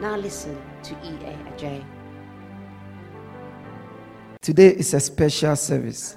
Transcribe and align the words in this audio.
Now 0.00 0.16
listen 0.16 0.60
to 0.82 0.94
E.A. 1.04 1.36
Adjei. 1.52 1.84
Today 4.40 4.70
is 4.70 4.92
a 4.92 4.98
special 4.98 5.54
service 5.54 6.16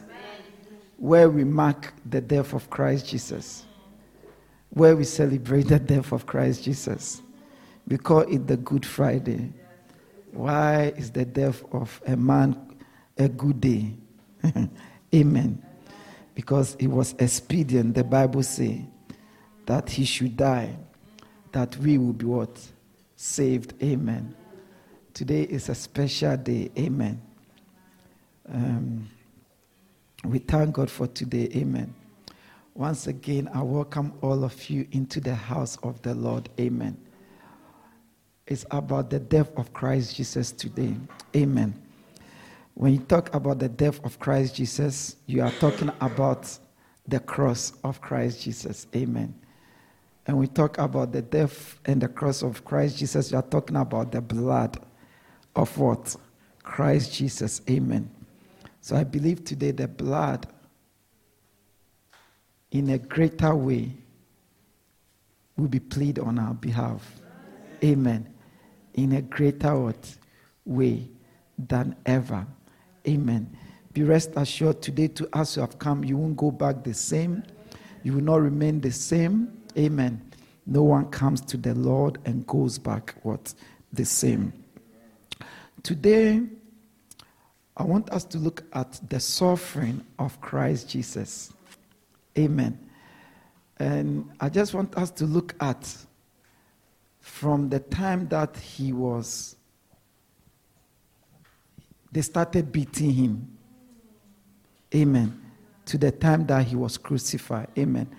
where 0.97 1.29
we 1.29 1.43
mark 1.43 1.93
the 2.03 2.19
death 2.19 2.53
of 2.53 2.71
Christ 2.71 3.07
Jesus, 3.07 3.65
where 4.71 4.95
we 4.95 5.03
celebrate 5.03 5.67
the 5.67 5.77
death 5.77 6.11
of 6.11 6.25
Christ 6.25 6.63
Jesus. 6.63 7.21
We 7.87 7.97
call 7.99 8.21
it 8.21 8.47
the 8.47 8.57
Good 8.57 8.83
Friday. 8.83 9.53
Why 10.31 10.91
is 10.97 11.11
the 11.11 11.25
death 11.25 11.63
of 11.71 12.01
a 12.07 12.17
man 12.17 12.59
a 13.15 13.29
good 13.29 13.61
day? 13.61 13.93
Amen. 15.13 15.63
Because 16.33 16.75
it 16.79 16.87
was 16.87 17.13
expedient, 17.19 17.93
the 17.93 18.03
Bible 18.03 18.41
says, 18.41 18.79
that 19.67 19.87
he 19.87 20.03
should 20.03 20.35
die, 20.35 20.75
that 21.51 21.77
we 21.77 21.99
will 21.99 22.13
be 22.13 22.25
what? 22.25 22.59
Saved. 23.17 23.73
Amen. 23.83 24.35
Today 25.13 25.41
is 25.41 25.69
a 25.69 25.75
special 25.75 26.37
day. 26.37 26.69
Amen. 26.77 27.19
Um, 28.47 29.09
we 30.23 30.37
thank 30.37 30.75
God 30.75 30.91
for 30.91 31.07
today. 31.07 31.49
Amen. 31.55 31.95
Once 32.75 33.07
again, 33.07 33.49
I 33.55 33.63
welcome 33.63 34.13
all 34.21 34.43
of 34.43 34.69
you 34.69 34.87
into 34.91 35.19
the 35.19 35.33
house 35.33 35.77
of 35.81 35.99
the 36.03 36.13
Lord. 36.13 36.47
Amen. 36.59 36.95
It's 38.45 38.67
about 38.69 39.09
the 39.09 39.19
death 39.19 39.51
of 39.57 39.73
Christ 39.73 40.15
Jesus 40.15 40.51
today. 40.51 40.95
Amen. 41.35 41.73
When 42.75 42.93
you 42.93 42.99
talk 42.99 43.33
about 43.33 43.57
the 43.57 43.69
death 43.69 43.99
of 44.05 44.19
Christ 44.19 44.55
Jesus, 44.55 45.15
you 45.25 45.41
are 45.41 45.51
talking 45.53 45.91
about 46.01 46.55
the 47.07 47.19
cross 47.19 47.73
of 47.83 47.99
Christ 47.99 48.43
Jesus. 48.43 48.85
Amen. 48.95 49.33
And 50.27 50.37
we 50.37 50.47
talk 50.47 50.77
about 50.77 51.13
the 51.13 51.21
death 51.21 51.79
and 51.85 52.01
the 52.01 52.07
cross 52.07 52.43
of 52.43 52.63
Christ 52.65 52.97
Jesus, 52.97 53.31
you 53.31 53.37
are 53.37 53.43
talking 53.43 53.77
about 53.77 54.11
the 54.11 54.21
blood 54.21 54.77
of 55.55 55.75
what? 55.77 56.15
Christ 56.63 57.13
Jesus. 57.13 57.61
Amen. 57.69 58.11
So 58.81 58.95
I 58.95 59.05
believe 59.05 59.45
today 59.45 59.71
the 59.71 59.87
blood, 59.87 60.45
in 62.71 62.89
a 62.89 62.97
greater 62.97 63.55
way, 63.55 63.93
will 65.55 65.69
be 65.69 65.79
plead 65.79 66.19
on 66.19 66.37
our 66.37 66.53
behalf. 66.53 67.09
Amen. 67.83 68.31
In 68.93 69.13
a 69.13 69.21
greater 69.21 69.79
what? 69.79 70.17
way 70.67 71.09
than 71.57 71.95
ever. 72.05 72.45
Amen. 73.07 73.57
Be 73.93 74.03
rest 74.03 74.31
assured 74.35 74.81
today, 74.81 75.07
to 75.07 75.27
us 75.33 75.55
who 75.55 75.61
have 75.61 75.79
come, 75.79 76.03
you 76.03 76.17
won't 76.17 76.37
go 76.37 76.51
back 76.51 76.83
the 76.83 76.93
same. 76.93 77.43
You 78.03 78.13
will 78.13 78.23
not 78.23 78.41
remain 78.41 78.81
the 78.81 78.91
same. 78.91 79.56
Amen. 79.77 80.21
No 80.65 80.83
one 80.83 81.05
comes 81.11 81.41
to 81.41 81.57
the 81.57 81.73
Lord 81.75 82.17
and 82.25 82.45
goes 82.47 82.77
back 82.77 83.15
what? 83.23 83.53
The 83.93 84.05
same. 84.05 84.51
Today, 85.83 86.41
I 87.77 87.83
want 87.83 88.09
us 88.09 88.23
to 88.25 88.37
look 88.37 88.63
at 88.73 88.99
the 89.09 89.19
suffering 89.19 90.03
of 90.17 90.41
Christ 90.41 90.89
Jesus. 90.89 91.53
Amen. 92.37 92.77
And 93.77 94.29
I 94.39 94.49
just 94.49 94.73
want 94.73 94.95
us 94.97 95.11
to 95.11 95.25
look 95.25 95.55
at 95.61 95.95
from 97.19 97.69
the 97.69 97.79
time 97.79 98.27
that 98.29 98.57
he 98.57 98.93
was, 98.93 99.55
they 102.11 102.21
started 102.21 102.71
beating 102.71 103.11
him. 103.11 103.57
Amen. 104.95 105.39
To 105.85 105.97
the 105.97 106.11
time 106.11 106.45
that 106.47 106.65
he 106.65 106.75
was 106.75 106.97
crucified. 106.97 107.67
Amen. 107.77 108.09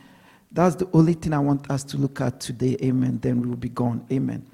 That's 0.51 0.77
the 0.77 0.89
only 0.93 1.13
thing 1.15 1.33
I 1.33 1.39
want 1.39 1.71
us 1.71 1.85
to 1.85 1.97
look 1.97 2.21
at 2.21 2.41
today. 2.41 2.77
Amen. 2.83 3.19
Then 3.21 3.43
we 3.43 3.49
will 3.49 3.57
be 3.57 3.69
gone. 3.69 4.07
Amen. 4.11 4.47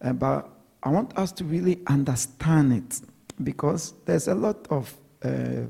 Uh, 0.00 0.12
but 0.12 0.48
I 0.82 0.90
want 0.90 1.16
us 1.16 1.32
to 1.32 1.44
really 1.44 1.80
understand 1.86 2.72
it 2.72 3.00
because 3.42 3.94
there's 4.04 4.28
a 4.28 4.34
lot 4.34 4.66
of 4.70 4.94
uh, 5.22 5.62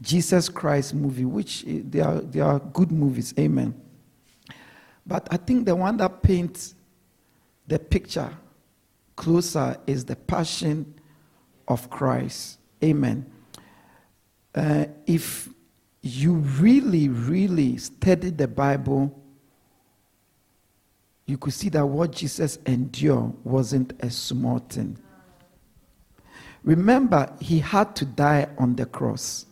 Jesus 0.00 0.48
Christ 0.48 0.94
movie, 0.94 1.24
which 1.24 1.64
uh, 1.64 1.80
they 1.88 2.00
are, 2.00 2.20
they 2.20 2.40
are 2.40 2.58
good 2.58 2.90
movies. 2.90 3.32
Amen. 3.38 3.74
But 5.06 5.28
I 5.30 5.36
think 5.36 5.64
the 5.64 5.76
one 5.76 5.96
that 5.98 6.22
paints 6.22 6.74
the 7.66 7.78
picture 7.78 8.30
closer 9.14 9.76
is 9.86 10.04
the 10.04 10.16
passion 10.16 10.94
of 11.68 11.88
Christ. 11.88 12.58
Amen. 12.82 13.30
Uh, 14.54 14.86
if 15.06 15.48
you 16.06 16.34
really, 16.34 17.08
really 17.08 17.76
study 17.78 18.30
the 18.30 18.46
Bible, 18.46 19.12
you 21.26 21.38
could 21.38 21.52
see 21.52 21.68
that 21.70 21.86
what 21.86 22.12
Jesus 22.12 22.58
endured 22.66 23.32
wasn't 23.44 23.92
a 24.00 24.10
small 24.10 24.58
thing. 24.58 24.98
Remember, 26.62 27.32
he 27.40 27.58
had 27.58 27.96
to 27.96 28.04
die 28.04 28.48
on 28.58 28.76
the 28.76 28.86
cross. 28.86 29.46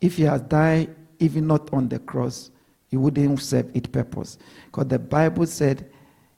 If 0.00 0.16
he 0.16 0.22
had 0.22 0.48
died 0.48 0.94
even 1.18 1.46
not 1.46 1.72
on 1.72 1.88
the 1.88 1.98
cross, 1.98 2.50
he 2.88 2.96
wouldn't 2.96 3.40
serve 3.40 3.70
its 3.74 3.88
purpose. 3.88 4.38
Because 4.66 4.88
the 4.88 4.98
Bible 4.98 5.46
said 5.46 5.90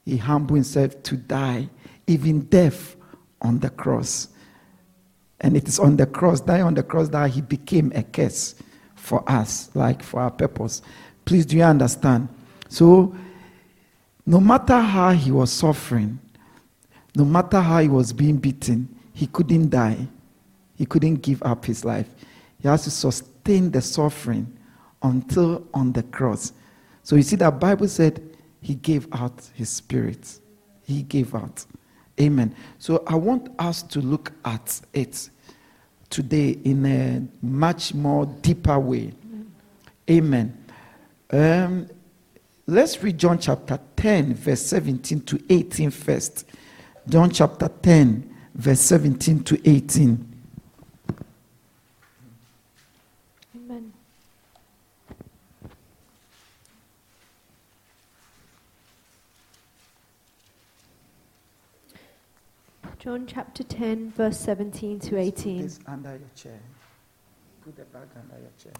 he 0.04 0.16
humbled 0.16 0.56
himself 0.56 1.02
to 1.04 1.16
die, 1.16 1.68
even 2.06 2.40
death 2.42 2.96
on 3.40 3.58
the 3.60 3.70
cross. 3.70 4.28
And 5.40 5.56
it 5.56 5.68
is 5.68 5.78
on 5.78 5.96
the 5.96 6.06
cross, 6.06 6.40
die 6.40 6.60
on 6.60 6.74
the 6.74 6.82
cross, 6.82 7.08
that 7.10 7.30
he 7.30 7.40
became 7.40 7.92
a 7.94 8.02
curse 8.02 8.54
for 9.02 9.28
us, 9.28 9.68
like 9.74 10.00
for 10.00 10.20
our 10.20 10.30
purpose. 10.30 10.80
Please, 11.24 11.44
do 11.44 11.56
you 11.56 11.64
understand? 11.64 12.28
So, 12.68 13.12
no 14.24 14.38
matter 14.38 14.78
how 14.78 15.10
he 15.10 15.32
was 15.32 15.52
suffering, 15.52 16.20
no 17.16 17.24
matter 17.24 17.60
how 17.60 17.80
he 17.80 17.88
was 17.88 18.12
being 18.12 18.36
beaten, 18.36 18.88
he 19.12 19.26
couldn't 19.26 19.70
die. 19.70 20.06
He 20.76 20.86
couldn't 20.86 21.16
give 21.16 21.42
up 21.42 21.64
his 21.64 21.84
life. 21.84 22.06
He 22.60 22.68
has 22.68 22.84
to 22.84 22.92
sustain 22.92 23.72
the 23.72 23.82
suffering 23.82 24.56
until 25.02 25.66
on 25.74 25.92
the 25.92 26.04
cross. 26.04 26.52
So 27.02 27.16
you 27.16 27.22
see, 27.22 27.36
that 27.36 27.58
Bible 27.58 27.88
said 27.88 28.22
he 28.60 28.76
gave 28.76 29.08
out 29.12 29.50
his 29.54 29.68
spirit. 29.68 30.38
He 30.86 31.02
gave 31.02 31.34
out. 31.34 31.66
Amen. 32.20 32.54
So 32.78 33.02
I 33.08 33.16
want 33.16 33.48
us 33.58 33.82
to 33.82 34.00
look 34.00 34.30
at 34.44 34.80
it 34.92 35.28
today 36.12 36.50
in 36.62 36.84
a 36.84 37.44
much 37.44 37.94
more 37.94 38.26
deeper 38.26 38.78
way. 38.78 39.12
Amen. 40.08 40.64
Um, 41.30 41.88
let's 42.66 43.02
read 43.02 43.16
John 43.16 43.38
chapter 43.38 43.80
10, 43.96 44.34
verse 44.34 44.60
17 44.60 45.22
to 45.22 45.42
18 45.48 45.90
first. 45.90 46.44
John 47.08 47.30
chapter 47.30 47.68
10, 47.68 48.36
verse 48.54 48.80
17 48.80 49.42
to 49.44 49.68
18. 49.68 50.28
Amen. 53.56 53.92
John 63.02 63.26
chapter 63.26 63.64
10, 63.64 64.12
verse 64.12 64.38
17 64.38 65.00
to 65.00 65.18
18. 65.18 65.62
This 65.62 65.80
under 65.88 66.10
your 66.10 66.20
chair. 66.36 66.60
Put 67.64 67.74
the 67.74 67.82
bag 67.86 68.06
under 68.14 68.40
your 68.40 68.52
chair. 68.62 68.74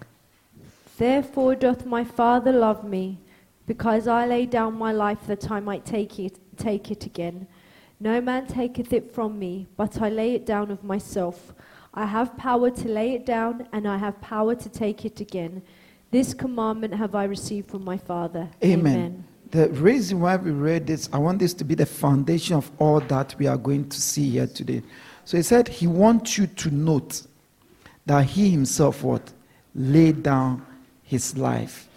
Therefore 0.97 1.55
doth 1.55 1.85
my 1.85 2.05
Father 2.05 2.53
love 2.53 2.85
me, 2.85 3.17
because 3.67 4.07
I 4.07 4.25
lay 4.25 4.45
down 4.45 4.77
my 4.77 4.93
life 4.93 5.27
that 5.27 5.51
I 5.51 5.59
might 5.59 5.83
take 5.85 6.19
it, 6.19 6.39
take 6.55 6.89
it 6.89 7.05
again. 7.05 7.47
No 7.99 8.21
man 8.21 8.47
taketh 8.47 8.93
it 8.93 9.11
from 9.11 9.37
me, 9.37 9.67
but 9.75 10.01
I 10.01 10.07
lay 10.07 10.35
it 10.35 10.45
down 10.45 10.71
of 10.71 10.85
myself. 10.85 11.53
I 11.93 12.05
have 12.05 12.37
power 12.37 12.71
to 12.71 12.87
lay 12.87 13.11
it 13.15 13.25
down, 13.25 13.67
and 13.73 13.85
I 13.85 13.97
have 13.97 14.21
power 14.21 14.55
to 14.55 14.69
take 14.69 15.03
it 15.03 15.19
again. 15.19 15.61
This 16.11 16.33
commandment 16.33 16.93
have 16.93 17.13
I 17.13 17.25
received 17.25 17.69
from 17.69 17.83
my 17.83 17.97
Father. 17.97 18.49
Amen. 18.63 19.25
The 19.53 19.69
reason 19.69 20.19
why 20.19 20.35
we 20.37 20.49
read 20.49 20.87
this, 20.87 21.07
I 21.13 21.19
want 21.19 21.37
this 21.37 21.53
to 21.53 21.63
be 21.63 21.75
the 21.75 21.85
foundation 21.85 22.55
of 22.55 22.71
all 22.79 22.99
that 23.01 23.35
we 23.37 23.45
are 23.45 23.55
going 23.55 23.87
to 23.87 24.01
see 24.01 24.31
here 24.31 24.47
today. 24.47 24.81
So 25.25 25.37
he 25.37 25.43
said 25.43 25.67
he 25.67 25.85
wants 25.85 26.39
you 26.39 26.47
to 26.47 26.71
note 26.71 27.21
that 28.07 28.25
he 28.25 28.49
himself 28.49 29.03
what 29.03 29.31
laid 29.75 30.23
down 30.23 30.65
his 31.03 31.37
life 31.37 31.87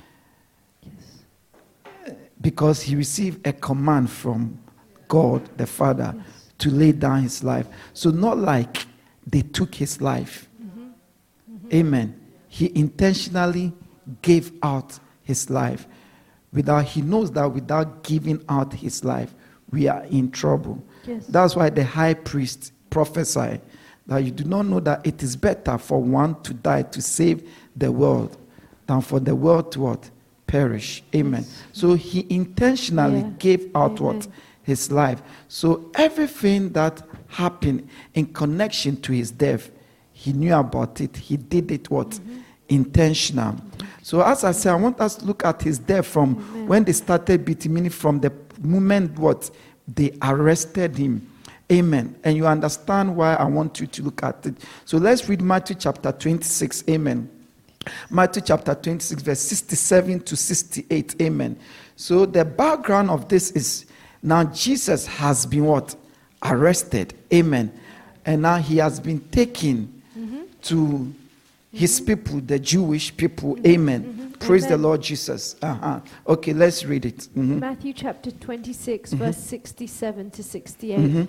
Yes. 0.83 2.15
because 2.43 2.83
he 2.83 2.95
received 2.95 3.47
a 3.47 3.55
command 3.55 4.11
from 4.11 4.59
God 5.09 5.49
the 5.57 5.67
Father 5.67 6.15
to 6.59 6.71
lay 6.71 6.93
down 6.93 7.23
his 7.23 7.43
life. 7.43 7.69
So, 7.95 8.11
not 8.11 8.37
like 8.37 8.87
they 9.27 9.41
took 9.41 9.75
his 9.75 10.03
life. 10.03 10.47
Mm-hmm. 10.63 10.81
Mm-hmm. 11.55 11.75
Amen. 11.75 12.21
He 12.49 12.71
intentionally 12.75 13.73
gave 14.21 14.53
out 14.63 14.99
his 15.23 15.49
life. 15.49 15.87
Without 16.57 16.87
he 16.87 17.03
knows 17.03 17.31
that 17.33 17.53
without 17.53 18.03
giving 18.03 18.43
out 18.49 18.73
his 18.73 19.05
life, 19.05 19.35
we 19.71 19.89
are 19.89 20.03
in 20.05 20.31
trouble. 20.31 20.83
Yes. 21.07 21.27
That's 21.27 21.55
why 21.55 21.69
the 21.69 21.85
high 21.85 22.15
priest 22.15 22.73
prophesied 22.89 23.61
that 24.07 24.19
you 24.25 24.31
do 24.31 24.45
not 24.45 24.63
know 24.63 24.81
that 24.81 25.07
it 25.07 25.23
is 25.23 25.37
better 25.37 25.77
for 25.77 26.01
one 26.03 26.41
to 26.45 26.55
die 26.55 26.81
to 26.83 27.03
save 27.03 27.47
the 27.77 27.93
world 27.93 28.39
than 28.87 29.03
for 29.03 29.21
the 29.21 29.37
world 29.37 29.71
to 29.73 29.81
what? 29.81 30.11
Perish. 30.47 31.03
Amen. 31.15 31.45
So 31.73 31.93
he 31.93 32.27
intentionally 32.31 33.19
Yeah. 33.21 33.31
gave 33.39 33.71
out 33.77 34.01
what? 34.01 34.27
His 34.63 34.91
life. 34.91 35.21
So 35.49 35.91
everything 35.95 36.71
that 36.73 37.03
happened 37.29 37.87
in 38.15 38.27
connection 38.27 38.97
to 39.03 39.13
his 39.13 39.31
death, 39.31 39.71
he 40.13 40.33
knew 40.33 40.55
about 40.55 41.03
it. 41.03 41.19
He 41.19 41.37
did 41.37 41.71
it 41.71 41.91
what? 41.91 42.11
Mm-hmm. 42.13 42.39
Intentional. 42.71 43.57
So 44.07 44.23
as 44.23 44.45
I 44.45 44.53
say, 44.53 44.71
I 44.71 44.77
want 44.77 45.01
us 45.01 45.17
to 45.17 45.25
look 45.25 45.45
at 45.45 45.61
his 45.61 45.81
death 45.81 46.07
from 46.07 46.37
Amen. 46.37 46.69
when 46.69 46.85
they 46.85 46.93
started 46.93 47.45
beating, 47.45 47.75
meaning 47.75 47.91
from 47.91 48.21
the 48.21 48.33
moment 48.61 49.19
what 49.19 49.51
they 49.89 50.17
arrested 50.23 50.97
him. 50.97 51.29
Amen. 51.73 52.15
And 52.23 52.37
you 52.37 52.47
understand 52.47 53.17
why 53.17 53.35
I 53.35 53.47
want 53.47 53.81
you 53.81 53.89
to 53.89 54.03
look 54.05 54.23
at 54.23 54.47
it. 54.47 54.55
So 54.85 54.99
let's 54.99 55.29
read 55.29 55.43
Matthew 55.43 55.75
chapter 55.75 56.13
26. 56.13 56.85
Amen. 56.89 57.29
Matthew 58.09 58.43
chapter 58.43 58.77
26, 58.77 59.23
verse 59.25 59.41
67 59.41 60.21
to 60.21 60.37
68. 60.37 61.21
Amen. 61.21 61.59
So 61.97 62.27
the 62.27 62.45
background 62.45 63.11
of 63.11 63.29
this 63.29 63.51
is 63.51 63.87
now 64.23 64.45
Jesus 64.45 65.05
has 65.05 65.45
been 65.47 65.65
what? 65.65 65.97
Arrested. 66.45 67.13
Amen. 67.35 67.77
And 68.25 68.43
now 68.43 68.59
he 68.59 68.77
has 68.77 69.01
been 69.01 69.19
taken 69.31 70.01
mm-hmm. 70.17 70.43
to 70.63 71.13
his 71.77 72.01
people, 72.01 72.41
the 72.41 72.59
Jewish 72.59 73.17
people. 73.17 73.59
Amen. 73.67 74.35
Praise 74.39 74.67
the 74.67 74.77
Lord 74.77 75.03
Jesus. 75.03 75.57
Uh-huh. 75.63 76.01
Okay, 76.27 76.53
let's 76.53 76.85
read 76.85 77.05
it. 77.07 77.29
Mhm. 77.37 77.59
Matthew 77.61 77.93
chapter 77.93 78.31
26, 78.31 79.11
Mm-hmm. 79.11 79.25
verse 79.25 79.37
67 79.39 80.31
to 80.31 80.43
68. 80.43 81.29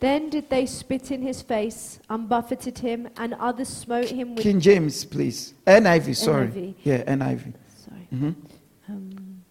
Then 0.00 0.30
did 0.30 0.48
they 0.48 0.64
spit 0.64 1.10
in 1.10 1.20
his 1.20 1.42
face 1.42 2.00
and 2.08 2.26
buffeted 2.26 2.78
him, 2.78 3.08
and 3.18 3.34
others 3.34 3.68
smote 3.68 4.08
him 4.08 4.34
with. 4.34 4.42
King 4.42 4.58
James, 4.60 5.04
please. 5.04 5.52
NIV, 5.66 6.16
sorry. 6.16 6.46
NIV. 6.48 6.74
Yeah, 6.84 7.02
NIV. 7.04 7.52
Sorry. 7.84 8.08
Mhm. 8.12 8.34
Um, 8.88 9.42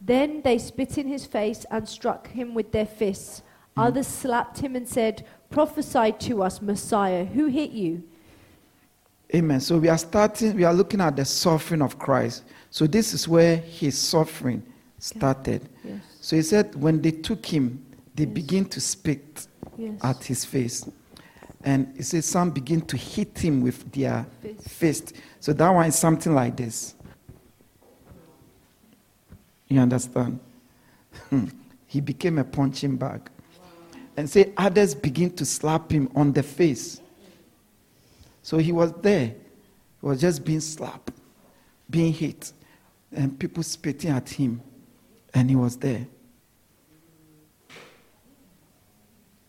then 0.00 0.40
they 0.42 0.56
spit 0.56 0.96
in 0.96 1.06
his 1.06 1.26
face 1.26 1.66
and 1.70 1.86
struck 1.86 2.28
him 2.28 2.54
with 2.54 2.72
their 2.72 2.86
fists. 2.86 3.42
Others 3.76 4.06
slapped 4.06 4.60
him 4.60 4.74
and 4.74 4.88
said, 4.88 5.24
Prophesy 5.50 6.12
to 6.12 6.42
us, 6.42 6.62
Messiah. 6.62 7.24
Who 7.26 7.46
hit 7.46 7.70
you? 7.72 8.02
Amen. 9.34 9.60
So 9.60 9.78
we 9.78 9.88
are 9.88 9.98
starting, 9.98 10.56
we 10.56 10.64
are 10.64 10.74
looking 10.74 11.00
at 11.00 11.16
the 11.16 11.24
suffering 11.24 11.82
of 11.82 11.98
Christ. 11.98 12.44
So 12.70 12.86
this 12.86 13.14
is 13.14 13.28
where 13.28 13.56
his 13.56 13.96
suffering 13.98 14.62
started. 14.98 15.68
Yes. 15.84 16.00
So 16.20 16.36
he 16.36 16.42
said, 16.42 16.74
when 16.74 17.00
they 17.00 17.12
took 17.12 17.44
him, 17.46 17.84
they 18.14 18.24
Yes. 18.24 18.32
begin 18.34 18.64
to 18.66 18.80
spit 18.80 19.46
at 20.02 20.24
his 20.24 20.44
face. 20.44 20.88
And 21.62 21.92
he 21.96 22.02
says, 22.02 22.24
some 22.26 22.50
begin 22.50 22.80
to 22.82 22.96
hit 22.96 23.38
him 23.38 23.60
with 23.60 23.90
their 23.92 24.26
Fist. 24.42 24.68
fist. 24.68 25.12
So 25.40 25.52
that 25.52 25.68
one 25.70 25.86
is 25.86 25.96
something 25.96 26.34
like 26.34 26.56
this. 26.56 26.94
You 29.68 29.80
understand? 29.80 30.40
he 31.86 32.00
became 32.00 32.38
a 32.38 32.44
punching 32.44 32.96
bag. 32.96 33.30
And 34.16 34.28
say 34.28 34.52
others 34.56 34.94
begin 34.94 35.30
to 35.36 35.44
slap 35.44 35.90
him 35.92 36.10
on 36.14 36.32
the 36.32 36.42
face. 36.42 36.99
So 38.42 38.58
he 38.58 38.72
was 38.72 38.92
there. 39.02 39.26
He 39.26 40.06
was 40.06 40.20
just 40.20 40.44
being 40.44 40.60
slapped, 40.60 41.12
being 41.88 42.12
hit, 42.12 42.52
and 43.12 43.38
people 43.38 43.62
spitting 43.62 44.10
at 44.10 44.28
him. 44.28 44.62
And 45.32 45.48
he 45.48 45.56
was 45.56 45.76
there. 45.76 46.06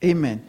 Amen. 0.03 0.45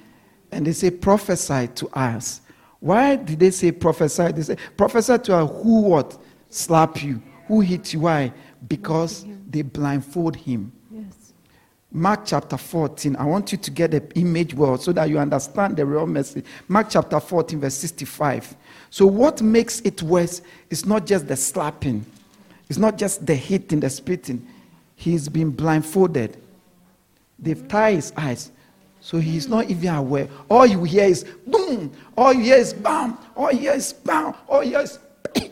And 0.50 0.66
they 0.66 0.72
say, 0.72 0.90
prophesy 0.90 1.68
to 1.68 1.88
us. 1.88 2.40
Why 2.80 3.16
did 3.16 3.38
they 3.38 3.50
say 3.50 3.72
prophesy? 3.72 4.32
They 4.32 4.42
say, 4.42 4.56
prophesy 4.76 5.18
to 5.18 5.36
us 5.36 5.50
who 5.62 5.82
what? 5.82 6.20
Slap 6.50 7.02
you. 7.02 7.22
Who 7.46 7.60
hit 7.60 7.92
you? 7.92 8.00
Why? 8.00 8.32
Because 8.66 9.24
they 9.48 9.62
blindfold 9.62 10.36
him. 10.36 10.72
Mark 11.92 12.22
chapter 12.24 12.56
14. 12.56 13.16
I 13.16 13.24
want 13.24 13.52
you 13.52 13.58
to 13.58 13.70
get 13.70 13.90
the 13.90 14.02
image 14.18 14.54
well 14.54 14.78
so 14.78 14.92
that 14.92 15.10
you 15.10 15.18
understand 15.18 15.76
the 15.76 15.84
real 15.84 16.06
message. 16.06 16.44
Mark 16.68 16.88
chapter 16.90 17.20
14, 17.20 17.60
verse 17.60 17.74
65. 17.74 18.56
So, 18.90 19.06
what 19.06 19.42
makes 19.42 19.80
it 19.80 20.02
worse 20.02 20.40
is 20.70 20.86
not 20.86 21.06
just 21.06 21.28
the 21.28 21.36
slapping, 21.36 22.06
it's 22.68 22.78
not 22.78 22.96
just 22.96 23.26
the 23.26 23.34
hitting, 23.34 23.80
the 23.80 23.90
spitting. 23.90 24.46
He's 24.96 25.28
been 25.28 25.50
blindfolded. 25.50 26.36
They've 27.38 27.66
tied 27.68 27.96
his 27.96 28.12
eyes. 28.16 28.52
So 29.02 29.18
he's 29.18 29.48
not 29.48 29.68
even 29.68 29.94
aware. 29.94 30.28
All 30.48 30.64
you 30.64 30.84
hear 30.84 31.04
is 31.04 31.24
boom. 31.44 31.92
All 32.16 32.32
you 32.32 32.42
hear 32.44 32.56
is 32.56 32.72
bam. 32.72 33.18
All 33.36 33.50
you 33.50 33.58
hear 33.58 33.72
is 33.72 33.92
bam. 33.92 34.32
All 34.48 34.62
you 34.62 34.70
hear 34.70 34.80
is 34.80 34.98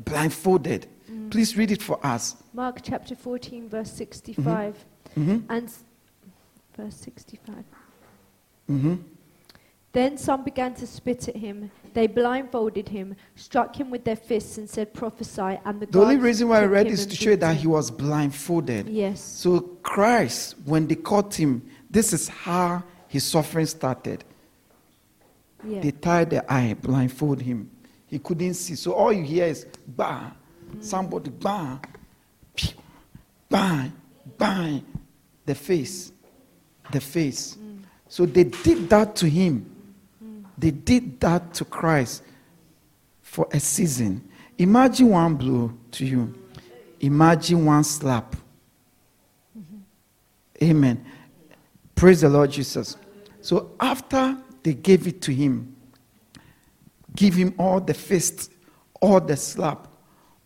blindfolded. 0.00 0.86
Please 1.30 1.56
read 1.56 1.70
it 1.70 1.82
for 1.82 1.98
us. 2.06 2.36
Mark 2.56 2.78
chapter 2.82 3.14
14, 3.14 3.68
verse 3.68 3.92
65. 3.92 4.86
Mhm. 5.14 5.42
And 5.50 5.68
s- 5.68 5.84
verse 6.74 6.96
65. 6.96 7.64
Mhm. 8.70 8.98
Then 9.92 10.16
some 10.16 10.42
began 10.42 10.72
to 10.74 10.86
spit 10.86 11.28
at 11.28 11.36
him. 11.36 11.70
They 11.92 12.06
blindfolded 12.06 12.88
him, 12.88 13.14
struck 13.34 13.78
him 13.78 13.90
with 13.90 14.04
their 14.04 14.16
fists, 14.16 14.56
and 14.56 14.68
said, 14.68 14.94
Prophesy. 14.94 15.58
And 15.66 15.80
the, 15.80 15.86
The 15.86 16.00
only 16.00 16.16
reason 16.16 16.48
why 16.48 16.62
I 16.62 16.64
read 16.64 16.86
him 16.86 16.94
is 16.94 17.04
to 17.06 17.14
show 17.16 17.30
you 17.30 17.36
that 17.36 17.56
he 17.56 17.66
was 17.66 17.90
blindfolded. 17.90 18.88
Yes. 18.88 19.20
So 19.20 19.60
Christ, 19.82 20.54
when 20.64 20.86
they 20.86 20.94
caught 20.96 21.34
him, 21.34 21.62
this 21.90 22.14
is 22.14 22.26
how 22.28 22.82
his 23.06 23.24
suffering 23.24 23.66
started. 23.66 24.24
Yeah. 25.62 25.80
They 25.80 25.90
tied 25.90 26.30
the 26.30 26.50
eye, 26.52 26.74
blindfold 26.80 27.42
him. 27.42 27.70
He 28.06 28.18
couldn't 28.18 28.54
see. 28.54 28.76
So 28.76 28.92
all 28.92 29.12
you 29.12 29.24
hear 29.24 29.44
is 29.46 29.66
bang, 29.86 30.32
somebody 30.80 31.30
bang, 31.30 31.80
pew, 32.56 32.76
bang, 33.48 33.92
bang, 34.38 34.84
the 35.44 35.54
face, 35.54 36.12
the 36.90 37.00
face. 37.00 37.56
So 38.08 38.26
they 38.26 38.44
did 38.44 38.88
that 38.90 39.14
to 39.16 39.28
him. 39.28 39.72
They 40.58 40.70
did 40.70 41.20
that 41.20 41.54
to 41.54 41.64
Christ 41.64 42.22
for 43.22 43.46
a 43.52 43.60
season. 43.60 44.26
Imagine 44.58 45.10
one 45.10 45.34
blow 45.34 45.72
to 45.92 46.06
you. 46.06 46.34
Imagine 47.00 47.66
one 47.66 47.84
slap. 47.84 48.34
Amen. 50.62 51.04
Praise 51.94 52.22
the 52.22 52.28
Lord 52.28 52.50
Jesus. 52.50 52.96
So 53.42 53.72
after 53.78 54.36
they 54.62 54.74
gave 54.74 55.06
it 55.06 55.20
to 55.22 55.32
him, 55.32 55.76
give 57.14 57.34
him 57.34 57.54
all 57.58 57.80
the 57.80 57.94
fist, 57.94 58.50
all 59.00 59.20
the 59.20 59.36
slap, 59.36 59.88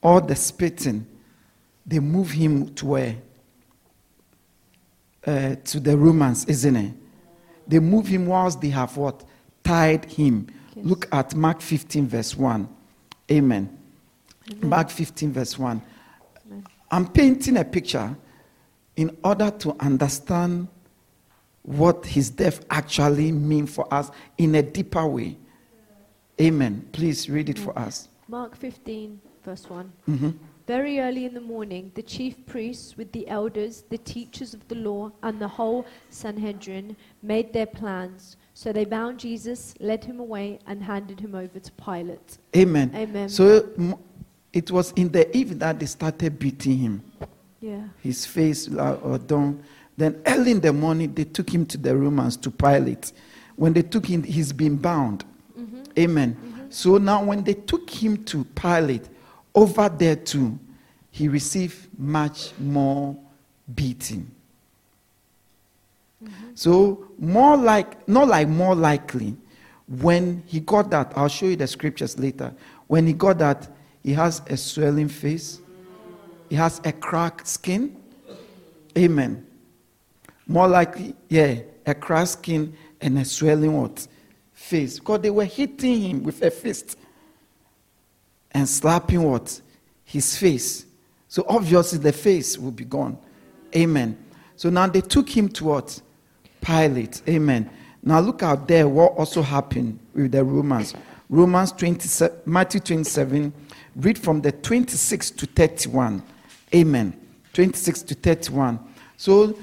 all 0.02 0.20
the 0.20 0.34
spitting, 0.34 1.06
they 1.90 1.98
move 1.98 2.30
him 2.30 2.72
to 2.76 2.86
where? 2.86 3.16
Uh, 5.26 5.56
to 5.64 5.80
the 5.80 5.96
Romans, 5.96 6.44
isn't 6.46 6.76
it? 6.76 6.94
They 7.66 7.80
move 7.80 8.06
him 8.06 8.26
whilst 8.26 8.60
they 8.60 8.68
have 8.70 8.96
what? 8.96 9.24
Tied 9.64 10.04
him. 10.04 10.46
Yes. 10.74 10.86
Look 10.86 11.08
at 11.12 11.34
Mark 11.34 11.60
15, 11.60 12.06
verse 12.06 12.36
1. 12.36 12.68
Amen. 13.30 13.76
Amen. 14.50 14.68
Mark 14.68 14.88
15, 14.88 15.32
verse 15.32 15.58
1. 15.58 15.82
Amen. 16.46 16.64
I'm 16.92 17.08
painting 17.08 17.56
a 17.56 17.64
picture 17.64 18.16
in 18.96 19.16
order 19.24 19.50
to 19.50 19.76
understand 19.80 20.68
what 21.62 22.06
his 22.06 22.30
death 22.30 22.64
actually 22.70 23.32
means 23.32 23.74
for 23.74 23.92
us 23.92 24.10
in 24.38 24.54
a 24.54 24.62
deeper 24.62 25.06
way. 25.06 25.36
Amen. 26.40 26.88
Please 26.92 27.28
read 27.28 27.48
it 27.48 27.58
for 27.58 27.76
us. 27.78 28.08
Mark 28.28 28.56
15, 28.56 29.20
verse 29.44 29.68
1. 29.68 29.92
Mhm. 30.08 30.34
Very 30.70 31.00
early 31.00 31.24
in 31.24 31.34
the 31.34 31.40
morning, 31.40 31.90
the 31.96 32.02
chief 32.02 32.46
priests, 32.46 32.96
with 32.96 33.10
the 33.10 33.26
elders, 33.26 33.82
the 33.90 33.98
teachers 33.98 34.54
of 34.54 34.68
the 34.68 34.76
law, 34.76 35.10
and 35.24 35.40
the 35.40 35.48
whole 35.48 35.84
Sanhedrin, 36.10 36.96
made 37.24 37.52
their 37.52 37.66
plans. 37.66 38.36
So 38.54 38.72
they 38.72 38.84
bound 38.84 39.18
Jesus, 39.18 39.74
led 39.80 40.04
him 40.04 40.20
away, 40.20 40.60
and 40.68 40.80
handed 40.80 41.18
him 41.18 41.34
over 41.34 41.58
to 41.58 41.72
Pilate. 41.72 42.38
Amen. 42.56 42.92
Amen. 42.94 43.28
So 43.28 43.68
it 44.52 44.70
was 44.70 44.92
in 44.92 45.10
the 45.10 45.36
evening 45.36 45.58
that 45.58 45.80
they 45.80 45.86
started 45.86 46.38
beating 46.38 46.78
him. 46.78 47.02
Yeah. 47.60 47.82
His 48.00 48.24
face 48.24 48.68
or 48.72 49.18
down. 49.18 49.64
Then 49.96 50.22
early 50.24 50.52
in 50.52 50.60
the 50.60 50.72
morning, 50.72 51.12
they 51.12 51.24
took 51.24 51.52
him 51.52 51.66
to 51.66 51.78
the 51.78 51.96
Romans 51.96 52.36
to 52.36 52.48
Pilate. 52.48 53.12
When 53.56 53.72
they 53.72 53.82
took 53.82 54.06
him, 54.06 54.22
he's 54.22 54.52
been 54.52 54.76
bound. 54.76 55.24
Mm-hmm. 55.58 55.82
Amen. 55.98 56.36
Mm-hmm. 56.36 56.70
So 56.70 56.98
now, 56.98 57.24
when 57.24 57.42
they 57.42 57.54
took 57.54 57.90
him 57.90 58.22
to 58.26 58.44
Pilate, 58.44 59.08
over 59.60 59.88
there 59.88 60.16
too, 60.16 60.58
he 61.10 61.28
received 61.28 61.88
much 61.98 62.52
more 62.58 63.16
beating. 63.74 64.30
So 66.54 67.06
more 67.18 67.56
like, 67.56 68.06
not 68.08 68.28
like 68.28 68.48
more 68.48 68.74
likely, 68.74 69.36
when 69.88 70.42
he 70.46 70.60
got 70.60 70.90
that, 70.90 71.12
I'll 71.16 71.28
show 71.28 71.46
you 71.46 71.56
the 71.56 71.66
scriptures 71.66 72.18
later. 72.18 72.54
When 72.86 73.06
he 73.06 73.12
got 73.12 73.38
that, 73.38 73.68
he 74.02 74.12
has 74.12 74.42
a 74.46 74.56
swelling 74.56 75.08
face, 75.08 75.60
he 76.48 76.56
has 76.56 76.80
a 76.84 76.92
cracked 76.92 77.46
skin. 77.46 77.96
Amen. 78.96 79.46
More 80.46 80.68
likely, 80.68 81.14
yeah, 81.28 81.60
a 81.86 81.94
cracked 81.94 82.30
skin 82.30 82.74
and 83.00 83.18
a 83.18 83.24
swelling 83.24 83.80
what? 83.80 84.06
Face. 84.52 84.98
Because 84.98 85.20
they 85.20 85.30
were 85.30 85.44
hitting 85.44 86.00
him 86.00 86.22
with 86.22 86.42
a 86.42 86.50
fist 86.50 86.96
and 88.52 88.68
slapping 88.68 89.22
what? 89.22 89.60
His 90.04 90.36
face. 90.36 90.86
So 91.28 91.44
obviously 91.48 91.98
the 91.98 92.12
face 92.12 92.58
will 92.58 92.72
be 92.72 92.84
gone. 92.84 93.16
Amen. 93.74 94.18
So 94.56 94.68
now 94.70 94.86
they 94.86 95.00
took 95.00 95.28
him 95.28 95.48
to 95.50 95.64
what? 95.64 96.00
Pilate. 96.60 97.22
Amen. 97.28 97.70
Now 98.02 98.20
look 98.20 98.42
out 98.42 98.66
there 98.66 98.88
what 98.88 99.12
also 99.12 99.42
happened 99.42 99.98
with 100.14 100.32
the 100.32 100.42
Romans. 100.42 100.94
Romans 101.28 101.72
27, 101.72 102.40
Matthew 102.44 102.80
27, 102.80 103.52
read 103.96 104.18
from 104.18 104.40
the 104.40 104.50
26 104.50 105.30
to 105.30 105.46
31. 105.46 106.22
Amen. 106.74 107.18
26 107.52 108.02
to 108.02 108.14
31. 108.14 108.78
So 109.16 109.56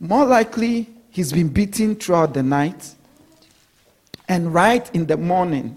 more 0.00 0.26
likely 0.26 0.88
he's 1.10 1.32
been 1.32 1.48
beaten 1.48 1.94
throughout 1.94 2.34
the 2.34 2.42
night. 2.42 2.94
And 4.28 4.52
right 4.52 4.92
in 4.94 5.06
the 5.06 5.16
morning, 5.16 5.76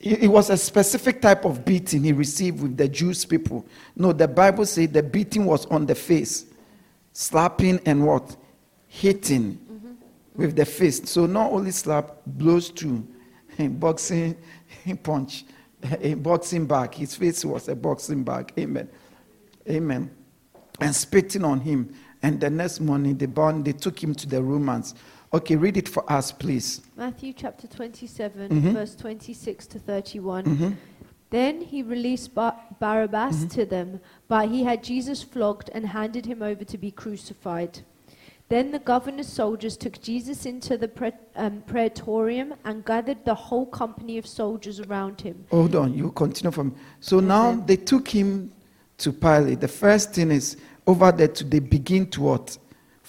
it, 0.00 0.28
was 0.28 0.48
a 0.48 0.56
specific 0.56 1.20
type 1.20 1.44
of 1.44 1.64
beating 1.64 2.02
he 2.02 2.12
received 2.12 2.62
with 2.62 2.76
the 2.76 2.88
Jewish 2.88 3.28
people. 3.28 3.66
No, 3.94 4.12
the 4.12 4.26
Bible 4.26 4.64
says 4.64 4.88
the 4.88 5.02
beating 5.02 5.44
was 5.44 5.66
on 5.66 5.84
the 5.84 5.94
face, 5.94 6.46
slapping 7.12 7.80
and 7.84 8.06
what? 8.06 8.34
Hitting 8.88 9.58
with 10.34 10.56
the 10.56 10.64
fist. 10.64 11.06
So 11.06 11.26
not 11.26 11.52
only 11.52 11.70
slap, 11.70 12.16
blows 12.24 12.70
too. 12.70 13.06
boxing 13.58 14.36
punch, 15.02 15.44
a 16.00 16.14
boxing 16.14 16.66
bag. 16.66 16.94
His 16.94 17.14
face 17.14 17.44
was 17.44 17.68
a 17.68 17.76
boxing 17.76 18.24
bag. 18.24 18.52
Amen. 18.58 18.88
Amen. 19.68 20.10
And 20.80 20.96
spitting 20.96 21.44
on 21.44 21.60
him. 21.60 21.94
And 22.22 22.40
the 22.40 22.48
next 22.48 22.80
morning 22.80 23.18
they 23.18 23.26
bound, 23.26 23.66
they 23.66 23.72
took 23.72 24.02
him 24.02 24.14
to 24.14 24.26
the 24.26 24.42
Romans. 24.42 24.94
Okay, 25.32 25.54
read 25.54 25.76
it 25.76 25.88
for 25.88 26.10
us, 26.10 26.32
please. 26.32 26.80
Matthew 26.96 27.32
chapter 27.32 27.68
27, 27.68 28.48
Mhm. 28.50 28.72
verse 28.72 28.96
26 28.96 29.66
to 29.68 29.78
31. 29.78 30.44
Mhm. 30.44 30.76
Then 31.30 31.60
he 31.60 31.84
released 31.84 32.34
Bar- 32.34 32.58
Barabbas 32.80 33.44
to 33.54 33.64
them, 33.64 34.00
but 34.26 34.48
he 34.48 34.64
had 34.64 34.82
Jesus 34.82 35.22
flogged 35.22 35.70
and 35.72 35.86
handed 35.86 36.26
him 36.26 36.42
over 36.42 36.64
to 36.64 36.76
be 36.76 36.90
crucified. 36.90 37.80
Then 38.48 38.72
the 38.72 38.80
governor's 38.80 39.28
soldiers 39.28 39.76
took 39.76 40.02
Jesus 40.02 40.44
into 40.44 40.76
the 40.76 40.88
pre- 40.88 41.12
um, 41.36 41.62
praetorium 41.68 42.54
and 42.64 42.84
gathered 42.84 43.24
the 43.24 43.34
whole 43.36 43.66
company 43.66 44.18
of 44.18 44.26
soldiers 44.26 44.80
around 44.80 45.20
him. 45.20 45.44
Hold 45.52 45.76
on, 45.76 45.94
you 45.94 46.10
continue 46.10 46.50
from. 46.50 46.74
So 46.98 47.20
now 47.20 47.54
they 47.64 47.76
took 47.76 48.08
him 48.08 48.50
to 48.98 49.12
Pilate. 49.12 49.60
The 49.60 49.68
first 49.68 50.12
thing 50.14 50.32
is 50.32 50.56
over 50.84 51.12
there 51.12 51.28
to 51.28 51.44
they 51.44 51.60
begin 51.60 52.06
to 52.10 52.22
what? 52.22 52.58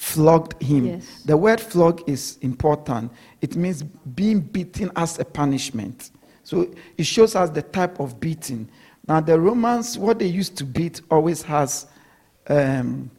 Flogged 0.02 0.62
him. 0.62 0.88
Yes. 0.88 1.22
The 1.26 1.38
word 1.38 1.62
flog 1.62 2.02
is 2.10 2.40
important. 2.42 3.12
It 3.40 3.56
means 3.56 3.84
being 3.84 4.40
beaten 4.40 4.92
as 4.96 5.20
a 5.20 5.26
punishment. 5.26 6.10
So 6.44 6.74
it 6.98 7.06
shows 7.06 7.36
us 7.36 7.52
the 7.52 7.62
type 7.62 8.00
of 8.00 8.20
beating. 8.20 8.68
Now 9.08 9.22
the 9.22 9.40
Romans, 9.40 10.00
what 10.00 10.18
they 10.18 10.26
used 10.26 10.58
to 10.58 10.66
beat 10.66 11.02
always 11.12 11.44
has 11.44 11.86
um, 12.48 13.12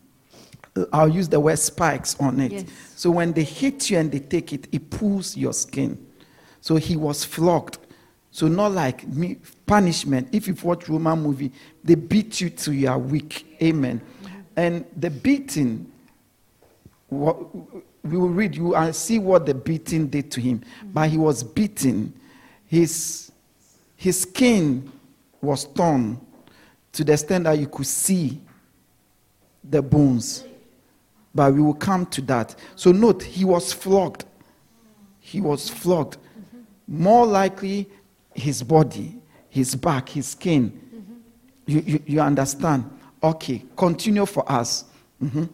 I'll 0.92 1.08
use 1.08 1.28
the 1.28 1.38
word 1.38 1.58
spikes 1.58 2.18
on 2.18 2.40
it. 2.40 2.52
Yes. 2.52 2.64
So 2.96 3.12
when 3.12 3.32
they 3.32 3.44
hit 3.44 3.90
you 3.90 3.98
and 3.98 4.10
they 4.10 4.18
take 4.18 4.52
it, 4.52 4.66
it 4.72 4.90
pulls 4.90 5.36
your 5.36 5.52
skin. 5.52 6.04
So 6.60 6.76
he 6.76 6.96
was 6.96 7.24
flogged. 7.24 7.78
So 8.30 8.48
not 8.48 8.72
like 8.72 9.06
me, 9.06 9.36
punishment. 9.66 10.30
If 10.32 10.48
you've 10.48 10.64
watched 10.64 10.88
Roman 10.88 11.20
movie, 11.22 11.52
they 11.84 11.94
beat 11.94 12.40
you 12.40 12.48
till 12.48 12.72
you 12.72 12.88
are 12.88 12.98
weak. 12.98 13.56
Amen. 13.62 14.00
And 14.56 14.84
the 14.96 15.10
beating, 15.10 15.91
what, 17.12 17.54
we 18.04 18.16
will 18.16 18.28
read 18.30 18.56
you 18.56 18.74
and 18.74 18.94
see 18.94 19.18
what 19.18 19.46
the 19.46 19.54
beating 19.54 20.06
did 20.08 20.30
to 20.32 20.40
him. 20.40 20.62
But 20.92 21.10
he 21.10 21.18
was 21.18 21.42
beaten. 21.44 22.12
His, 22.66 23.30
his 23.96 24.22
skin 24.22 24.90
was 25.40 25.64
torn 25.64 26.18
to 26.92 27.04
the 27.04 27.12
extent 27.12 27.44
that 27.44 27.58
you 27.58 27.68
could 27.68 27.86
see 27.86 28.40
the 29.68 29.82
bones. 29.82 30.44
But 31.34 31.54
we 31.54 31.62
will 31.62 31.74
come 31.74 32.06
to 32.06 32.20
that. 32.22 32.54
So 32.76 32.92
note, 32.92 33.22
he 33.22 33.44
was 33.44 33.72
flogged. 33.72 34.24
He 35.20 35.40
was 35.40 35.68
flogged. 35.68 36.18
More 36.88 37.26
likely, 37.26 37.88
his 38.34 38.62
body, 38.62 39.16
his 39.48 39.74
back, 39.74 40.08
his 40.08 40.28
skin. 40.28 40.78
You, 41.66 41.80
you, 41.86 42.02
you 42.06 42.20
understand? 42.20 42.90
Okay, 43.22 43.64
continue 43.76 44.26
for 44.26 44.50
us. 44.50 44.84
Mhm. 45.22 45.48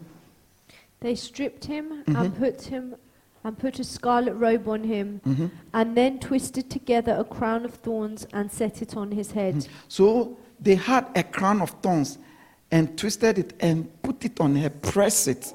They 1.01 1.15
stripped 1.15 1.65
him 1.65 2.03
Mm-hmm. 2.03 2.15
and 2.15 2.35
put 2.37 2.61
him 2.63 2.95
and 3.43 3.57
put 3.57 3.79
a 3.79 3.83
scarlet 3.85 4.33
robe 4.33 4.67
on 4.67 4.83
him, 4.83 5.21
Mm-hmm. 5.25 5.47
and 5.73 5.95
then 5.95 6.19
twisted 6.19 6.69
together 6.69 7.13
a 7.17 7.23
crown 7.23 7.63
of 7.65 7.73
thorns 7.75 8.27
and 8.33 8.51
set 8.51 8.81
it 8.81 8.97
on 8.97 9.11
his 9.11 9.31
head. 9.31 9.65
So 9.87 10.37
they 10.59 10.75
had 10.75 11.07
a 11.15 11.23
crown 11.23 11.61
of 11.61 11.69
thorns 11.81 12.17
and 12.71 12.97
twisted 12.97 13.39
it 13.39 13.53
and 13.61 13.89
put 14.01 14.25
it 14.25 14.39
on 14.41 14.55
her, 14.57 14.69
press 14.69 15.27
it. 15.27 15.53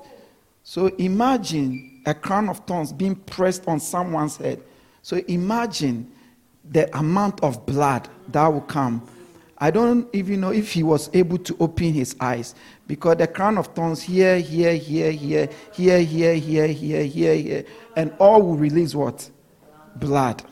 So 0.63 0.87
imagine 0.97 2.01
a 2.07 2.15
crown 2.15 2.49
of 2.49 2.59
thorns 2.61 2.91
being 2.93 3.17
pressed 3.17 3.69
on 3.69 3.81
someone's 3.81 4.39
head. 4.39 4.63
So 5.03 5.19
imagine 5.29 6.11
the 6.71 6.85
amount 6.99 7.43
of 7.43 7.67
blood 7.67 8.09
that 8.29 8.47
will 8.49 8.63
come. 8.63 9.07
I 9.65 9.71
don't 9.71 10.07
even 10.15 10.43
know 10.43 10.51
if 10.51 10.73
he 10.73 10.83
was 10.83 11.09
able 11.15 11.39
to 11.39 11.57
open 11.59 11.95
his 11.95 12.15
eyes 12.21 12.55
because 12.87 13.17
the 13.17 13.27
crown 13.27 13.57
of 13.57 13.69
thorns 13.69 14.03
here, 14.03 14.39
here, 14.39 14.75
here, 14.75 15.11
here, 15.11 15.49
here, 15.73 16.01
here, 16.01 16.35
here, 16.35 16.67
here, 16.67 17.03
here, 17.03 17.35
here, 17.35 17.65
and 17.97 18.13
all 18.21 18.43
will 18.43 18.59
release 18.59 18.95
what? 18.95 19.31
Blood. 19.97 20.43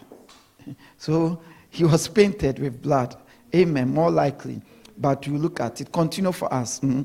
So 0.96 1.42
he 1.68 1.84
was 1.84 2.08
painted 2.08 2.58
with 2.58 2.80
blood. 2.80 3.14
Amen. 3.54 3.92
More 3.92 4.10
likely. 4.10 4.62
But 4.96 5.26
you 5.26 5.36
look 5.36 5.60
at 5.60 5.82
it. 5.82 5.92
Continue 5.92 6.32
for 6.32 6.50
us. 6.50 6.80
Mhm. 6.80 7.04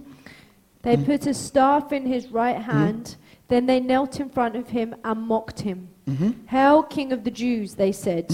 They 0.84 0.96
Mm-hmm. 0.96 1.12
put 1.12 1.28
a 1.28 1.34
staff 1.34 1.92
in 1.92 2.06
his 2.06 2.32
right 2.32 2.62
hand. 2.62 3.18
Then 3.50 3.66
they 3.66 3.82
knelt 3.82 4.22
in 4.22 4.30
front 4.30 4.56
of 4.56 4.70
him 4.70 4.96
and 5.04 5.22
mocked 5.28 5.60
him. 5.60 5.90
Mm-hmm. 6.08 6.32
Hail, 6.46 6.84
King 6.84 7.12
of 7.12 7.26
the 7.26 7.32
Jews, 7.32 7.76
they 7.76 7.92
said. 7.92 8.30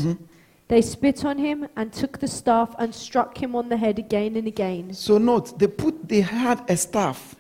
They 0.74 0.82
spit 0.82 1.24
on 1.24 1.38
him 1.38 1.68
and 1.76 1.94
took 1.94 2.18
the 2.18 2.28
staff 2.28 2.74
and 2.80 2.96
struck 2.96 3.38
him 3.38 3.56
on 3.56 3.70
the 3.70 3.78
head 3.78 4.00
again 4.00 4.36
and 4.36 4.48
again. 4.48 4.92
So 4.96 5.20
note, 5.20 5.60
they 5.60 5.68
put 5.68 6.10
they 6.10 6.22
had 6.22 6.68
a 6.68 6.76
staff 6.76 7.36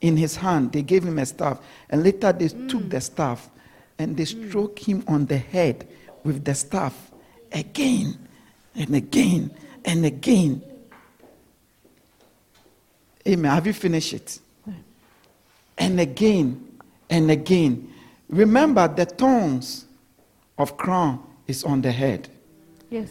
in 0.00 0.16
his 0.16 0.34
hand. 0.34 0.72
They 0.72 0.82
gave 0.82 1.04
him 1.04 1.20
a 1.20 1.26
staff. 1.26 1.60
And 1.88 2.02
later 2.02 2.32
they 2.32 2.48
mm. 2.48 2.68
took 2.68 2.90
the 2.90 3.00
staff 3.00 3.48
and 4.00 4.16
they 4.16 4.24
mm. 4.24 4.48
struck 4.48 4.76
him 4.80 5.04
on 5.06 5.26
the 5.26 5.38
head 5.38 5.86
with 6.24 6.44
the 6.44 6.56
staff 6.56 7.12
again 7.52 8.18
and 8.74 8.96
again 8.96 9.52
and 9.84 10.04
again. 10.04 10.60
Amen. 13.28 13.52
Have 13.52 13.68
you 13.68 13.74
finished 13.74 14.14
it? 14.14 14.40
And 15.78 16.00
again 16.00 16.80
and 17.08 17.30
again. 17.30 17.94
Remember 18.28 18.88
the 18.88 19.04
thorns 19.04 19.86
of 20.58 20.76
crown 20.76 21.27
is 21.48 21.64
on 21.64 21.82
the 21.82 21.90
head. 21.90 22.28
Yes. 22.90 23.10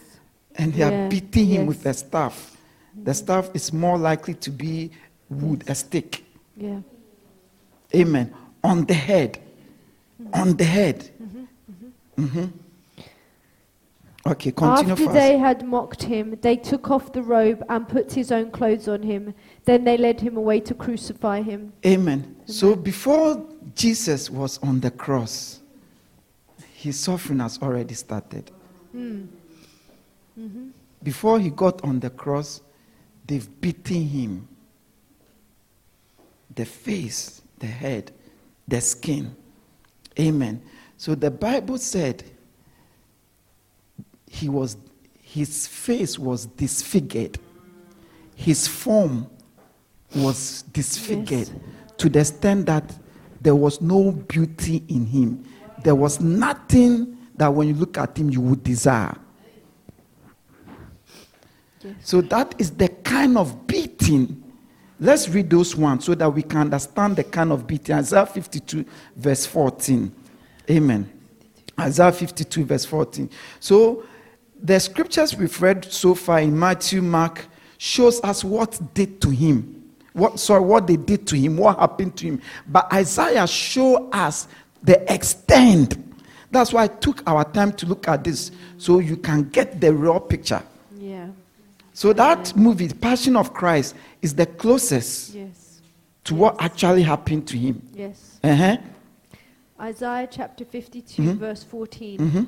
And 0.56 0.74
they 0.74 0.84
are 0.84 1.10
beating 1.10 1.48
him 1.48 1.62
yes. 1.62 1.68
with 1.68 1.86
a 1.86 1.94
staff. 1.94 2.58
The 3.04 3.14
staff 3.14 3.50
is 3.54 3.74
more 3.74 3.98
likely 3.98 4.34
to 4.36 4.50
be 4.50 4.92
wood, 5.30 5.64
a 5.68 5.76
stick. 5.76 6.24
Yeah. 6.56 6.80
Amen. 7.94 8.34
On 8.64 8.86
the 8.86 8.94
head. 8.94 9.40
Mm-hmm. 10.22 10.42
On 10.42 10.58
the 10.58 10.64
head. 10.64 11.10
Mhm. 12.18 12.52
Okay, 14.26 14.52
continue 14.52 14.92
After 14.92 15.06
fast. 15.06 15.14
they 15.14 15.38
had 15.38 15.64
mocked 15.66 16.04
him, 16.04 16.38
they 16.42 16.58
took 16.58 16.92
off 16.92 17.14
the 17.14 17.22
robe 17.22 17.64
and 17.70 17.88
put 17.88 18.12
his 18.12 18.30
own 18.32 18.52
clothes 18.52 18.88
on 18.90 19.04
him. 19.04 19.34
Then 19.64 19.86
they 19.86 19.96
led 19.98 20.20
him 20.20 20.36
away 20.36 20.60
to 20.62 20.74
crucify 20.74 21.42
him. 21.44 21.72
Amen. 21.86 22.36
So 22.46 22.76
before 22.76 23.42
Jesus 23.74 24.30
was 24.30 24.58
on 24.58 24.82
the 24.82 24.92
cross, 24.92 25.62
his 26.88 27.00
suffering 27.00 27.40
has 27.40 27.60
already 27.62 27.94
started. 27.94 28.50
Hmm. 28.92 29.26
Mm-hmm. 30.40 30.68
Before 31.04 31.38
he 31.40 31.50
got 31.50 31.84
on 31.84 32.00
the 32.00 32.10
cross, 32.10 32.62
they've 33.26 33.48
beaten 33.62 34.04
him. 34.08 34.48
The 36.56 36.66
face, 36.66 37.42
the 37.60 37.68
head, 37.68 38.12
the 38.68 38.80
skin. 38.82 39.36
Amen. 40.18 40.62
So 40.96 41.14
the 41.14 41.30
Bible 41.30 41.78
said 41.78 42.24
he 44.30 44.48
was 44.50 44.78
his 45.22 45.68
face 45.68 46.18
was 46.18 46.46
disfigured. 46.46 47.38
His 48.34 48.66
form 48.66 49.28
was 50.16 50.62
disfigured 50.72 51.50
Yes. 51.50 51.98
to 51.98 52.08
the 52.10 52.20
extent 52.22 52.66
that 52.68 52.98
there 53.42 53.56
was 53.56 53.82
no 53.82 54.12
beauty 54.12 54.84
in 54.88 55.06
him. 55.06 55.44
There 55.84 55.96
was 55.96 56.20
nothing 56.20 57.18
that 57.36 57.54
when 57.54 57.68
you 57.68 57.74
look 57.76 57.98
at 57.98 58.18
him 58.18 58.30
you 58.30 58.42
would 58.42 58.64
desire. 58.64 59.16
Yes. 61.84 61.96
So 62.04 62.22
that 62.22 62.56
is 62.58 62.72
the 62.72 62.90
kind 62.90 63.38
of 63.38 63.68
beating. 63.68 64.44
Let's 65.00 65.30
read 65.30 65.50
those 65.50 65.76
ones 65.76 66.06
so 66.06 66.16
that 66.16 66.30
we 66.30 66.42
can 66.42 66.62
understand 66.62 67.16
the 67.16 67.24
kind 67.24 67.52
of 67.52 67.68
beating. 67.68 67.96
Isaiah 67.96 68.26
52, 68.26 68.84
verse 69.16 69.46
14. 69.46 70.12
Amen. 70.70 71.10
Isaiah 71.80 72.12
52, 72.12 72.66
verse 72.66 72.86
14. 72.86 73.30
So 73.60 74.04
the 74.62 74.80
scriptures 74.80 75.36
we've 75.36 75.62
read 75.62 75.86
so 75.86 76.16
far 76.16 76.40
in 76.40 76.58
Matthew, 76.58 77.02
Mark, 77.02 77.46
shows 77.78 78.20
us 78.24 78.44
what 78.44 78.80
did 78.94 79.22
to 79.22 79.30
him. 79.30 79.74
What 80.14 80.40
sorry, 80.40 80.62
what 80.62 80.88
they 80.88 80.96
did 80.96 81.28
to 81.28 81.38
him, 81.38 81.58
what 81.58 81.78
happened 81.78 82.18
to 82.18 82.26
him. 82.26 82.42
But 82.68 82.92
Isaiah 82.92 83.46
show 83.46 84.10
us 84.10 84.48
the 84.84 85.12
extent. 85.14 85.98
That's 86.52 86.72
why 86.72 86.84
I 86.84 86.88
took 86.88 87.22
our 87.28 87.44
time 87.52 87.74
to 87.74 87.86
look 87.86 88.08
at 88.08 88.24
this 88.24 88.52
so 88.78 89.00
you 89.00 89.18
can 89.18 89.44
get 89.50 89.82
the 89.82 89.94
real 89.94 90.20
picture. 90.20 90.64
Yeah. 90.98 91.28
So 91.94 92.14
that 92.14 92.56
movie, 92.56 92.88
Passion 92.90 93.36
of 93.36 93.54
Christ, 93.54 93.96
is 94.22 94.34
the 94.36 94.46
closest 94.46 95.34
Yes. 95.34 95.82
to 96.26 96.36
what 96.36 96.56
actually 96.60 97.04
happened 97.04 97.48
to 97.48 97.58
him. 97.58 97.82
Yes. 97.94 98.40
Uh-huh. 98.44 98.78
Isaiah 99.80 100.28
chapter 100.30 100.64
52, 100.66 101.22
Mhm. 101.22 101.38
verse 101.38 101.64
14. 101.64 102.20
Mm-hmm. 102.20 102.44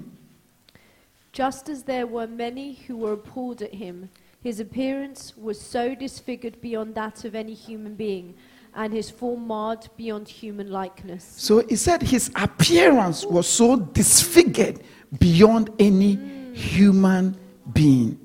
Just 1.32 1.70
as 1.70 1.84
there 1.84 2.08
were 2.08 2.28
many 2.28 2.74
who 2.88 2.98
were 2.98 3.14
appalled 3.14 3.62
at 3.62 3.74
him, 3.76 4.10
his 4.42 4.60
appearance 4.60 5.34
was 5.38 5.60
so 5.60 5.94
disfigured 5.94 6.60
beyond 6.62 6.96
that 6.96 7.26
of 7.26 7.36
any 7.36 7.54
human 7.54 7.96
being, 7.96 8.34
and 8.76 8.94
his 8.94 9.10
form 9.10 9.48
marred 9.48 9.88
beyond 9.98 10.28
human 10.28 10.72
likeness. 10.72 11.24
So 11.38 11.66
he 11.68 11.76
said 11.76 12.02
his 12.02 12.32
appearance 12.36 13.26
was 13.26 13.48
so 13.48 13.78
disfigured 13.78 14.82
beyond 15.18 15.72
any 15.80 16.16
human 16.54 17.38
being. 17.74 18.20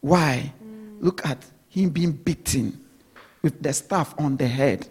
Why? 0.00 0.52
Look 1.00 1.26
at 1.26 1.44
him 1.68 1.90
being 1.90 2.12
beaten 2.12 2.80
with 3.42 3.62
the 3.62 3.72
staff 3.72 4.14
on 4.18 4.36
the 4.36 4.46
head, 4.46 4.88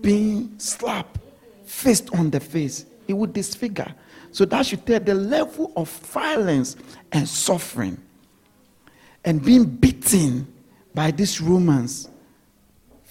being 0.00 0.58
slapped, 0.58 1.18
fist 1.64 2.10
on 2.14 2.30
the 2.30 2.40
face. 2.40 2.86
It 3.06 3.14
would 3.14 3.32
disfigure. 3.32 3.94
So 4.30 4.44
that 4.44 4.66
should 4.66 4.86
tell 4.86 5.00
the 5.00 5.14
level 5.14 5.72
of 5.76 5.88
violence 5.88 6.76
and 7.12 7.26
suffering 7.26 7.98
and 9.24 9.42
being 9.44 9.64
beaten 9.64 10.46
by 10.94 11.10
these 11.10 11.40
Romans, 11.40 12.08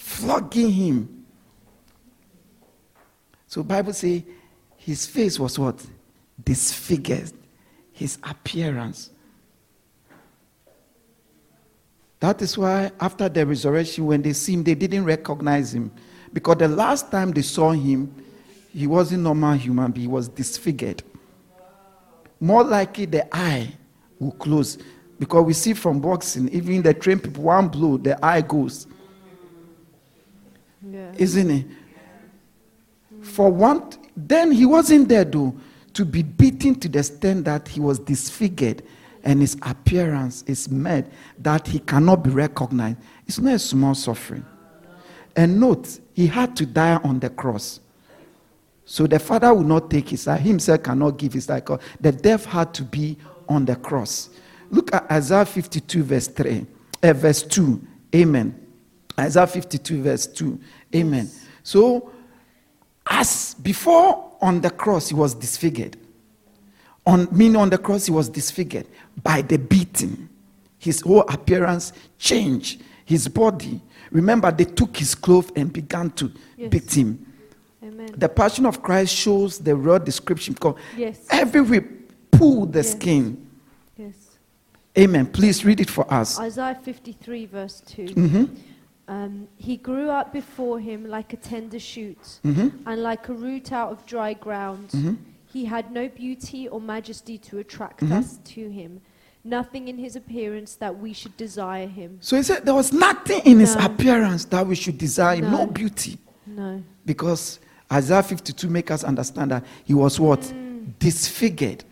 flogging 0.07 0.71
him. 0.71 1.25
So 3.45 3.61
Bible 3.61 3.91
say 3.91 4.25
his 4.77 5.05
face 5.05 5.37
was 5.37 5.59
what? 5.59 5.85
Disfigured. 6.41 7.33
His 7.91 8.17
appearance. 8.23 9.09
That 12.19 12.41
is 12.41 12.57
why 12.57 12.91
after 12.99 13.27
the 13.27 13.45
resurrection, 13.45 14.05
when 14.05 14.21
they 14.21 14.33
see 14.33 14.53
him, 14.53 14.63
they 14.63 14.75
didn't 14.75 15.03
recognize 15.03 15.73
him. 15.73 15.91
Because 16.31 16.57
the 16.57 16.69
last 16.69 17.11
time 17.11 17.31
they 17.31 17.41
saw 17.41 17.71
him, 17.71 18.13
he 18.73 18.87
wasn't 18.87 19.23
normal 19.23 19.53
human 19.53 19.93
he 19.93 20.07
was 20.07 20.29
disfigured. 20.29 21.03
More 22.39 22.63
likely 22.63 23.05
the 23.05 23.27
eye 23.35 23.73
will 24.19 24.31
close. 24.31 24.77
Because 25.19 25.45
we 25.45 25.53
see 25.53 25.73
from 25.73 25.99
boxing, 25.99 26.47
even 26.49 26.81
the 26.81 26.93
trained 26.93 27.23
people, 27.23 27.43
one 27.43 27.67
blow, 27.67 27.97
the 27.97 28.23
eye 28.25 28.41
goes. 28.41 28.87
Yeah. 30.91 31.12
Isn't 31.17 31.51
it? 31.51 31.65
For 33.22 33.51
one, 33.51 33.89
then 34.15 34.52
he 34.52 34.65
wasn't 34.65 35.10
there 35.10 35.26
though 35.26 35.56
to 35.93 36.06
be 36.06 36.23
beaten 36.23 36.76
to 36.76 36.88
the 36.88 37.00
extent 37.00 37.45
that 37.45 37.67
he 37.67 37.80
was 37.80 38.00
disfigured 38.00 38.84
and 39.23 39.41
his 39.41 39.58
appearance 39.63 40.43
is 40.47 40.69
made 40.69 41.06
that 41.39 41.67
he 41.67 41.80
cannot 41.80 42.23
be 42.23 42.30
recognized. 42.30 42.97
It's 43.26 43.39
not 43.39 43.54
a 43.54 43.60
small 43.60 43.95
suffering. 43.95 44.45
And 45.36 45.60
note, 45.60 46.00
he 46.13 46.28
had 46.28 46.56
to 46.58 46.65
die 46.65 46.95
on 47.04 47.19
the 47.19 47.30
cross. 47.30 47.80
So 48.86 49.06
the 49.06 49.19
father 49.19 49.54
would 49.54 49.67
not 49.67 49.89
take 49.89 50.10
his 50.10 50.26
life. 50.26 50.41
Himself 50.41 50.84
cannot 50.84 51.17
give 51.17 51.34
his 51.34 51.50
life. 51.50 51.65
The 52.00 52.12
death 52.12 52.45
had 52.45 52.73
to 52.76 52.84
be 52.84 53.17
on 53.50 53.65
the 53.65 53.76
cross. 53.76 54.30
Look 54.69 54.93
at 54.93 55.10
Isaiah 55.12 55.45
52, 55.45 56.04
verse 56.04 56.28
3, 56.28 56.65
uh, 57.04 57.13
verse 57.13 57.43
2. 57.43 57.82
Amen. 58.15 58.66
Isaiah 59.19 59.47
52, 59.47 60.01
verse 60.03 60.27
2. 60.27 60.60
Amen. 60.95 61.30
So, 61.63 62.12
as 63.06 63.56
before 63.56 64.32
on 64.41 64.62
the 64.62 64.69
cross, 64.69 65.10
he 65.10 65.15
was 65.15 65.34
disfigured. 65.34 65.97
On 67.06 67.27
meaning 67.32 67.56
on 67.56 67.69
the 67.69 67.77
cross, 67.77 68.06
he 68.06 68.12
was 68.12 68.30
disfigured 68.30 68.86
by 69.23 69.41
the 69.41 69.58
beating. 69.58 70.30
His 70.77 71.01
whole 71.01 71.21
appearance 71.30 71.93
changed. 72.19 72.82
His 73.06 73.27
body. 73.27 73.82
Remember, 74.12 74.51
they 74.51 74.65
took 74.65 74.95
his 74.97 75.15
clothes 75.15 75.51
and 75.56 75.71
began 75.71 76.10
to 76.12 76.32
Yes. 76.58 76.69
beat 76.69 76.93
him. 76.97 77.25
Amen. 77.84 78.10
The 78.17 78.27
Passion 78.30 78.65
of 78.65 78.82
Christ 78.84 79.15
shows 79.15 79.60
the 79.60 79.75
real 79.75 79.99
description 79.99 80.53
because 80.53 80.75
Yes. 80.97 81.19
every 81.30 81.62
whip 81.62 82.12
pulled 82.32 82.73
the 82.73 82.80
Yes. 82.80 82.91
skin. 82.91 83.47
Yes. 83.97 84.13
Amen. 84.97 85.25
Please 85.27 85.63
read 85.63 85.80
it 85.80 85.89
for 85.89 86.12
us. 86.13 86.38
Isaiah 86.39 86.77
53, 86.84 87.45
verse 87.45 87.82
2. 87.86 88.06
Mhm. 88.08 88.49
Um, 89.08 89.48
he 89.56 89.78
grew 89.78 90.10
up 90.10 90.34
before 90.34 90.80
him 90.80 91.08
like 91.08 91.32
a 91.32 91.38
tender 91.38 91.80
shoot, 91.80 92.39
Mhm. 92.43 92.72
and 92.86 93.02
like 93.04 93.30
a 93.30 93.34
root 93.34 93.72
out 93.72 93.91
of 93.91 94.06
dry 94.06 94.34
ground. 94.34 94.89
Mhm. 94.89 95.17
He 95.46 95.65
had 95.65 95.91
no 95.93 96.10
beauty 96.10 96.67
or 96.67 96.82
majesty 96.82 97.38
to 97.38 97.60
attract 97.60 98.02
Mhm. 98.02 98.12
us 98.12 98.38
to 98.43 98.70
him, 98.70 99.00
nothing 99.46 99.88
in 99.88 99.98
his 99.98 100.17
appearance 100.17 100.76
that 100.76 101.00
we 101.00 101.13
should 101.13 101.38
desire 101.38 101.88
him. 101.88 102.17
So 102.20 102.36
he 102.36 102.43
said 102.43 102.65
there 102.65 102.76
was 102.76 102.91
nothing 102.91 103.41
in 103.46 103.60
his 103.60 103.76
appearance 103.78 104.43
that 104.46 104.67
we 104.67 104.76
should 104.76 104.98
desire, 104.98 105.41
no, 105.41 105.50
No. 105.65 105.67
beauty. 105.67 106.17
No. 106.46 106.84
Because 107.06 107.60
Isaiah 107.91 108.24
52 108.24 108.70
make 108.70 108.91
us 108.91 109.06
understand 109.06 109.52
that 109.52 109.63
he 109.86 109.93
was 109.93 110.20
what? 110.20 110.54
Disfigured. 111.00 111.86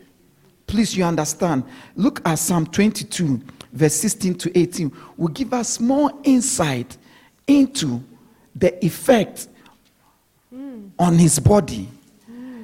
Please, 0.67 0.97
you 0.97 1.05
understand. 1.05 1.63
Look 1.95 2.21
at 2.27 2.35
Psalm 2.39 2.65
22, 2.65 3.39
verse 3.71 3.93
16 3.93 4.35
to 4.35 4.57
18. 4.59 4.91
Will 5.15 5.29
give 5.29 5.53
us 5.53 5.79
more 5.79 6.11
insight 6.23 6.97
into 7.47 8.03
the 8.55 8.83
effect 8.85 9.47
on 10.97 11.17
his 11.17 11.39
body. 11.39 11.89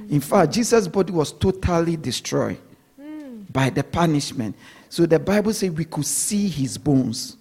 In 0.09 0.19
fact, 0.19 0.53
Jesus' 0.53 0.87
body 0.87 1.11
was 1.11 1.31
totally 1.31 1.97
destroyed 1.97 2.57
by 3.51 3.69
the 3.69 3.83
punishment. 3.83 4.55
So 4.89 5.05
the 5.05 5.19
Bible 5.19 5.53
says 5.53 5.71
we 5.71 5.85
could 5.85 6.05
see 6.05 6.47
his 6.47 6.77
bones. 6.77 7.37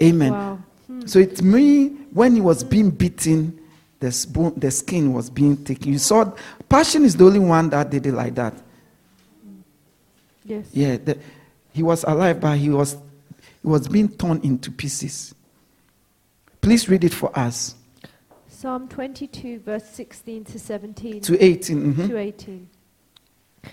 Amen. 0.00 0.32
Wow. 0.32 0.58
So 1.06 1.18
it 1.18 1.42
means 1.42 2.06
when 2.12 2.34
he 2.34 2.40
was 2.40 2.62
being 2.62 2.90
beaten, 2.90 3.58
the, 4.00 4.08
spo- 4.08 4.58
the 4.58 4.70
skin 4.70 5.12
was 5.12 5.28
being 5.28 5.56
taken. 5.64 5.92
You 5.92 5.98
saw, 5.98 6.32
Passion 6.68 7.04
is 7.04 7.16
the 7.16 7.24
only 7.24 7.40
one 7.40 7.68
that 7.70 7.90
did 7.90 8.06
it 8.06 8.12
like 8.12 8.34
that. 8.36 8.54
Yes. 10.44 10.66
Yeah, 10.72 10.96
the, 10.96 11.18
he 11.72 11.82
was 11.82 12.04
alive, 12.04 12.40
but 12.40 12.56
he 12.56 12.70
was, 12.70 12.96
he 13.62 13.68
was 13.68 13.88
being 13.88 14.08
torn 14.08 14.40
into 14.42 14.70
pieces. 14.70 15.34
Please 16.68 16.86
read 16.86 17.02
it 17.02 17.14
for 17.14 17.30
us. 17.38 17.76
Psalm 18.46 18.88
22, 18.88 19.60
verse 19.60 19.88
16 19.88 20.44
to 20.44 20.58
17 20.58 21.22
To 21.22 21.42
18. 21.42 21.94
mhm. 21.94 22.08
to 22.08 22.18
18. 22.18 22.68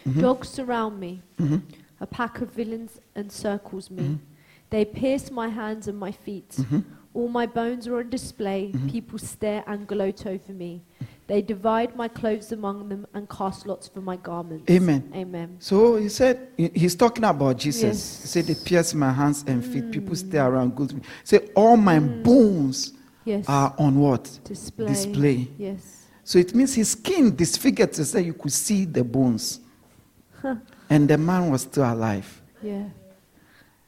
Mhm. 0.05 0.21
Dogs 0.21 0.47
surround 0.47 0.97
me. 0.97 1.21
Mhm. 1.37 1.61
A 1.99 2.07
pack 2.07 2.39
of 2.39 2.53
villains 2.53 3.01
encircles 3.13 3.91
me. 3.91 4.03
Mhm. 4.03 4.19
They 4.69 4.85
pierce 4.85 5.29
my 5.29 5.49
hands 5.49 5.89
and 5.89 5.99
my 5.99 6.13
feet. 6.13 6.51
Mhm. 6.51 6.85
All 7.13 7.27
my 7.27 7.45
bones 7.45 7.85
are 7.85 7.99
on 7.99 8.09
display. 8.09 8.71
Mhm. 8.73 8.89
People 8.89 9.19
stare 9.19 9.65
and 9.67 9.85
gloat 9.85 10.25
over 10.25 10.53
me. 10.53 10.81
They 11.27 11.41
divide 11.41 11.95
my 11.95 12.07
clothes 12.07 12.51
among 12.51 12.87
them 12.87 13.07
and 13.15 13.27
cast 13.27 13.65
lots 13.65 13.87
for 13.87 13.99
my 13.99 14.15
garments. 14.15 14.69
Amen. 14.69 15.11
Amen. 15.15 15.57
So 15.59 15.95
he 15.95 16.07
said, 16.09 16.49
he's 16.55 16.93
talking 16.93 17.23
about 17.23 17.57
Jesus. 17.57 17.83
Yes. 17.83 18.21
He 18.21 18.27
said, 18.27 18.45
They 18.45 18.63
pierce 18.63 18.93
my 18.93 19.11
hands 19.11 19.43
and 19.47 19.65
feet. 19.65 19.85
Mm. 19.85 19.91
People 19.91 20.15
stay 20.15 20.37
around, 20.37 20.75
go 20.75 20.85
to 20.85 20.95
me. 20.95 21.01
Say, 21.23 21.39
All 21.55 21.77
my 21.77 21.97
mm. 21.97 22.23
bones 22.23 22.93
Yes. 23.23 23.45
are 23.47 23.73
on 23.79 23.99
what? 23.99 24.39
display. 24.43 24.85
display. 24.85 25.47
Yes. 25.57 26.05
So 26.23 26.37
it 26.37 26.53
means 26.53 26.75
his 26.75 26.91
skin 26.91 27.35
disfigured 27.35 27.91
to 27.93 28.05
say 28.05 28.21
you 28.21 28.33
could 28.33 28.53
see 28.53 28.85
the 28.85 29.03
bones. 29.03 29.61
and 30.89 31.07
the 31.07 31.17
man 31.17 31.49
was 31.49 31.63
still 31.63 31.91
alive. 31.91 32.41
Yeah. 32.61 32.83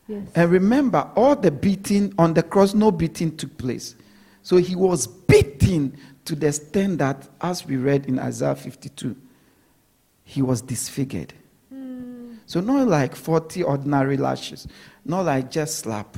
Yes. 0.07 0.27
And 0.33 0.51
remember, 0.51 1.07
all 1.15 1.35
the 1.35 1.51
beating 1.51 2.13
on 2.17 2.33
the 2.33 2.41
cross, 2.41 2.73
no 2.73 2.89
beating 2.91 3.35
took 3.35 3.55
place. 3.57 3.95
So 4.47 4.55
he 4.55 4.77
was 4.77 5.07
beaten 5.07 5.97
to 6.23 6.33
the 6.33 6.47
extent 6.47 6.99
that, 6.99 7.27
as 7.41 7.65
we 7.65 7.75
read 7.75 8.05
in 8.05 8.17
Isaiah 8.17 8.55
52, 8.55 9.13
he 10.23 10.41
was 10.41 10.61
disfigured. 10.61 11.33
Mm, 11.73 12.37
So 12.45 12.61
not 12.61 12.87
like 12.87 13.13
40 13.13 13.63
ordinary 13.63 14.15
lashes, 14.15 14.65
not 15.03 15.25
like 15.25 15.51
just 15.51 15.79
slap. 15.79 16.15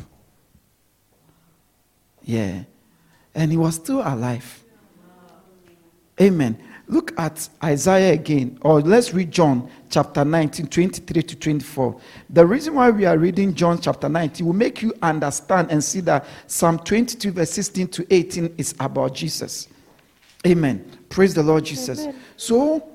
Yeah. 2.22 2.66
and 3.34 3.50
he 3.50 3.58
was 3.58 3.74
still 3.74 4.02
alive. 4.02 4.64
Amen. 6.22 6.60
Look 6.90 7.14
at 7.20 7.48
Isaiah 7.64 8.14
again, 8.14 8.58
or 8.62 8.82
let's 8.82 9.14
read 9.14 9.30
John 9.30 9.70
chapter 9.92 10.26
19, 10.26 10.66
23 10.66 11.22
to 11.22 11.36
24. 11.36 12.02
The 12.32 12.44
reason 12.44 12.74
why 12.74 12.90
we 12.90 13.06
are 13.06 13.16
reading 13.16 13.54
John 13.54 13.80
chapter 13.80 14.10
19 14.10 14.44
will 14.44 14.54
make 14.54 14.82
you 14.82 14.92
understand 15.04 15.70
and 15.70 15.84
see 15.84 16.00
that 16.02 16.26
Psalm 16.48 16.80
22, 16.80 17.32
verse 17.32 17.52
16 17.52 17.90
to 17.90 18.08
18 18.10 18.56
is 18.58 18.74
about 18.80 19.14
Jesus. 19.14 19.68
Amen. 20.48 20.84
Praise 21.10 21.36
the 21.36 21.44
Lord 21.44 21.64
Jesus. 21.66 22.00
Amen. 22.00 22.20
So, 22.38 22.90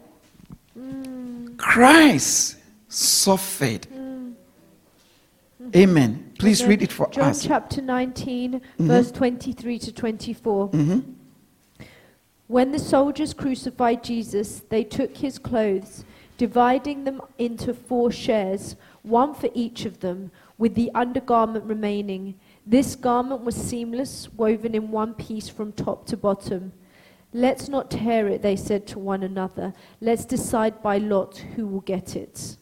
Christ 1.56 2.56
suffered. 2.88 3.86
Amen. 5.76 6.32
Please 6.36 6.62
Amen. 6.62 6.70
read 6.70 6.82
it 6.82 6.90
for 6.90 7.08
John 7.10 7.30
us. 7.30 7.42
John 7.42 7.48
chapter 7.48 7.80
19, 7.80 8.54
mm-hmm. 8.54 8.86
verse 8.88 9.12
23 9.12 9.78
to 9.78 9.92
24. 9.92 10.70
Mm-hmm. 10.70 11.12
When 12.46 12.72
the 12.72 12.78
soldiers 12.78 13.32
crucified 13.32 14.04
Jesus, 14.04 14.62
they 14.68 14.84
took 14.84 15.16
his 15.16 15.38
clothes, 15.38 16.04
dividing 16.36 17.04
them 17.04 17.22
into 17.38 17.72
four 17.72 18.12
shares, 18.12 18.76
one 19.02 19.32
for 19.32 19.48
each 19.54 19.86
of 19.86 20.00
them, 20.00 20.30
with 20.58 20.74
the 20.74 20.90
undergarment 20.94 21.64
remaining. 21.64 22.34
This 22.66 22.96
garment 22.96 23.44
was 23.44 23.54
seamless, 23.54 24.28
woven 24.34 24.74
in 24.74 24.90
one 24.90 25.14
piece 25.14 25.48
from 25.48 25.72
top 25.72 26.06
to 26.06 26.18
bottom. 26.18 26.72
Let's 27.32 27.68
not 27.68 27.90
tear 27.90 28.28
it, 28.28 28.42
they 28.42 28.56
said 28.56 28.86
to 28.88 28.98
one 28.98 29.22
another. 29.22 29.72
Let's 30.00 30.26
decide 30.26 30.82
by 30.82 30.98
lot 30.98 31.38
who 31.38 31.66
will 31.66 31.80
get 31.80 32.14
it. 32.14 32.56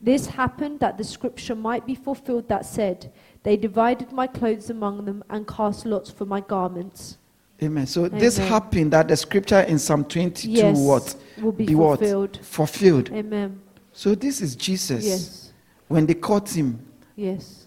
This 0.00 0.26
happened 0.26 0.80
that 0.80 0.98
the 0.98 1.04
scripture 1.04 1.54
might 1.54 1.86
be 1.86 1.94
fulfilled 1.94 2.48
that 2.48 2.66
said, 2.66 3.12
They 3.44 3.56
divided 3.56 4.10
my 4.10 4.26
clothes 4.26 4.68
among 4.68 5.04
them 5.04 5.22
and 5.30 5.46
cast 5.46 5.86
lots 5.86 6.10
for 6.10 6.26
my 6.26 6.40
garments. 6.40 7.18
Amen. 7.62 7.86
So 7.86 8.08
this 8.08 8.36
happened 8.38 8.92
that 8.92 9.08
the 9.08 9.16
scripture 9.16 9.60
in 9.60 9.78
Psalm 9.78 10.04
22 10.04 10.50
Yes, 10.50 10.78
what? 10.78 11.14
will 11.40 11.52
be 11.52 11.66
Be 11.66 11.74
what? 11.74 11.98
fulfilled. 12.00 12.38
Fulfilled. 12.42 13.10
Amen. 13.12 13.60
So 13.92 14.14
this 14.14 14.40
is 14.40 14.56
Jesus. 14.56 15.04
Yes. 15.04 15.52
When 15.88 16.06
they 16.06 16.14
caught 16.14 16.48
him, 16.50 16.84
Yes. 17.14 17.66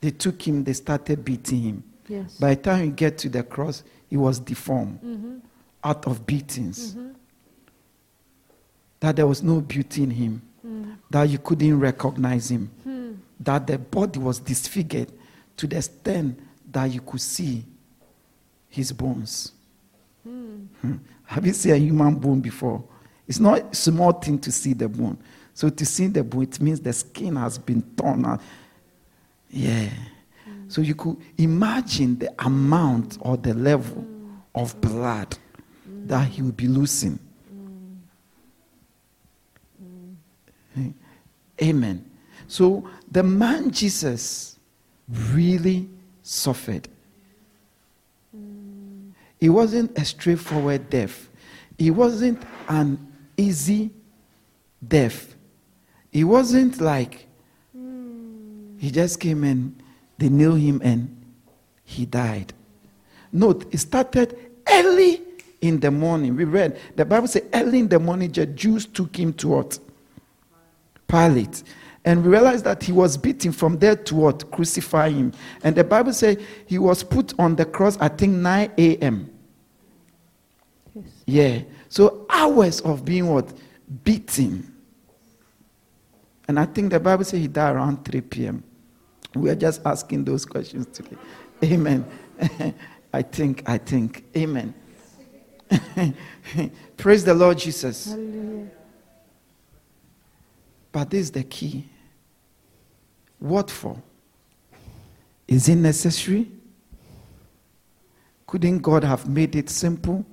they 0.00 0.10
took 0.12 0.46
him, 0.46 0.64
they 0.64 0.72
started 0.72 1.24
beating 1.24 1.60
him. 1.60 1.84
Yes. 2.08 2.36
By 2.38 2.54
the 2.54 2.62
time 2.62 2.84
you 2.86 2.90
get 2.92 3.18
to 3.18 3.28
the 3.28 3.42
cross, 3.42 3.82
he 4.08 4.16
was 4.16 4.38
deformed 4.38 4.98
hmm 5.00 5.38
out 5.84 6.06
of 6.06 6.24
beatings. 6.24 6.92
hmm 6.94 7.08
That 9.00 9.16
there 9.16 9.26
was 9.26 9.42
no 9.42 9.60
beauty 9.60 10.04
in 10.04 10.10
him, 10.10 10.42
Mm. 10.64 10.96
that 11.10 11.24
you 11.24 11.38
couldn't 11.38 11.80
recognize 11.80 12.50
him, 12.52 12.70
Hmm. 12.84 13.12
that 13.40 13.66
the 13.66 13.78
body 13.78 14.20
was 14.20 14.38
disfigured 14.38 15.10
to 15.56 15.66
the 15.66 15.76
extent 15.78 16.38
that 16.70 16.84
you 16.84 17.00
could 17.00 17.20
see 17.20 17.64
his 18.72 18.90
bones. 18.90 19.52
Hmm. 20.24 20.64
Hmm. 20.80 20.96
Have 21.26 21.46
you 21.46 21.52
seen 21.52 21.72
a 21.72 21.76
human 21.76 22.14
bone 22.14 22.40
before? 22.40 22.82
It's 23.28 23.38
not 23.38 23.72
a 23.72 23.74
small 23.74 24.12
thing 24.12 24.38
to 24.40 24.50
see 24.50 24.72
the 24.72 24.88
bone. 24.88 25.18
So 25.54 25.68
to 25.68 25.86
see 25.86 26.06
the 26.06 26.24
bone, 26.24 26.44
it 26.44 26.60
means 26.60 26.80
the 26.80 26.92
skin 26.92 27.36
has 27.36 27.58
been 27.58 27.82
torn 27.96 28.24
out. 28.24 28.40
Yeah. 29.50 29.90
So 30.68 30.80
you 30.80 30.94
could 30.94 31.18
imagine 31.36 32.18
the 32.18 32.32
amount 32.38 33.18
or 33.20 33.36
the 33.36 33.52
level 33.52 34.06
of 34.54 34.80
blood 34.80 35.36
that 36.06 36.28
he 36.28 36.40
will 36.40 36.52
be 36.52 36.66
losing. 36.66 37.18
Amen. 41.60 42.10
So 42.48 42.88
the 43.10 43.22
man 43.22 43.70
Jesus 43.70 44.58
really 45.08 45.90
suffered. 46.22 46.88
It 49.42 49.48
wasn't 49.48 49.98
a 49.98 50.04
straightforward 50.04 50.88
death. 50.88 51.28
It 51.76 51.90
wasn't 51.90 52.40
an 52.68 53.12
easy 53.36 53.90
death. 54.86 55.34
It 56.12 56.22
wasn't 56.22 56.80
like 56.80 57.26
he 58.78 58.92
just 58.92 59.18
came 59.18 59.42
and 59.42 59.82
they 60.16 60.28
nailed 60.28 60.60
him 60.60 60.80
and 60.84 61.20
he 61.82 62.06
died. 62.06 62.52
Note, 63.32 63.66
it 63.74 63.78
started 63.78 64.38
early 64.70 65.22
in 65.60 65.80
the 65.80 65.90
morning. 65.90 66.36
We 66.36 66.44
read, 66.44 66.78
the 66.94 67.04
Bible 67.04 67.26
says 67.26 67.42
early 67.52 67.80
in 67.80 67.88
the 67.88 67.98
morning, 67.98 68.30
the 68.30 68.46
Jews 68.46 68.86
took 68.86 69.18
him 69.18 69.32
to 69.34 69.48
what? 69.48 69.76
Pilate. 71.08 71.64
And 72.04 72.22
we 72.22 72.30
realized 72.30 72.64
that 72.64 72.84
he 72.84 72.92
was 72.92 73.16
beaten 73.16 73.50
from 73.50 73.80
there 73.80 73.96
to 73.96 74.14
what? 74.14 74.48
Crucify 74.52 75.10
him. 75.10 75.32
And 75.64 75.74
the 75.74 75.82
Bible 75.82 76.12
says 76.12 76.36
he 76.66 76.78
was 76.78 77.02
put 77.02 77.36
on 77.40 77.56
the 77.56 77.64
cross, 77.64 77.98
I 77.98 78.06
think 78.06 78.34
9 78.34 78.70
a.m. 78.78 79.31
Yeah. 81.32 81.62
So 81.88 82.26
hours 82.28 82.82
of 82.82 83.06
being 83.06 83.26
what? 83.26 83.50
Beaten. 84.04 84.70
And 86.46 86.60
I 86.60 86.66
think 86.66 86.90
the 86.90 87.00
Bible 87.00 87.24
says 87.24 87.40
he 87.40 87.48
died 87.48 87.74
around 87.74 88.04
3 88.04 88.20
p.m. 88.20 88.62
We 89.34 89.48
are 89.48 89.54
just 89.54 89.80
asking 89.86 90.24
those 90.24 90.44
questions 90.44 90.86
today. 90.92 91.16
Amen. 91.64 92.04
I 93.14 93.22
think, 93.22 93.62
I 93.66 93.78
think. 93.78 94.24
Amen. 94.36 94.74
Praise 96.98 97.24
the 97.24 97.32
Lord 97.32 97.56
Jesus. 97.56 98.10
Hallelujah. 98.10 98.70
But 100.90 101.08
this 101.08 101.20
is 101.22 101.30
the 101.30 101.44
key. 101.44 101.88
What 103.38 103.70
for? 103.70 103.96
Is 105.48 105.66
it 105.70 105.76
necessary? 105.76 106.50
Couldn't 108.46 108.80
God 108.80 109.02
have 109.02 109.26
made 109.26 109.56
it 109.56 109.70
simple? 109.70 110.26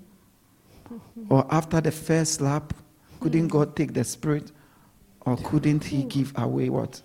Or 1.30 1.46
after 1.52 1.80
the 1.80 1.92
first 1.92 2.36
slap, 2.36 2.74
couldn't 3.20 3.50
God 3.50 3.76
take 3.76 3.94
the 3.94 4.04
spirit? 4.04 4.52
Or 5.22 5.38
couldn't 5.38 5.84
He 5.84 6.04
give 6.04 6.34
away 6.36 6.70
what? 6.70 7.02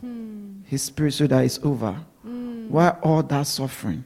Hmm. 0.00 0.60
His 0.64 0.82
spirit 0.82 1.14
so 1.14 1.26
that 1.28 1.44
it's 1.44 1.60
over? 1.62 1.92
Hmm. 2.22 2.68
Why 2.68 2.90
all 3.02 3.22
that 3.22 3.46
suffering? 3.46 4.04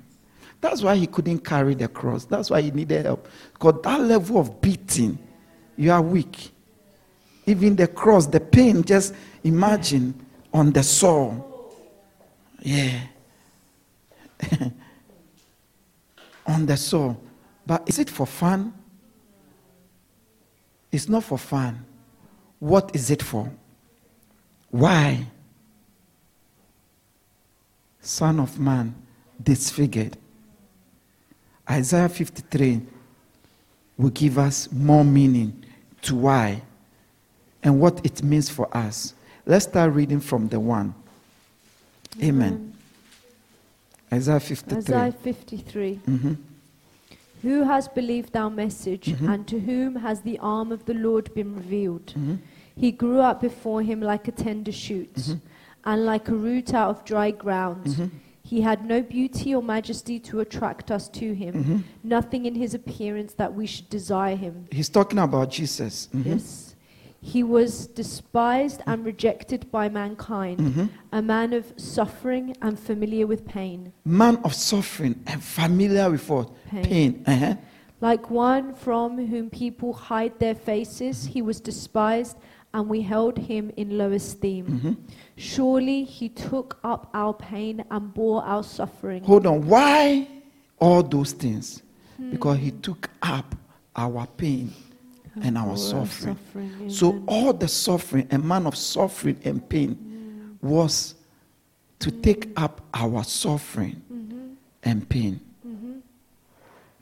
That's 0.61 0.83
why 0.83 0.97
He 0.97 1.07
couldn't 1.07 1.41
carry 1.41 1.75
the 1.75 1.89
cross. 1.89 2.27
That's 2.27 2.51
why 2.51 2.61
He 2.61 2.71
needed 2.71 3.07
help. 3.07 3.27
Because 3.55 3.81
that 3.83 4.01
level 4.01 4.39
of 4.39 4.61
beating, 4.61 5.19
you 5.77 5.91
are 5.93 6.03
weak. 6.03 6.51
Even 7.47 7.75
the 7.75 7.89
cross, 7.89 8.27
the 8.27 8.41
pain, 8.41 8.85
just 8.85 9.15
imagine 9.43 10.15
on 10.53 10.73
the 10.73 10.83
soul. 10.83 11.75
Yeah. 12.61 13.01
on 16.47 16.67
the 16.67 16.77
soul. 16.77 17.21
But 17.67 17.83
is 17.87 17.99
it 17.99 18.11
for 18.11 18.27
fun? 18.27 18.75
It's 20.93 21.09
not 21.09 21.25
for 21.25 21.39
fun. 21.39 21.85
What 22.59 22.95
is 22.95 23.11
it 23.11 23.23
for? 23.23 23.51
Why? 24.71 25.27
Son 28.01 28.39
of 28.39 28.59
man, 28.61 28.95
disfigured. 29.43 30.17
Isaiah 31.69 32.09
53 32.09 32.83
will 33.97 34.11
give 34.11 34.39
us 34.39 34.71
more 34.71 35.05
meaning 35.05 35.65
to 36.03 36.15
why 36.15 36.63
and 37.63 37.81
what 37.81 38.05
it 38.05 38.23
means 38.23 38.51
for 38.51 38.69
us. 38.77 39.15
Let's 39.47 39.65
start 39.65 39.93
reading 39.93 40.21
from 40.21 40.49
the 40.49 40.61
one. 40.61 40.95
Amen. 42.23 42.75
Isaiah 44.13 44.41
53. 44.41 44.79
Isaiah 44.79 45.13
53. 45.13 46.01
Mhm. 46.07 46.37
Who 47.43 47.65
has 47.65 47.89
believed 47.89 48.37
our 48.37 48.51
message, 48.51 49.07
Mhm. 49.09 49.29
and 49.29 49.47
to 49.49 49.59
whom 49.61 49.97
has 49.97 50.21
the 50.21 50.39
arm 50.39 50.71
of 50.73 50.85
the 50.85 50.95
Lord 50.95 51.35
been 51.35 51.55
revealed? 51.55 52.15
Mhm. 52.17 52.39
He 52.77 52.93
grew 52.93 53.19
up 53.19 53.41
before 53.41 53.83
him 53.83 54.01
like 54.01 54.29
a 54.29 54.33
tender 54.33 54.73
shoot, 54.73 55.15
Mhm. 55.15 55.41
and 55.85 56.05
like 56.07 56.29
a 56.29 56.35
root 56.35 56.73
out 56.73 56.91
of 56.91 57.05
dry 57.05 57.31
ground. 57.33 57.85
Mhm. 57.87 58.11
He 58.45 58.61
had 58.61 58.87
no 58.87 59.03
beauty 59.03 59.55
or 59.55 59.63
majesty 59.63 60.19
to 60.21 60.41
attract 60.41 60.91
us 60.91 61.09
to 61.09 61.33
him, 61.35 61.55
Mhm. 61.55 61.83
nothing 62.05 62.47
in 62.47 62.55
his 62.55 62.75
appearance 62.75 63.35
that 63.35 63.55
we 63.55 63.67
should 63.67 63.89
desire 63.91 64.37
him. 64.37 64.67
He's 64.71 64.89
talking 64.89 65.19
about 65.19 65.51
Jesus. 65.51 66.09
Mhm. 66.15 66.27
Yes. 66.27 66.72
He 67.25 67.45
was 67.45 67.87
despised 67.87 68.83
and 68.85 69.05
rejected 69.05 69.71
by 69.71 69.89
mankind, 69.89 70.59
Mhm. 70.59 70.89
a 71.13 71.23
man 71.23 71.53
of 71.53 71.73
suffering 71.77 72.57
and 72.61 72.77
familiar 72.77 73.29
with 73.29 73.45
pain. 73.47 73.93
Man 74.05 74.39
of 74.43 74.53
suffering 74.53 75.15
and 75.29 75.41
familiar 75.41 76.11
with 76.11 76.29
what? 76.29 76.51
Pain. 76.69 76.85
Pain. 76.85 77.23
Uh-huh. 77.27 77.55
Like 78.01 78.29
one 78.29 78.75
from 78.75 79.25
whom 79.29 79.51
people 79.51 79.93
hide 79.93 80.41
their 80.41 80.57
faces, 80.57 81.27
he 81.27 81.41
was 81.43 81.61
despised, 81.61 82.37
and 82.75 82.89
we 82.89 83.03
held 83.03 83.39
him 83.39 83.71
in 83.77 83.97
low 83.97 84.11
esteem. 84.11 84.67
Mhm. 84.67 84.97
Surely 85.37 86.03
he 86.03 86.29
took 86.29 86.79
up 86.83 87.09
our 87.15 87.33
pain 87.35 87.85
and 87.89 88.13
bore 88.13 88.43
our 88.43 88.65
suffering. 88.65 89.23
Hold 89.23 89.47
on. 89.47 89.69
Why 89.69 90.27
all 90.81 91.05
those 91.05 91.31
things? 91.33 91.83
Hmm. 92.17 92.31
Because 92.33 92.59
he 92.59 92.73
took 92.73 93.09
up 93.23 93.55
our 93.95 94.27
pain 94.37 94.73
and 95.41 95.57
our 95.57 95.77
suffering. 95.77 96.37
suffering. 96.37 96.91
So 96.91 97.23
all 97.27 97.53
the 97.53 97.69
suffering, 97.69 98.27
a 98.31 98.39
man 98.39 98.67
of 98.67 98.77
suffering 98.77 99.39
and 99.45 99.67
pain, 99.69 100.59
was 100.61 101.15
to 102.01 102.11
take 102.11 102.51
up 102.57 102.81
our 102.93 103.25
suffering 103.25 104.03
Mhm. 104.13 104.55
and 104.83 105.09
pain. 105.09 105.41
Mhm. 105.67 106.01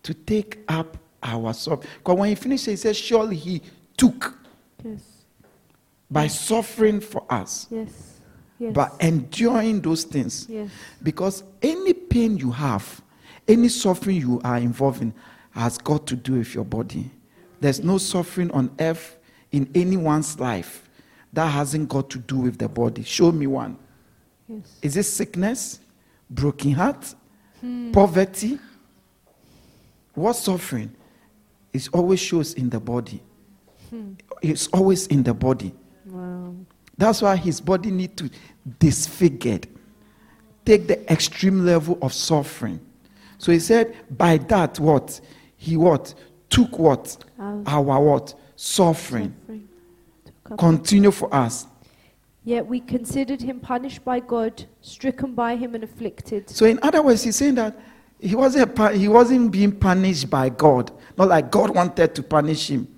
to 0.02 0.14
take 0.14 0.58
up 0.68 0.96
our 1.22 1.52
suffering. 1.52 1.88
Because 1.98 2.16
when 2.18 2.28
he 2.30 2.34
finished, 2.34 2.64
he 2.66 2.76
said, 2.76 2.96
Surely 2.96 3.36
he 3.36 3.60
took 3.98 4.38
Yes. 4.82 5.00
by 6.10 6.26
suffering 6.26 7.00
for 7.00 7.22
us, 7.30 7.66
Yes. 7.70 7.90
Yes. 8.58 8.72
by 8.74 8.90
enduring 9.00 9.82
those 9.82 10.04
things. 10.04 10.46
yes. 10.48 10.70
Because 11.02 11.42
any 11.60 11.92
pain 11.92 12.38
you 12.38 12.50
have, 12.50 13.02
any 13.46 13.68
suffering 13.68 14.16
you 14.16 14.40
are 14.42 14.56
involved 14.56 15.02
in, 15.02 15.12
has 15.50 15.76
got 15.76 16.06
to 16.06 16.16
do 16.16 16.34
with 16.34 16.54
your 16.54 16.64
body. 16.64 17.10
There's 17.60 17.84
no 17.84 17.98
suffering 17.98 18.50
on 18.52 18.70
earth 18.80 19.18
in 19.52 19.70
anyone's 19.74 20.40
life 20.40 20.88
that 21.32 21.46
hasn't 21.46 21.88
got 21.88 22.10
to 22.10 22.18
do 22.18 22.38
with 22.38 22.58
the 22.58 22.68
body. 22.68 23.04
Show 23.04 23.30
me 23.30 23.46
one. 23.46 23.78
Yes. 24.48 24.78
Is 24.82 24.96
it 24.96 25.04
sickness, 25.04 25.80
broken 26.28 26.72
heart, 26.72 27.14
poverty? 27.92 28.58
What 30.14 30.32
suffering? 30.34 30.94
It 31.72 31.88
always 31.92 32.18
shows 32.18 32.54
in 32.54 32.68
the 32.70 32.80
body. 32.80 33.22
It's 34.42 34.66
always 34.68 35.06
in 35.08 35.22
the 35.22 35.34
body. 35.34 35.72
Wow. 36.06 36.54
That's 36.96 37.22
why 37.22 37.36
his 37.36 37.60
body 37.60 37.90
need 37.90 38.16
to 38.16 38.30
disfigured. 38.78 39.68
Take 40.64 40.86
the 40.86 41.12
extreme 41.12 41.64
level 41.64 41.98
of 42.02 42.12
suffering. 42.12 42.80
So 43.38 43.52
he 43.52 43.58
said, 43.58 43.96
by 44.16 44.38
that 44.38 44.78
what? 44.78 45.20
He 45.56 45.76
what? 45.76 46.14
Took 46.50 46.78
what? 46.78 47.16
Our 47.38 47.62
Our 47.66 48.00
what? 48.02 48.34
Suffering. 48.56 49.34
suffering 49.46 49.68
Continue 50.58 51.10
for 51.12 51.32
us. 51.32 51.66
Yet 52.44 52.66
we 52.66 52.80
considered 52.80 53.40
him 53.40 53.60
punished 53.60 54.04
by 54.04 54.18
God, 54.20 54.64
stricken 54.80 55.34
by 55.34 55.56
him 55.56 55.74
and 55.74 55.84
afflicted. 55.84 56.50
So 56.50 56.66
in 56.66 56.78
other 56.82 57.02
words, 57.02 57.22
he's 57.22 57.36
saying 57.36 57.54
that 57.56 57.78
he 58.18 58.34
wasn't, 58.34 58.94
he 58.94 59.08
wasn't 59.08 59.52
being 59.52 59.72
punished 59.72 60.28
by 60.28 60.48
God. 60.48 60.90
Not 61.16 61.28
like 61.28 61.50
God 61.50 61.70
wanted 61.74 62.14
to 62.14 62.22
punish 62.22 62.68
him. 62.68 62.88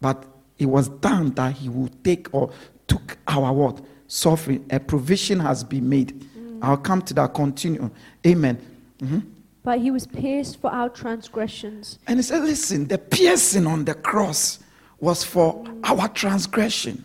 But 0.00 0.24
it 0.58 0.66
was 0.66 0.88
done 0.88 1.30
that 1.34 1.52
he 1.54 1.68
would 1.68 2.02
take 2.02 2.34
or 2.34 2.50
took 2.88 3.16
our 3.28 3.52
what? 3.52 3.80
Suffering. 4.08 4.64
A 4.70 4.80
provision 4.80 5.38
has 5.40 5.62
been 5.62 5.88
made. 5.88 6.26
I'll 6.60 6.76
come 6.76 7.02
to 7.02 7.14
that. 7.14 7.34
Continue. 7.34 7.90
Amen. 8.26 8.58
Mhm. 8.98 9.22
But 9.64 9.78
he 9.80 9.90
was 9.90 10.06
pierced 10.06 10.60
for 10.60 10.70
our 10.72 10.88
transgressions. 10.88 11.98
And 12.06 12.18
he 12.18 12.22
said, 12.22 12.42
Listen, 12.42 12.88
the 12.88 12.98
piercing 12.98 13.66
on 13.66 13.84
the 13.84 13.94
cross 13.94 14.58
was 14.98 15.22
for 15.24 15.64
our 15.84 16.08
transgression. 16.08 17.04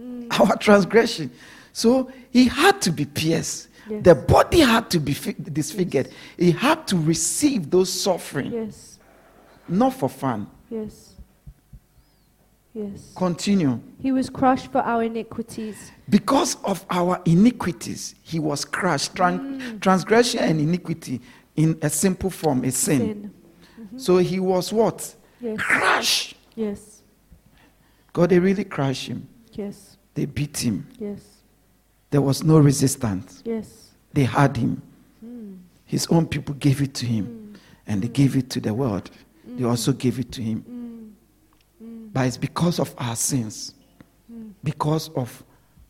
Mm. 0.00 0.38
Our 0.38 0.56
transgression. 0.56 1.30
So 1.72 2.10
he 2.30 2.46
had 2.46 2.82
to 2.82 2.90
be 2.90 3.04
pierced. 3.06 3.68
Yes. 3.88 4.04
The 4.04 4.14
body 4.14 4.60
had 4.60 4.90
to 4.90 5.00
be 5.00 5.12
fi- 5.14 5.34
disfigured. 5.52 6.08
He 6.36 6.50
had 6.52 6.86
to 6.88 6.96
receive 6.96 7.70
those 7.70 7.90
suffering, 7.92 8.52
Yes. 8.52 8.98
not 9.68 9.94
for 9.94 10.08
fun. 10.08 10.46
Yes. 10.70 11.14
Yes. 12.74 13.12
Continue. 13.16 13.80
He 14.00 14.12
was 14.12 14.30
crushed 14.30 14.72
for 14.72 14.80
our 14.82 15.02
iniquities. 15.02 15.90
Because 16.08 16.56
of 16.64 16.86
our 16.90 17.20
iniquities, 17.26 18.14
he 18.22 18.38
was 18.38 18.64
crushed. 18.64 19.14
Tran- 19.14 19.60
mm. 19.60 19.80
Transgression 19.80 20.40
and 20.40 20.60
iniquity, 20.60 21.20
in 21.56 21.78
a 21.82 21.90
simple 21.90 22.30
form, 22.30 22.64
is 22.64 22.76
sin. 22.76 22.98
Sin. 22.98 23.34
Mm-hmm. 23.80 23.98
So 23.98 24.18
he 24.18 24.40
was 24.40 24.72
what? 24.72 25.14
Yes. 25.40 25.58
Crushed. 25.60 26.36
Yes. 26.54 27.02
God, 28.12 28.30
they 28.30 28.38
really 28.38 28.64
crushed 28.64 29.08
him. 29.08 29.28
Yes. 29.52 29.96
They 30.14 30.26
beat 30.26 30.58
him. 30.58 30.86
Yes. 30.98 31.20
There 32.10 32.20
was 32.20 32.42
no 32.42 32.58
resistance. 32.58 33.42
Yes. 33.44 33.90
They 34.12 34.24
had 34.24 34.56
him. 34.56 34.82
Hmm. 35.20 35.54
His 35.86 36.06
own 36.08 36.26
people 36.26 36.54
gave 36.56 36.82
it 36.82 36.94
to 36.94 37.06
him. 37.06 37.24
Hmm. 37.24 37.54
And 37.86 38.02
they 38.02 38.08
gave 38.08 38.36
it 38.36 38.50
to 38.50 38.60
the 38.60 38.74
world. 38.74 39.10
They 39.44 39.62
hmm. 39.62 39.70
also 39.70 39.92
gave 39.92 40.18
it 40.18 40.30
to 40.32 40.42
him. 40.42 40.64
But 42.12 42.26
it's 42.26 42.36
because 42.36 42.78
of 42.78 42.94
our 42.98 43.16
sins. 43.16 43.74
Because 44.62 45.08
of 45.16 45.42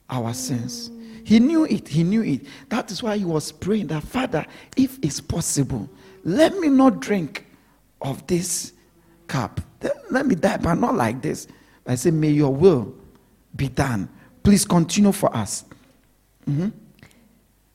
our 0.09 0.33
sins. 0.33 0.91
He 1.25 1.39
knew 1.39 1.65
it. 1.65 1.89
He 1.89 2.03
knew 2.03 2.23
it. 2.23 2.43
That 2.69 2.91
is 2.91 3.03
why 3.03 3.17
he 3.17 3.25
was 3.25 3.53
praying 3.53 3.89
that, 3.89 4.03
Father, 4.03 4.45
if 4.77 4.99
it's 5.03 5.21
possible, 5.21 5.89
let 6.25 6.59
me 6.59 6.69
not 6.69 7.01
drink 7.01 7.47
of 8.01 8.27
this 8.27 8.73
cup. 9.27 9.61
Let- 10.11 10.27
me 10.27 10.35
die, 10.35 10.59
but 10.59 10.75
not 10.75 10.95
like 10.95 11.23
this. 11.23 11.49
I 11.87 11.95
say, 11.97 12.11
May 12.11 12.31
your 12.31 12.55
will 12.55 12.95
be 13.57 13.69
done. 13.69 14.09
Please 14.43 14.65
continue 14.65 15.13
for 15.13 15.35
us. 15.37 15.65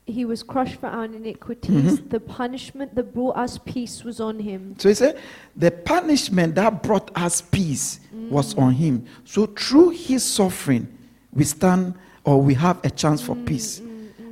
He 0.06 0.24
was 0.24 0.42
crushed 0.42 0.80
for 0.80 0.86
our 0.86 1.04
iniquities. 1.04 1.98
Mm-hmm. 1.98 2.08
The 2.08 2.20
punishment 2.20 2.94
that 2.94 3.12
brought 3.12 3.36
us 3.36 3.58
peace 3.58 4.04
was 4.04 4.20
on 4.20 4.38
him. 4.38 4.74
So 4.78 4.88
he 4.88 4.94
said, 4.94 5.20
the 5.54 5.70
punishment 5.70 6.54
that 6.54 6.82
brought 6.82 7.10
us 7.14 7.42
peace 7.42 8.00
was 8.30 8.54
on 8.54 8.72
him. 8.72 9.04
So 9.24 9.46
through 9.46 9.90
his 9.90 10.24
suffering, 10.24 10.88
we 11.32 11.44
stand 11.44 11.94
or 12.28 12.42
we 12.42 12.52
have 12.52 12.78
a 12.84 12.90
chance 12.90 13.22
for 13.22 13.34
peace. 13.34 13.80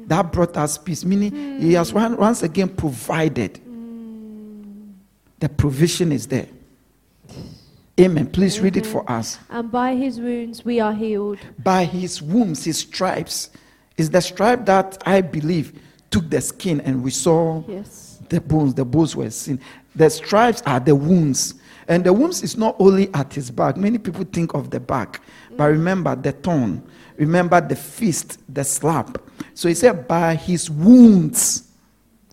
That 0.09 0.31
brought 0.31 0.55
us 0.59 0.77
peace, 0.77 1.03
meaning 1.03 1.59
he 1.59 1.73
has 1.73 1.95
once 1.95 2.43
again 2.43 2.69
provided. 2.69 3.59
The 5.41 5.49
provision 5.49 6.13
is 6.13 6.27
there. 6.27 6.47
Amen. 7.99 8.27
Please 8.27 8.61
read 8.61 8.77
it 8.77 8.85
for 8.85 9.11
us. 9.11 9.39
And 9.49 9.73
by 9.73 9.95
his 9.95 10.21
wounds 10.21 10.63
we 10.63 10.79
are 10.79 10.93
healed. 10.93 11.39
By 11.63 11.87
his 11.87 12.21
wounds, 12.21 12.65
his 12.65 12.81
stripes, 12.81 13.49
is 13.97 14.11
the 14.11 14.21
stripe 14.21 14.67
that 14.67 15.03
I 15.07 15.23
believe 15.23 15.81
took 16.11 16.29
the 16.29 16.43
skin 16.43 16.83
and 16.83 17.03
we 17.03 17.11
saw 17.11 17.63
Yes. 17.67 18.19
the 18.29 18.43
bones, 18.43 18.75
the 18.75 18.85
bones 18.85 19.17
were 19.17 19.31
seen. 19.31 19.59
The 19.95 20.11
stripes 20.11 20.63
are 20.67 20.81
the 20.81 20.95
wounds. 20.95 21.55
And 21.89 22.05
the 22.05 22.13
wounds 22.13 22.43
is 22.43 22.59
not 22.59 22.77
only 22.79 23.09
at 23.15 23.33
his 23.33 23.51
back. 23.51 23.79
Many 23.79 23.97
people 23.97 24.25
think 24.31 24.53
of 24.53 24.69
the 24.71 24.81
back. 24.81 25.23
But 25.57 25.71
remember 25.71 26.15
the 26.15 26.33
thorn. 26.33 26.83
Remember 27.19 27.61
the 27.61 27.77
fist, 27.77 28.39
the 28.53 28.65
slap. 28.65 29.19
So 29.55 29.69
he 29.69 29.75
said, 29.75 30.07
by 30.07 30.35
his 30.35 30.71
wounds 30.71 31.63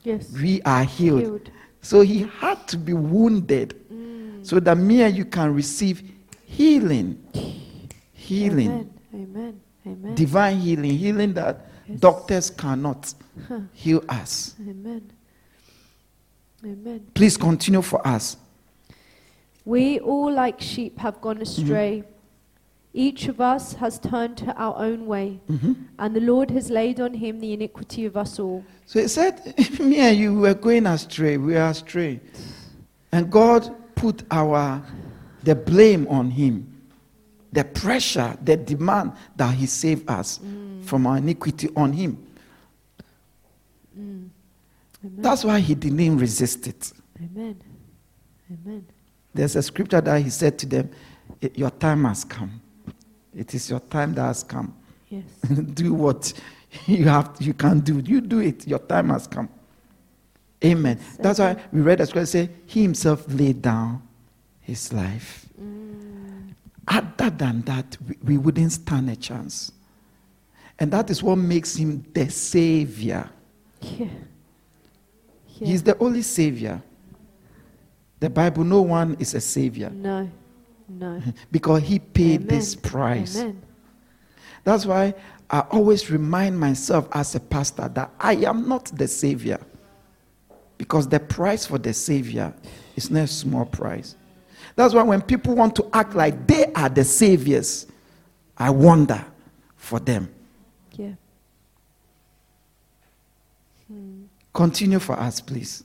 Yes. 0.03 0.29
we 0.31 0.61
are 0.63 0.83
healed. 0.83 1.21
Healed. 1.21 1.51
So 1.81 2.01
he 2.01 2.23
had 2.39 2.67
to 2.69 2.77
be 2.77 2.93
wounded 2.93 3.75
so 4.41 4.59
that 4.59 4.77
me 4.77 5.01
and 5.03 5.15
you 5.15 5.23
can 5.25 5.53
receive 5.53 6.03
healing. 6.45 7.17
Healing. 8.13 8.69
Amen. 8.71 8.93
Amen. 9.13 9.61
Amen. 9.85 10.15
Divine 10.15 10.57
healing. 10.59 10.91
Healing 10.91 11.33
that 11.33 11.67
Yes. 11.87 11.99
doctors 11.99 12.49
cannot 12.49 13.13
Huh. 13.47 13.59
heal 13.73 14.03
us. 14.09 14.55
Amen. 14.61 15.01
Amen. 16.63 17.01
Please 17.13 17.35
continue 17.37 17.81
for 17.81 18.05
us. 18.07 18.37
We 19.65 19.99
all, 19.99 20.31
like 20.33 20.59
sheep, 20.61 20.97
have 20.99 21.19
gone 21.21 21.41
astray. 21.41 21.99
Mm-hmm. 22.05 22.12
Each 22.95 23.27
of 23.27 23.41
us 23.41 23.73
has 23.73 23.97
turned 23.97 24.37
to 24.37 24.53
our 24.55 24.77
own 24.77 25.07
way, 25.07 25.39
Mm-hmm. 25.49 25.73
and 25.97 26.15
the 26.15 26.19
Lord 26.19 26.51
has 26.51 26.69
laid 26.69 26.99
on 26.99 27.15
him 27.15 27.39
the 27.39 27.51
iniquity 27.53 28.05
of 28.05 28.15
us 28.15 28.39
all. 28.39 28.63
So 28.85 29.01
he 29.01 29.07
said, 29.07 29.55
Me 29.79 29.97
and 29.97 30.15
you 30.17 30.35
were 30.39 30.53
going 30.53 30.85
astray. 30.85 31.37
We 31.37 31.55
are 31.57 31.69
astray. 31.71 32.19
And 33.11 33.31
God 33.31 33.73
put 33.95 34.23
our 34.29 34.83
the 35.43 35.55
blame 35.55 36.07
on 36.07 36.29
him. 36.31 36.69
The 37.51 37.63
pressure, 37.63 38.37
the 38.43 38.57
demand 38.57 39.13
that 39.35 39.53
he 39.55 39.65
saved 39.65 40.09
us 40.09 40.39
from 40.83 41.05
our 41.07 41.17
iniquity 41.17 41.69
on 41.75 41.93
him. 41.93 42.17
Amen. 43.95 44.31
That's 45.03 45.43
why 45.43 45.59
he 45.59 45.75
didn't 45.75 46.17
resist 46.17 46.65
it. 46.67 46.91
Amen. 47.21 47.59
Amen. 48.51 48.85
There's 49.33 49.55
a 49.55 49.61
scripture 49.61 50.01
that 50.01 50.21
he 50.21 50.29
said 50.29 50.57
to 50.59 50.65
them, 50.65 50.89
Your 51.55 51.69
time 51.71 52.05
has 52.05 52.23
come. 52.23 52.59
It 53.35 53.53
is 53.53 53.69
your 53.69 53.79
time 53.79 54.13
that 54.15 54.23
has 54.23 54.43
come. 54.43 54.75
Yes. 55.09 55.23
do 55.73 55.93
what 55.93 56.33
you 56.87 57.05
have 57.05 57.35
you 57.39 57.53
can 57.53 57.79
do. 57.79 57.99
You 57.99 58.21
do 58.21 58.39
it. 58.39 58.67
Your 58.67 58.79
time 58.79 59.09
has 59.09 59.27
come. 59.27 59.49
Amen. 60.63 60.97
Yes, 60.99 61.17
That's 61.17 61.39
why 61.39 61.57
we 61.71 61.81
read 61.81 61.99
the 61.99 62.05
scripture 62.05 62.25
say 62.25 62.49
he 62.65 62.83
himself 62.83 63.25
laid 63.27 63.61
down 63.61 64.01
his 64.61 64.93
life. 64.93 65.45
Mm. 65.61 66.53
Other 66.87 67.29
than 67.29 67.61
that, 67.61 67.97
we, 68.07 68.17
we 68.23 68.37
wouldn't 68.37 68.71
stand 68.71 69.09
a 69.09 69.15
chance. 69.15 69.71
And 70.79 70.91
that 70.91 71.09
is 71.09 71.21
what 71.21 71.35
makes 71.37 71.75
him 71.75 72.03
the 72.13 72.29
savior. 72.29 73.29
Yeah. 73.81 74.07
Yeah. 75.59 75.67
He's 75.67 75.83
the 75.83 75.97
only 75.99 76.21
savior. 76.21 76.81
The 78.19 78.29
Bible, 78.29 78.63
no 78.63 78.81
one 78.81 79.17
is 79.19 79.33
a 79.33 79.41
savior 79.41 79.89
no. 79.89 80.29
No. 80.99 81.21
because 81.51 81.83
he 81.83 81.99
paid 81.99 82.41
Amen. 82.41 82.47
this 82.47 82.75
price. 82.75 83.37
Amen. 83.37 83.61
That's 84.63 84.85
why 84.85 85.13
I 85.49 85.59
always 85.71 86.09
remind 86.09 86.59
myself 86.59 87.07
as 87.11 87.35
a 87.35 87.39
pastor 87.39 87.89
that 87.89 88.11
I 88.19 88.35
am 88.35 88.67
not 88.67 88.85
the 88.85 89.07
savior. 89.07 89.59
Because 90.77 91.07
the 91.07 91.19
price 91.19 91.65
for 91.65 91.77
the 91.77 91.93
savior 91.93 92.53
is 92.95 93.11
not 93.11 93.23
a 93.23 93.27
small 93.27 93.65
price. 93.65 94.15
That's 94.75 94.93
why 94.93 95.03
when 95.03 95.21
people 95.21 95.55
want 95.55 95.75
to 95.75 95.87
act 95.93 96.15
like 96.15 96.47
they 96.47 96.71
are 96.73 96.89
the 96.89 97.03
saviors, 97.03 97.85
I 98.57 98.69
wonder 98.69 99.23
for 99.75 99.99
them. 99.99 100.33
Yeah. 100.93 101.13
Continue 104.53 104.99
for 104.99 105.19
us, 105.19 105.41
please. 105.41 105.83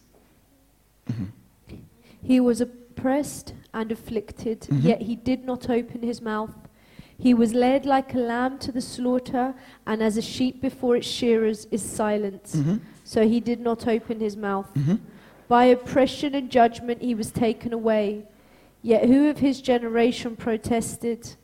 He 2.22 2.40
was 2.40 2.60
oppressed 2.60 3.54
and 3.78 3.92
afflicted, 3.92 4.60
Mhm. 4.62 4.82
yet 4.82 5.02
he 5.02 5.14
did 5.30 5.44
not 5.44 5.70
open 5.70 6.02
his 6.02 6.20
mouth. 6.20 6.54
He 7.16 7.32
was 7.34 7.52
led 7.54 7.86
like 7.86 8.14
a 8.14 8.18
lamb 8.18 8.58
to 8.58 8.70
the 8.72 8.80
slaughter, 8.80 9.54
and 9.86 10.02
as 10.02 10.16
a 10.16 10.22
sheep 10.22 10.60
before 10.60 10.96
its 10.96 11.06
shearers 11.06 11.66
is 11.70 11.82
silent. 11.82 12.44
Mhm. 12.44 12.80
So 13.04 13.26
he 13.26 13.40
did 13.40 13.60
not 13.60 13.86
open 13.88 14.20
his 14.20 14.36
mouth. 14.36 14.70
Mhm. 14.74 14.98
By 15.48 15.64
oppression 15.66 16.34
and 16.34 16.50
judgment 16.50 17.02
he 17.02 17.14
was 17.14 17.30
taken 17.30 17.72
away. 17.72 18.26
Yet 18.82 19.06
who 19.06 19.28
of 19.30 19.38
his 19.38 19.60
generation 19.60 20.36
protested? 20.36 21.34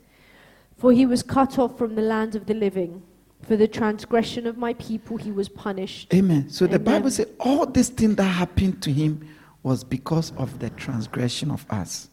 For 0.77 0.92
he 0.92 1.07
was 1.07 1.23
cut 1.23 1.59
off 1.59 1.79
from 1.79 1.94
the 1.94 2.03
land 2.03 2.35
of 2.37 2.47
the 2.47 2.55
living. 2.55 3.03
For 3.42 3.57
the 3.57 3.68
transgression 3.68 4.47
of 4.47 4.57
my 4.57 4.75
people 4.75 5.16
he 5.18 5.33
was 5.33 5.49
punished. 5.49 6.14
Amen. 6.14 6.49
So 6.49 6.66
the 6.66 6.79
Bible 6.79 7.11
says 7.11 7.29
all 7.38 7.66
this 7.66 7.88
thing 7.90 8.14
that 8.14 8.31
happened 8.42 8.81
to 8.83 8.90
him 8.92 9.11
was 9.62 9.83
because 9.85 10.33
of 10.37 10.59
the 10.59 10.70
transgression 10.70 11.51
of 11.51 11.66
us, 11.70 12.09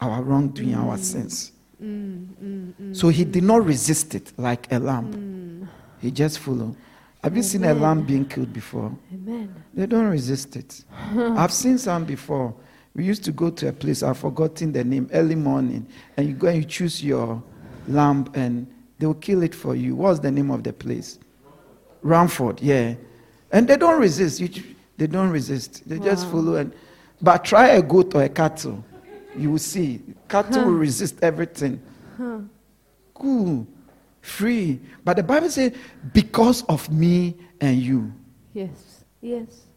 our 0.00 0.22
wrongdoing, 0.22 0.74
our 0.74 0.96
sins. 0.98 1.52
Mm, 1.82 2.26
mm, 2.42 2.72
mm, 2.80 2.96
So 2.96 3.08
he 3.08 3.24
did 3.24 3.44
not 3.44 3.64
resist 3.64 4.14
it 4.14 4.32
like 4.36 4.70
a 4.72 4.78
lamb. 4.78 5.12
mm. 5.12 5.68
He 6.00 6.10
just 6.10 6.38
followed. 6.38 6.76
Have 7.22 7.36
you 7.36 7.42
seen 7.42 7.64
a 7.64 7.74
lamb 7.74 8.02
being 8.04 8.24
killed 8.24 8.52
before? 8.52 8.96
Amen. 9.12 9.52
They 9.74 9.86
don't 9.86 10.06
resist 10.06 10.54
it. 10.56 10.84
I've 11.16 11.52
seen 11.52 11.76
some 11.78 12.04
before. 12.04 12.54
We 12.94 13.04
used 13.04 13.24
to 13.24 13.32
go 13.32 13.50
to 13.50 13.68
a 13.68 13.72
place, 13.72 14.02
I've 14.02 14.18
forgotten 14.18 14.72
the 14.72 14.84
name, 14.84 15.08
early 15.12 15.34
morning, 15.34 15.86
and 16.16 16.26
you 16.28 16.34
go 16.34 16.48
and 16.48 16.58
you 16.58 16.64
choose 16.64 17.02
your 17.04 17.42
lamb 17.88 18.30
and 18.34 18.66
they 18.98 19.06
will 19.06 19.14
kill 19.14 19.42
it 19.42 19.54
for 19.54 19.74
you. 19.76 19.94
What's 19.96 20.20
the 20.20 20.30
name 20.30 20.50
of 20.50 20.62
the 20.64 20.72
place? 20.72 21.18
Romford, 22.02 22.60
yeah. 22.60 22.94
And 23.52 23.66
they 23.68 23.76
don't 23.76 24.00
resist. 24.00 24.40
You, 24.40 24.48
they 24.96 25.06
don't 25.06 25.30
resist. 25.30 25.88
They 25.88 25.98
just 25.98 26.28
follow. 26.28 26.56
And, 26.56 26.72
but 27.20 27.44
try 27.44 27.68
a 27.68 27.82
goat 27.82 28.14
or 28.14 28.22
a 28.22 28.28
cattle. 28.28 28.84
You 29.38 29.52
will 29.52 29.58
see. 29.58 30.02
Cattle 30.28 30.64
will 30.64 30.72
resist 30.72 31.18
everything. 31.22 31.80
Huh. 32.16 32.40
Cool. 33.14 33.66
Free. 34.20 34.80
But 35.04 35.16
the 35.16 35.22
Bible 35.22 35.50
says, 35.50 35.72
because 36.12 36.62
of 36.64 36.90
me 36.90 37.36
and 37.60 37.78
you. 37.78 38.12
Yes. 38.52 39.04
Yes. 39.20 39.68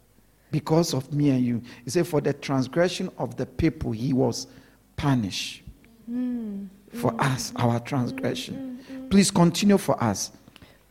because 0.52 0.94
of 0.94 1.12
me 1.14 1.30
and 1.30 1.44
you. 1.44 1.62
He 1.84 1.90
said, 1.90 2.06
For 2.06 2.22
the 2.22 2.34
transgression 2.34 3.10
of 3.18 3.38
the 3.38 3.46
people, 3.46 3.92
he 3.92 4.14
was 4.14 4.48
punished. 4.98 5.64
Mm. 6.10 6.68
For 6.92 7.12
hmm. 7.12 7.22
us, 7.22 7.54
our 7.56 7.80
transgression. 7.80 8.82
Hmm, 8.88 8.96
hmm, 8.96 9.08
Please 9.08 9.32
continue 9.32 9.78
for 9.78 10.02
us. 10.04 10.32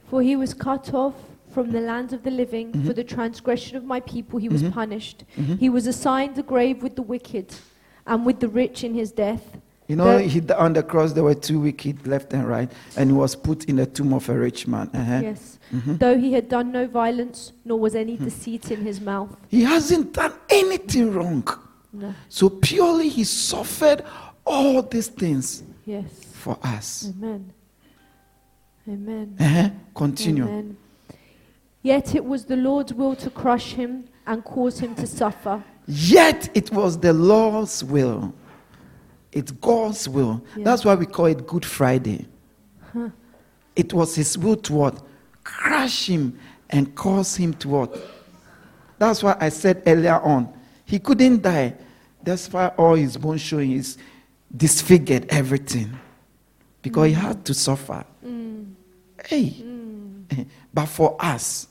For 0.09 0.23
he 0.23 0.35
was 0.35 0.55
cut 0.55 0.95
off 0.95 1.15
from 1.53 1.71
the 1.71 1.81
land 1.81 2.13
of 2.13 2.23
the 2.23 2.31
living. 2.31 2.73
Mm-hmm. 2.73 2.87
For 2.87 2.95
the 2.95 3.05
transgression 3.05 3.77
of 3.77 3.85
my 3.85 4.01
people 4.01 4.39
he 4.39 4.49
was 4.49 4.63
mm-hmm. 4.63 4.73
punished. 4.73 5.25
Mm-hmm. 5.37 5.57
He 5.57 5.69
was 5.69 5.87
assigned 5.87 6.37
the 6.37 6.43
grave 6.43 6.83
with 6.83 6.97
the 6.97 7.03
wicked 7.03 7.55
and 8.07 8.25
with 8.27 8.41
the 8.41 8.49
rich 8.49 8.85
in 8.85 8.95
his 8.95 9.13
death. 9.13 9.57
You 9.89 9.97
know, 9.97 10.19
The- 10.19 10.23
he, 10.25 10.41
on 10.53 10.73
the 10.73 10.83
cross, 10.85 11.13
there 11.13 11.25
were 11.25 11.35
two 11.35 11.59
wicked 11.61 12.07
left 12.07 12.33
and 12.33 12.47
right, 12.47 12.71
and 12.97 13.11
he 13.11 13.17
was 13.17 13.35
put 13.35 13.65
in 13.65 13.77
the 13.77 13.87
tomb 13.87 14.13
of 14.13 14.29
a 14.29 14.35
rich 14.39 14.69
man. 14.69 14.89
Uh-huh. 14.95 15.21
Yes. 15.23 15.59
Mhm. 15.73 15.99
Though 15.99 16.17
he 16.17 16.33
had 16.33 16.49
done 16.49 16.71
no 16.71 16.87
violence, 16.87 17.53
nor 17.65 17.79
was 17.81 17.95
any 17.97 18.15
Hmm. 18.17 18.25
deceit 18.25 18.71
in 18.71 18.83
his 18.83 19.01
mouth. 19.01 19.37
He 19.49 19.63
hasn't 19.65 20.13
done 20.13 20.33
anything 20.49 21.13
wrong. 21.13 21.43
No. 21.93 22.15
So 22.29 22.49
purely 22.49 23.09
he 23.09 23.25
suffered 23.25 24.05
all 24.47 24.81
these 24.83 25.09
things 25.09 25.65
Yes. 25.85 26.05
for 26.33 26.57
us. 26.63 27.09
Amen. 27.17 27.53
Amen. 28.89 29.37
Uh-huh. 29.39 29.71
Continue. 29.95 30.45
Amen. 30.45 30.77
Yet 31.83 32.15
it 32.15 32.25
was 32.25 32.45
the 32.45 32.57
Lord's 32.57 32.93
will 32.95 33.17
to 33.17 33.31
crush 33.31 33.73
him 33.73 34.05
and 34.27 34.45
cause 34.45 34.79
him 34.81 34.95
to 34.97 35.07
suffer. 35.07 35.65
Yet 35.87 36.51
it 36.55 36.71
was 36.71 36.99
the 36.99 37.13
Lord's 37.13 37.83
will. 37.83 38.33
It's 39.33 39.53
God's 39.53 40.09
will. 40.09 40.43
Yeah. 40.57 40.65
That's 40.65 40.85
why 40.85 40.95
we 40.95 41.07
call 41.07 41.27
it 41.27 41.47
Good 41.47 41.65
Friday. 41.65 42.27
Huh. 42.93 43.11
It 43.77 43.93
was 43.93 44.15
His 44.15 44.37
will 44.37 44.57
to 44.57 44.73
what? 44.73 45.03
Crush 45.45 46.09
him 46.09 46.39
and 46.69 46.95
cause 46.95 47.37
him 47.37 47.55
to 47.55 47.69
what? 47.69 47.97
That's 48.99 49.23
why 49.23 49.37
I 49.41 49.49
said 49.49 49.83
earlier 49.87 50.21
on, 50.21 50.53
he 50.85 50.99
couldn't 50.99 51.43
die. 51.43 51.75
That's 52.23 52.53
why 52.53 52.69
all 52.69 52.95
his 52.95 53.17
bones 53.17 53.41
showing 53.41 53.73
is 53.73 53.97
disfigured 54.55 55.27
everything. 55.31 55.99
Because 56.83 57.09
he 57.09 57.13
had 57.15 57.45
to 57.47 57.55
suffer. 57.55 58.05
Mm. 58.25 58.75
Hey. 59.25 59.51
Mm. 59.63 60.47
But 60.73 60.87
for 60.87 61.17
us, 61.19 61.69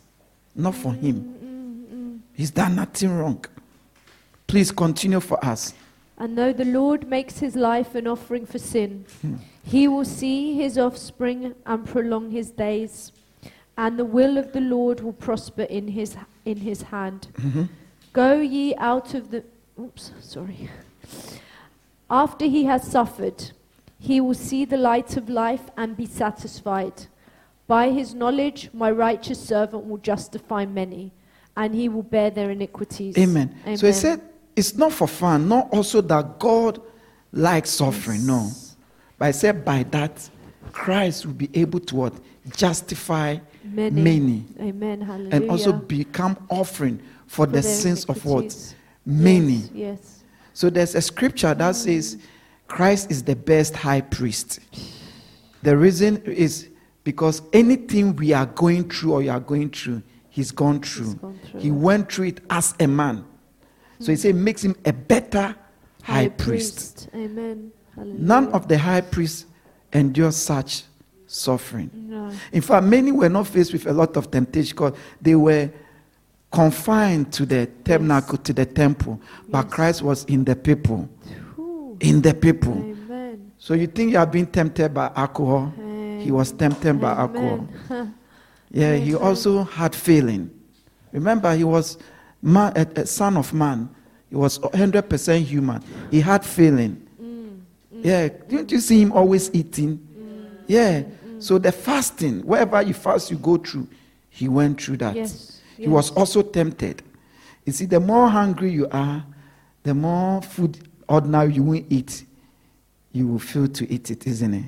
not 0.56 0.76
for 0.76 0.93
him. 0.93 1.38
Mm, 1.43 1.95
mm. 1.95 2.19
He's 2.34 2.52
done 2.52 2.76
nothing 2.76 3.12
wrong. 3.12 3.45
Please 4.50 4.72
continue 4.72 5.20
for 5.20 5.38
us. 5.46 5.76
And 6.18 6.36
though 6.36 6.52
the 6.52 6.66
Lord 6.66 7.08
makes 7.08 7.38
his 7.38 7.56
life 7.56 7.94
an 7.94 8.08
offering 8.08 8.46
for 8.48 8.58
sin, 8.58 9.06
Hmm. 9.22 9.36
he 9.64 9.88
will 9.88 10.06
see 10.06 10.56
his 10.56 10.76
offspring 10.78 11.54
and 11.66 11.86
prolong 11.86 12.32
his 12.32 12.50
days. 12.50 13.12
And 13.78 13.98
the 14.00 14.06
will 14.06 14.38
of 14.38 14.52
the 14.52 14.60
Lord 14.62 15.02
will 15.02 15.14
prosper 15.14 15.62
in 15.62 15.90
his, 15.90 16.16
in 16.46 16.58
his 16.58 16.82
hand. 16.82 17.28
Mhm. 17.36 17.70
Go 18.12 18.42
ye 18.42 18.76
out 18.78 19.14
of 19.14 19.30
the. 19.30 19.44
Oops, 19.80 20.12
sorry. 20.20 20.70
After 22.10 22.46
he 22.46 22.64
has 22.66 22.84
suffered, 22.90 23.52
he 24.00 24.20
will 24.20 24.34
see 24.34 24.66
the 24.66 24.78
light 24.78 25.16
of 25.16 25.30
life 25.30 25.70
and 25.78 25.96
be 25.96 26.08
satisfied. 26.08 27.06
By 27.68 27.92
his 27.92 28.16
knowledge, 28.16 28.72
my 28.74 28.90
righteous 28.90 29.40
servant 29.40 29.86
will 29.86 30.00
justify 30.00 30.66
many, 30.66 31.12
and 31.56 31.76
he 31.76 31.88
will 31.88 32.04
bear 32.04 32.32
their 32.32 32.50
iniquities. 32.50 33.16
Amen. 33.16 33.56
So 33.76 33.86
he 33.88 33.94
said, 33.94 34.22
it's 34.60 34.76
not 34.76 34.91
for 34.91 35.08
fun, 35.08 35.48
not 35.48 35.69
also 35.72 36.02
that 36.02 36.38
God 36.38 36.82
likes 37.32 37.69
suffering, 37.69 38.26
no. 38.26 38.52
But 39.17 39.26
I 39.26 39.32
said, 39.32 39.63
by 39.63 39.84
that, 39.84 40.30
Christ 40.74 41.26
will 41.26 41.34
be 41.34 41.50
able 41.54 41.80
to 41.80 41.95
what? 41.95 42.13
Justify 42.56 43.38
Many. 43.63 44.02
many. 44.02 44.45
Amen. 44.60 45.02
Hallelujah. 45.02 45.36
and 45.36 45.50
also 45.50 45.72
become 45.72 46.36
offering 46.50 46.98
for, 47.26 47.45
For 47.45 47.48
the 47.48 47.63
sins 47.63 48.04
of 48.06 48.26
what? 48.26 48.76
Many. 49.06 49.63
Yes. 49.74 50.24
So 50.54 50.69
there's 50.69 50.93
a 50.93 51.02
scripture 51.02 51.54
that 51.54 51.74
mm. 51.74 51.76
says 51.76 52.17
Christ 52.67 53.12
is 53.12 53.24
the 53.24 53.36
best 53.36 53.76
high 53.76 54.02
priest. 54.02 54.60
The 55.63 55.78
reason 55.78 56.22
is 56.24 56.67
because 57.06 57.41
anything 57.54 58.15
we 58.15 58.34
are 58.34 58.45
going 58.45 58.89
through 58.89 59.13
or 59.13 59.22
you 59.22 59.32
are 59.32 59.39
going 59.39 59.69
through, 59.69 60.04
he's 60.30 60.52
gone 60.52 60.82
through. 60.82 61.15
gone 61.15 61.39
through 61.50 61.60
He 61.62 61.72
went 61.72 62.12
through 62.12 62.26
it 62.26 62.41
as 62.50 62.76
a 62.80 62.88
man. 62.88 63.26
So 64.00 64.12
he 64.12 64.16
said 64.16 64.36
makes 64.36 64.64
him 64.64 64.76
a 64.86 64.94
better 64.94 65.56
high, 66.04 66.30
priest. 66.30 67.10
Amen. 67.14 67.72
Hallelujah. 67.96 68.20
None 68.20 68.48
of 68.54 68.68
the 68.68 68.78
high 68.78 69.02
priests 69.02 69.46
endure 69.94 70.32
such 70.32 70.84
suffering. 71.28 71.90
No. 71.94 72.32
In 72.52 72.62
fact, 72.62 72.86
many 72.86 73.12
were 73.12 73.30
not 73.30 73.48
faced 73.48 73.74
with 73.74 73.86
a 73.88 73.94
lot 73.94 74.16
of 74.18 74.32
temptation 74.32 74.76
because 74.76 74.94
they 75.22 75.36
were 75.36 75.70
confined 76.52 77.32
to 77.34 77.46
the 77.46 77.68
tabernacle, 77.84 78.38
to 78.38 78.54
the 78.54 78.66
temple. 78.66 79.20
But 79.50 79.70
Christ 79.70 80.02
was 80.02 80.24
in 80.26 80.44
the 80.44 80.56
people. 80.56 81.10
Whew. 81.56 81.98
In 82.00 82.22
the 82.22 82.34
people. 82.34 82.74
Amen. 82.74 83.52
So 83.58 83.74
you 83.74 83.88
think 83.88 84.14
you 84.14 84.18
are 84.18 84.26
being 84.26 84.48
tempted 84.48 84.94
by 84.94 85.12
alcohol? 85.16 85.74
He 86.20 86.32
was 86.32 86.52
tempted 86.52 87.00
by 87.00 87.12
alcohol. 87.12 87.68
Amen. 87.90 88.16
Yeah, 88.72 88.98
he 88.98 89.16
also 89.16 89.64
had 89.64 89.96
feeling. 89.96 90.52
Remember, 91.12 91.56
he 91.56 91.64
was 91.64 91.98
man, 92.41 92.73
a, 92.75 93.02
a 93.02 93.06
son 93.06 93.38
of 93.38 93.54
man. 93.54 93.89
He 94.30 94.36
was 94.36 94.60
100% 94.60 95.43
human. 95.43 95.84
He 96.12 96.21
had 96.21 96.45
feeling. 96.45 97.08
Mm, 97.21 97.60
mm, 97.95 98.06
Yeah, 98.06 98.28
didn't 98.28 98.71
you 98.71 98.80
see 98.80 99.02
him 99.02 99.12
always 99.12 99.49
eating? 99.54 99.97
Mm. 99.97 100.45
Yeah. 100.67 101.02
Mm. 101.02 101.41
So 101.41 101.58
the 101.58 101.72
fasting, 101.72 102.41
wherever 102.45 102.82
you 102.82 102.93
fast, 102.93 103.32
you 103.32 103.38
go 103.38 103.57
through. 103.57 103.88
He 104.30 104.47
went 104.47 104.82
through 104.82 104.97
that. 104.97 105.16
Yes. 105.16 105.59
He 105.76 105.84
yes. 105.84 105.91
was 105.91 106.11
also 106.11 106.41
tempted. 106.43 107.01
You 107.66 107.74
see, 107.74 107.86
the 107.86 107.99
more 107.99 108.28
hungry 108.30 108.72
you 108.72 108.88
are, 108.91 109.26
the 109.84 109.93
more 109.93 110.41
food 110.41 110.88
ordinary 111.07 111.53
you 111.53 111.64
will 111.64 111.84
eat, 111.89 112.26
you 113.11 113.28
will 113.28 113.39
feel 113.39 113.68
to 113.68 113.91
eat 113.91 114.11
it, 114.11 114.28
isn't 114.28 114.53
it? 114.53 114.66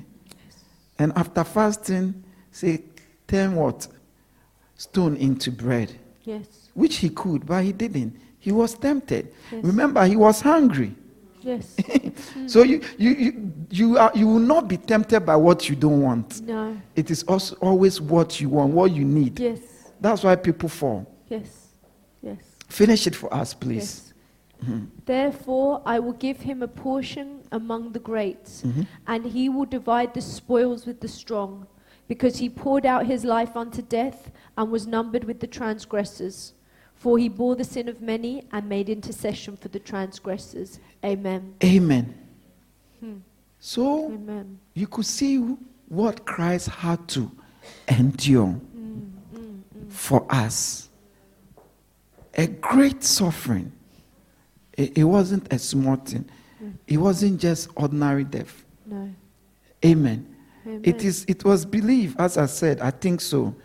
And 0.98 1.12
after 1.16 1.44
fasting, 1.44 2.22
say, 2.50 2.82
turn 3.26 3.54
what? 3.54 3.86
Stone 4.76 5.16
into 5.16 5.50
bread, 5.50 5.92
Yes. 6.24 6.61
Which 6.74 6.96
he 6.96 7.08
could, 7.10 7.46
but 7.46 7.62
he 7.64 7.72
didn't. 7.72 8.16
He 8.38 8.52
was 8.52 8.74
tempted. 8.74 9.32
Yes. 9.50 9.64
Remember, 9.64 10.04
he 10.06 10.16
was 10.16 10.40
hungry. 10.40 10.94
Yes. 11.42 11.76
So 12.46 12.62
you, 12.62 12.80
you, 12.98 13.10
you, 13.10 13.52
you, 13.70 13.98
are, 13.98 14.10
you 14.14 14.26
will 14.26 14.38
not 14.38 14.68
be 14.68 14.76
tempted 14.76 15.20
by 15.20 15.36
what 15.36 15.68
you 15.68 15.74
don't 15.76 16.02
want. 16.02 16.40
no. 16.42 16.76
It 16.94 17.10
is 17.10 17.22
also 17.24 17.56
always 17.56 18.00
what 18.00 18.40
you 18.40 18.48
want, 18.48 18.72
what 18.74 18.90
you 18.92 19.04
need. 19.04 19.38
Yes. 19.40 19.60
That's 20.00 20.22
why 20.22 20.36
people 20.36 20.68
fall. 20.68 21.06
Yes. 21.28 21.68
Yes. 22.22 22.38
Finish 22.68 23.06
it 23.06 23.14
for 23.14 23.32
us, 23.32 23.54
please. 23.54 24.12
Yes. 24.62 24.78
Therefore, 25.06 25.82
I 25.84 25.98
will 25.98 26.12
give 26.12 26.40
him 26.40 26.62
a 26.62 26.68
portion 26.68 27.40
among 27.50 27.92
the 27.92 27.98
great, 27.98 28.44
Mhm. 28.44 28.86
and 29.06 29.24
he 29.26 29.48
will 29.48 29.64
divide 29.66 30.14
the 30.14 30.20
spoils 30.20 30.86
with 30.86 31.00
the 31.00 31.08
strong, 31.08 31.66
because 32.08 32.36
he 32.38 32.48
poured 32.48 32.86
out 32.86 33.06
his 33.06 33.24
life 33.24 33.56
unto 33.56 33.82
death 33.82 34.30
and 34.56 34.70
was 34.70 34.86
numbered 34.86 35.24
with 35.24 35.40
the 35.40 35.46
transgressors. 35.48 36.52
For 37.02 37.18
he 37.18 37.28
bore 37.28 37.56
the 37.56 37.64
sin 37.64 37.88
of 37.88 38.00
many 38.00 38.44
and 38.52 38.68
made 38.68 38.88
intercession 38.88 39.56
for 39.56 39.66
the 39.66 39.80
transgressors. 39.80 40.78
Amen. 41.04 41.56
Amen. 41.64 42.14
Hmm. 43.00 43.16
So 43.58 44.12
Amen. 44.12 44.60
you 44.74 44.86
could 44.86 45.06
see 45.06 45.38
what 45.88 46.24
Christ 46.24 46.68
had 46.68 47.08
to 47.08 47.28
endure 47.88 48.46
hmm, 48.46 49.00
hmm, 49.34 49.36
hmm. 49.36 49.88
for 49.88 50.24
us. 50.30 50.90
A 52.34 52.46
great 52.46 53.02
suffering. 53.02 53.72
It, 54.74 54.98
it 54.98 55.04
wasn't 55.04 55.52
a 55.52 55.58
small 55.58 55.96
thing. 55.96 56.30
It 56.86 56.98
wasn't 56.98 57.40
just 57.40 57.68
ordinary 57.74 58.22
death. 58.22 58.64
No. 58.86 59.12
Amen. 59.84 60.36
Amen. 60.64 60.82
It 60.84 61.02
is. 61.02 61.24
It 61.26 61.44
was 61.44 61.64
believed, 61.64 62.20
as 62.20 62.38
I 62.38 62.46
said, 62.46 62.80
I 62.80 62.92
think 62.92 63.22
so, 63.22 63.56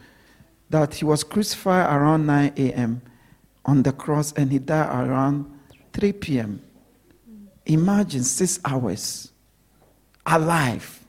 that 0.72 0.96
he 0.96 1.06
was 1.06 1.24
crucified 1.24 1.86
around 1.86 2.26
9 2.26 2.54
a.m. 2.58 3.04
on 3.68 3.84
the 3.84 3.92
cross, 3.92 4.32
and 4.34 4.52
he 4.52 4.58
died 4.60 5.08
around 5.08 5.46
3 5.94 6.14
p.m. 6.14 6.62
Imagine 7.66 8.24
six 8.24 8.60
hours 8.64 9.32
alive 10.26 11.04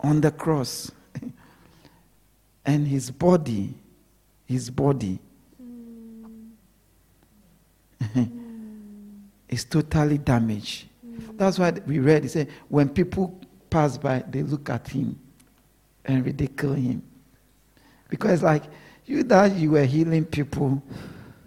on 0.00 0.20
the 0.20 0.30
cross, 0.30 0.92
and 2.64 2.86
his 2.86 3.10
body, 3.10 3.74
his 4.46 4.70
body, 4.70 5.18
is 9.48 9.64
totally 9.64 10.18
damaged. 10.18 10.86
That's 11.32 11.58
why 11.58 11.72
we 11.86 11.98
read. 11.98 12.22
He 12.22 12.28
said, 12.28 12.48
when 12.68 12.88
people 12.88 13.40
pass 13.70 13.98
by, 13.98 14.22
they 14.28 14.44
look 14.44 14.70
at 14.70 14.86
him 14.88 15.18
and 16.04 16.24
ridicule 16.24 16.74
him. 16.74 17.02
Because, 18.08 18.42
like, 18.42 18.64
you 19.08 19.22
that 19.24 19.56
you 19.56 19.72
were 19.72 19.84
healing 19.84 20.24
people, 20.24 20.82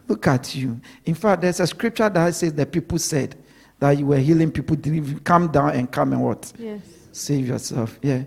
look 0.08 0.28
at 0.28 0.56
you. 0.56 0.80
In 1.06 1.16
fact, 1.16 1.42
there's 1.42 1.60
a 1.60 1.68
scripture 1.68 2.10
that 2.10 2.36
says 2.36 2.54
that 2.54 2.72
people 2.72 2.98
said 3.00 3.36
that 3.80 3.92
you 3.92 4.06
were 4.06 4.18
healing 4.18 4.52
people, 4.52 4.78
come 5.24 5.48
down 5.52 5.72
and 5.72 5.92
come 5.92 6.14
and 6.14 6.24
what? 6.24 6.52
Yes. 6.58 6.82
Save 7.12 7.48
yourself. 7.48 8.00
Yeah. 8.02 8.24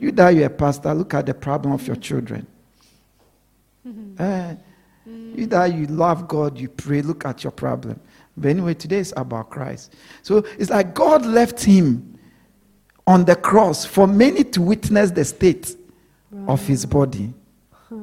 You 0.00 0.12
that 0.12 0.30
you're 0.30 0.46
a 0.46 0.50
pastor, 0.50 0.94
look 0.94 1.14
at 1.14 1.26
the 1.26 1.34
problem 1.34 1.72
of 1.72 1.86
your 1.86 1.96
children. 1.96 2.46
Eh, 4.18 4.54
you 5.06 5.46
that 5.46 5.74
you 5.74 5.86
love 5.86 6.28
God, 6.28 6.58
you 6.58 6.68
pray, 6.68 7.02
look 7.02 7.24
at 7.24 7.42
your 7.44 7.50
problem. 7.50 7.98
But 8.36 8.50
anyway, 8.50 8.74
today 8.74 8.98
is 8.98 9.12
about 9.16 9.50
Christ. 9.50 9.94
So 10.22 10.38
it's 10.58 10.70
like 10.70 10.94
God 10.94 11.24
left 11.24 11.62
him 11.62 12.18
on 13.06 13.24
the 13.24 13.34
cross 13.34 13.84
for 13.84 14.06
many 14.06 14.44
to 14.44 14.60
witness 14.60 15.10
the 15.10 15.24
state 15.24 15.74
of 16.46 16.64
his 16.66 16.84
body. 16.84 17.32
Huh. 17.72 17.94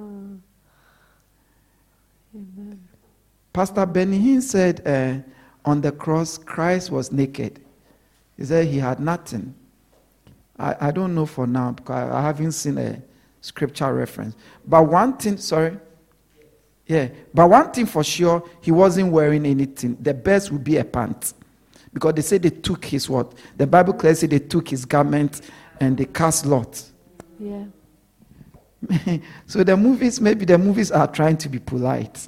Amen. 2.33 2.81
Pastor 3.55 3.85
Benny 3.85 4.19
Hinn 4.19 4.41
said 4.41 4.85
uh, 4.85 5.15
on 5.63 5.79
the 5.79 5.89
cross, 5.89 6.37
Christ 6.37 6.91
was 6.91 7.13
naked. 7.13 7.61
He 8.35 8.43
said 8.43 8.67
he 8.67 8.79
had 8.79 8.99
nothing. 8.99 9.55
I, 10.59 10.75
I 10.87 10.91
don't 10.91 11.15
know 11.15 11.25
for 11.25 11.47
now 11.47 11.71
because 11.71 12.11
I 12.11 12.21
haven't 12.21 12.51
seen 12.51 12.77
a 12.77 13.01
scripture 13.39 13.93
reference. 13.93 14.35
But 14.67 14.83
one 14.89 15.15
thing, 15.15 15.37
sorry. 15.37 15.77
Yeah, 16.85 17.07
but 17.33 17.49
one 17.49 17.71
thing 17.71 17.85
for 17.85 18.03
sure, 18.03 18.43
he 18.59 18.71
wasn't 18.71 19.13
wearing 19.13 19.45
anything. 19.45 19.95
The 20.01 20.13
best 20.13 20.51
would 20.51 20.65
be 20.65 20.75
a 20.75 20.83
pant. 20.83 21.33
Because 21.93 22.13
they 22.15 22.23
say 22.23 22.37
they 22.39 22.49
took 22.49 22.83
his 22.83 23.09
what? 23.09 23.35
The 23.55 23.65
Bible 23.65 23.93
clearly 23.93 24.15
says 24.15 24.29
they 24.29 24.39
took 24.39 24.67
his 24.67 24.83
garment 24.83 25.39
and 25.79 25.97
they 25.97 26.03
cast 26.03 26.45
lot. 26.45 26.83
Yeah. 27.39 27.63
so 29.45 29.63
the 29.63 29.77
movies, 29.77 30.19
maybe 30.19 30.43
the 30.43 30.57
movies 30.57 30.91
are 30.91 31.07
trying 31.07 31.37
to 31.37 31.47
be 31.47 31.59
polite. 31.59 32.27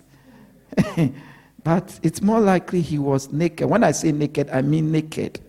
but 1.63 1.99
it's 2.03 2.21
more 2.21 2.39
likely 2.39 2.81
he 2.81 2.99
was 2.99 3.31
naked. 3.31 3.69
When 3.69 3.83
I 3.83 3.91
say 3.91 4.11
naked, 4.11 4.49
I 4.49 4.61
mean 4.61 4.91
naked. 4.91 5.39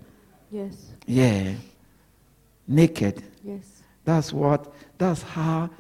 Yes. 0.50 0.74
Yeah. 1.06 1.54
Naked. 2.66 3.22
Yes. 3.44 3.82
That's 4.04 4.32
what, 4.32 4.72
that's 4.98 5.22
how 5.22 5.70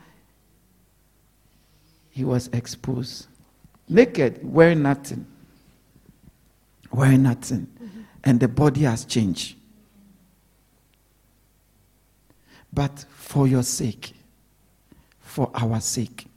he 2.10 2.24
was 2.24 2.48
exposed. 2.52 3.26
Naked, 3.88 4.40
wearing 4.42 4.82
nothing. 4.82 5.26
Wearing 6.92 7.22
nothing. 7.22 7.68
Mm-hmm. 7.82 8.00
And 8.24 8.40
the 8.40 8.48
body 8.48 8.82
has 8.82 9.04
changed. 9.04 9.56
But 12.72 13.04
for 13.10 13.48
your 13.48 13.62
sake, 13.62 14.12
for 15.20 15.50
our 15.54 15.80
sake. 15.80 16.27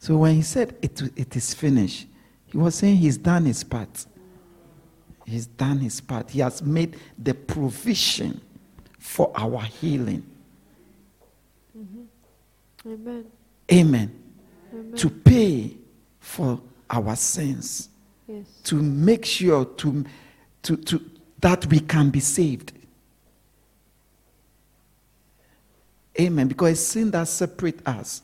So 0.00 0.16
when 0.16 0.34
he 0.34 0.40
said 0.40 0.76
it, 0.80 1.02
it 1.14 1.36
is 1.36 1.52
finished, 1.52 2.06
he 2.46 2.56
was 2.56 2.74
saying 2.74 2.96
he's 2.96 3.18
done 3.18 3.44
his 3.44 3.62
part. 3.62 4.06
He's 5.26 5.46
done 5.46 5.78
his 5.78 6.00
part. 6.00 6.30
He 6.30 6.40
has 6.40 6.62
made 6.62 6.96
the 7.18 7.34
provision 7.34 8.40
for 8.98 9.30
our 9.36 9.60
healing. 9.60 10.24
Mm-hmm. 11.78 12.92
Amen. 12.92 13.26
Amen. 13.70 14.22
Amen. 14.72 14.96
To 14.96 15.10
pay 15.10 15.76
for 16.18 16.58
our 16.88 17.14
sins, 17.14 17.90
yes. 18.26 18.46
to 18.64 18.76
make 18.76 19.26
sure 19.26 19.66
to, 19.66 20.04
to, 20.62 20.76
to, 20.78 21.10
that 21.40 21.66
we 21.66 21.78
can 21.78 22.08
be 22.08 22.20
saved. 22.20 22.72
Amen. 26.18 26.48
Because 26.48 26.70
it's 26.70 26.80
sin 26.80 27.10
that 27.10 27.28
separates 27.28 27.82
us 27.86 28.22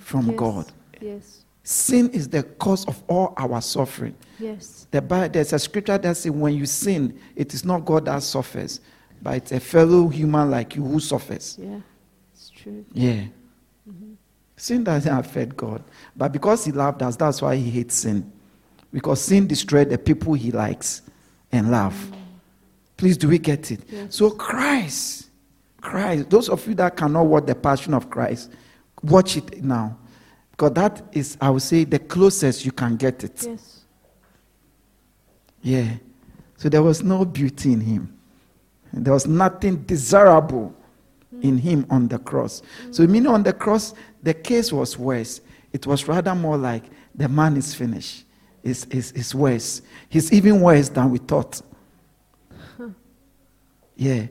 from 0.00 0.28
yes. 0.28 0.36
God. 0.36 0.72
Yes. 1.00 1.44
Sin 1.62 2.10
is 2.10 2.28
the 2.28 2.42
cause 2.42 2.86
of 2.86 3.02
all 3.06 3.34
our 3.36 3.60
suffering. 3.60 4.14
Yes. 4.38 4.86
The 4.90 5.00
Bible, 5.00 5.32
there's 5.32 5.52
a 5.52 5.58
scripture 5.58 5.98
that 5.98 6.16
says 6.16 6.32
when 6.32 6.54
you 6.54 6.66
sin, 6.66 7.18
it 7.36 7.54
is 7.54 7.64
not 7.64 7.84
God 7.84 8.06
that 8.06 8.22
suffers, 8.22 8.80
but 9.22 9.36
it's 9.36 9.52
a 9.52 9.60
fellow 9.60 10.08
human 10.08 10.50
like 10.50 10.74
you 10.74 10.84
who 10.84 10.98
suffers. 10.98 11.58
Yeah. 11.60 11.80
It's 12.32 12.50
true. 12.50 12.84
Yeah. 12.92 13.24
Mm-hmm. 13.88 14.14
Sin 14.56 14.84
doesn't 14.84 15.16
affect 15.16 15.56
God. 15.56 15.82
But 16.16 16.32
because 16.32 16.64
He 16.64 16.72
loved 16.72 17.02
us, 17.02 17.16
that's 17.16 17.40
why 17.42 17.56
He 17.56 17.70
hates 17.70 17.94
sin. 17.94 18.30
Because 18.92 19.20
sin 19.20 19.46
destroyed 19.46 19.90
the 19.90 19.98
people 19.98 20.34
He 20.34 20.50
likes 20.50 21.02
and 21.52 21.70
love. 21.70 21.94
Mm. 21.94 22.16
Please, 22.96 23.16
do 23.16 23.28
we 23.28 23.38
get 23.38 23.70
it? 23.70 23.80
Yes. 23.88 24.16
So, 24.16 24.30
Christ, 24.30 25.28
Christ, 25.80 26.28
those 26.28 26.48
of 26.48 26.66
you 26.66 26.74
that 26.74 26.96
cannot 26.96 27.26
watch 27.26 27.46
the 27.46 27.54
passion 27.54 27.94
of 27.94 28.10
Christ, 28.10 28.50
watch 29.02 29.36
it 29.36 29.62
now. 29.62 29.96
Because 30.50 30.72
that 30.72 31.02
is, 31.12 31.36
I 31.40 31.50
would 31.50 31.62
say, 31.62 31.84
the 31.84 31.98
closest 31.98 32.64
you 32.64 32.72
can 32.72 32.96
get 32.96 33.24
it. 33.24 33.42
Yes. 33.46 33.80
Yeah. 35.62 35.94
So 36.56 36.68
there 36.68 36.82
was 36.82 37.02
no 37.02 37.24
beauty 37.24 37.72
in 37.72 37.80
him. 37.80 38.16
There 38.92 39.14
was 39.14 39.26
nothing 39.26 39.76
desirable 39.84 40.74
mm. 41.34 41.42
in 41.42 41.58
him 41.58 41.86
on 41.88 42.08
the 42.08 42.18
cross. 42.18 42.62
So 42.90 43.06
meaning 43.06 43.28
on 43.28 43.42
the 43.42 43.52
cross, 43.52 43.94
the 44.22 44.34
case 44.34 44.72
was 44.72 44.98
worse. 44.98 45.40
It 45.72 45.86
was 45.86 46.06
rather 46.08 46.34
more 46.34 46.56
like 46.56 46.84
the 47.14 47.28
man 47.28 47.56
is 47.56 47.74
finished. 47.74 48.24
It's, 48.62 48.84
it's, 48.90 49.12
it's 49.12 49.34
worse. 49.34 49.82
He's 50.08 50.32
even 50.32 50.60
worse 50.60 50.88
than 50.88 51.10
we 51.10 51.18
thought. 51.18 51.62
Yeah. 53.96 54.26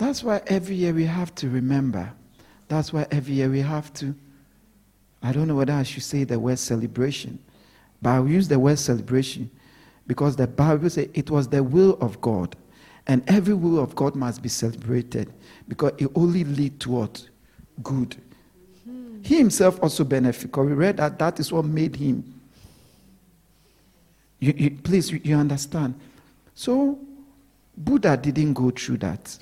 That's 0.00 0.24
why 0.24 0.40
every 0.46 0.76
year 0.76 0.94
we 0.94 1.04
have 1.04 1.34
to 1.34 1.50
remember. 1.50 2.10
That's 2.68 2.90
why 2.90 3.06
every 3.10 3.34
year 3.34 3.50
we 3.50 3.60
have 3.60 3.92
to 3.94 4.14
I 5.22 5.32
don't 5.32 5.46
know 5.46 5.56
whether 5.56 5.74
I 5.74 5.82
should 5.82 6.02
say 6.02 6.24
the 6.24 6.38
word 6.40 6.58
celebration, 6.58 7.38
but 8.00 8.10
I'll 8.10 8.26
use 8.26 8.48
the 8.48 8.58
word 8.58 8.78
celebration 8.78 9.50
because 10.06 10.36
the 10.36 10.46
Bible 10.46 10.88
says 10.88 11.08
it 11.12 11.30
was 11.30 11.48
the 11.48 11.62
will 11.62 11.98
of 12.00 12.18
God. 12.22 12.56
And 13.06 13.22
every 13.28 13.52
will 13.52 13.78
of 13.78 13.94
God 13.94 14.14
must 14.14 14.40
be 14.40 14.48
celebrated 14.48 15.30
because 15.68 15.92
it 15.98 16.10
only 16.14 16.44
leads 16.44 16.78
to 16.84 16.90
what? 16.92 17.28
Good. 17.82 18.16
He 19.22 19.36
himself 19.36 19.78
also 19.82 20.04
benefit 20.04 20.50
because 20.50 20.66
we 20.66 20.72
read 20.72 20.96
that 20.96 21.18
that 21.18 21.38
is 21.38 21.52
what 21.52 21.66
made 21.66 21.96
him. 21.96 22.24
You, 24.38 24.54
you- 24.56 24.78
please, 24.82 25.12
you 25.12 25.36
understand. 25.36 26.00
So, 26.54 26.98
Buddha 27.76 28.16
didn't 28.16 28.54
go 28.54 28.70
through 28.70 28.98
that. 28.98 29.36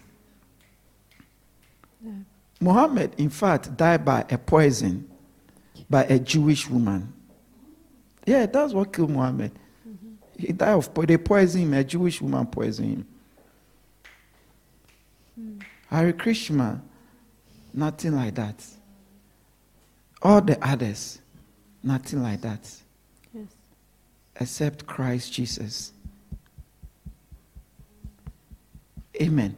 Muhammad, 2.61 3.15
in 3.19 3.31
fact, 3.31 3.77
died 3.77 4.05
by 4.05 4.25
a 4.31 4.39
poison 4.39 5.09
by 5.89 6.05
a 6.05 6.19
Jewish 6.19 6.69
woman. 6.69 7.13
Yeah, 8.27 8.47
that's 8.47 8.73
what 8.73 8.93
killed 8.93 9.11
Muhammad. 9.11 9.53
He 10.37 10.53
died 10.53 10.75
of 10.75 10.93
po- 10.93 11.05
they 11.07 11.17
poisoned 11.17 11.65
him. 11.65 11.75
A 11.75 11.83
Jewish 11.85 12.21
woman 12.21 12.47
poisoned 12.47 13.07
him. 15.39 15.65
Hare 15.89 16.13
Krishna, 16.13 16.83
nothing 17.73 18.15
like 18.15 18.35
that. 18.35 18.65
All 20.21 20.41
the 20.41 20.63
others, 20.65 21.21
nothing 21.83 22.23
like 22.23 22.41
that, 22.43 22.71
Yes. 23.33 23.47
except 24.41 24.85
Christ 24.87 25.33
Jesus. 25.33 25.93
Amen. 29.21 29.57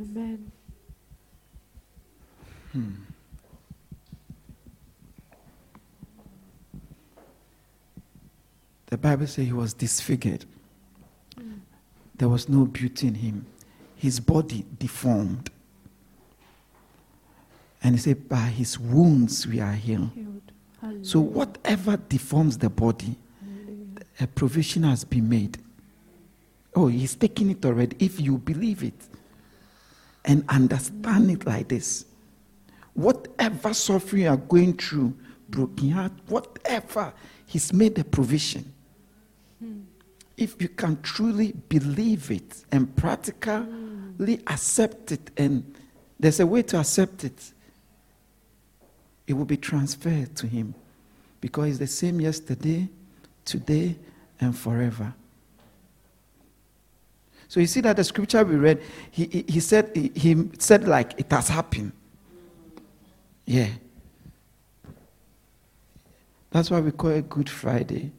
Amen. 0.00 0.50
Hmm. 2.74 2.90
The 8.86 8.98
Bible 8.98 9.26
says 9.28 9.46
he 9.46 9.52
was 9.52 9.74
disfigured. 9.74 10.44
There 12.16 12.28
was 12.28 12.48
no 12.48 12.64
beauty 12.64 13.08
in 13.08 13.14
him. 13.14 13.46
His 13.96 14.18
body 14.18 14.64
deformed. 14.78 15.50
And 17.82 17.94
he 17.94 18.00
said, 18.00 18.28
By 18.28 18.36
his 18.36 18.78
wounds 18.78 19.46
we 19.46 19.60
are 19.60 19.72
healed. 19.72 20.10
Healed. 20.14 21.06
So, 21.06 21.20
whatever 21.20 21.96
deforms 21.96 22.58
the 22.58 22.70
body, 22.70 23.16
a 24.20 24.26
provision 24.26 24.82
has 24.82 25.04
been 25.04 25.28
made. 25.28 25.58
Oh, 26.74 26.88
he's 26.88 27.14
taking 27.14 27.50
it 27.50 27.64
already. 27.64 27.96
If 28.04 28.20
you 28.20 28.38
believe 28.38 28.82
it 28.82 29.00
and 30.24 30.44
understand 30.48 31.30
it 31.30 31.46
like 31.46 31.68
this, 31.68 32.04
whatever 32.94 33.74
suffering 33.74 34.22
you 34.22 34.28
are 34.28 34.36
going 34.36 34.74
through, 34.74 35.14
broken 35.48 35.90
heart, 35.90 36.12
whatever, 36.28 37.12
he's 37.46 37.72
made 37.72 37.98
a 37.98 38.04
provision. 38.04 38.72
Hmm. 39.60 39.80
If 40.36 40.60
you 40.60 40.68
can 40.68 41.00
truly 41.02 41.52
believe 41.68 42.30
it 42.30 42.64
and 42.72 42.94
practically 42.96 43.56
hmm. 43.56 44.34
accept 44.46 45.12
it, 45.12 45.30
and 45.36 45.74
there's 46.18 46.40
a 46.40 46.46
way 46.46 46.62
to 46.62 46.78
accept 46.78 47.24
it, 47.24 47.52
it 49.26 49.32
will 49.32 49.44
be 49.44 49.56
transferred 49.56 50.34
to 50.36 50.46
him 50.46 50.74
because 51.40 51.68
it's 51.68 51.78
the 51.78 51.86
same 51.86 52.20
yesterday, 52.20 52.88
today, 53.44 53.96
and 54.40 54.56
forever. 54.56 55.14
So 57.48 57.60
you 57.60 57.66
see 57.66 57.80
that 57.82 57.96
the 57.96 58.04
scripture 58.04 58.42
we 58.44 58.56
read, 58.56 58.82
he, 59.10 59.26
he, 59.26 59.44
he 59.48 59.60
said 59.60 59.90
he, 59.94 60.10
he 60.14 60.48
said 60.58 60.88
like 60.88 61.14
it 61.18 61.30
has 61.30 61.48
happened. 61.48 61.92
Yeah. 63.46 63.68
That's 66.50 66.70
why 66.70 66.80
we 66.80 66.92
call 66.92 67.10
it 67.10 67.28
Good 67.28 67.50
Friday. 67.50 68.12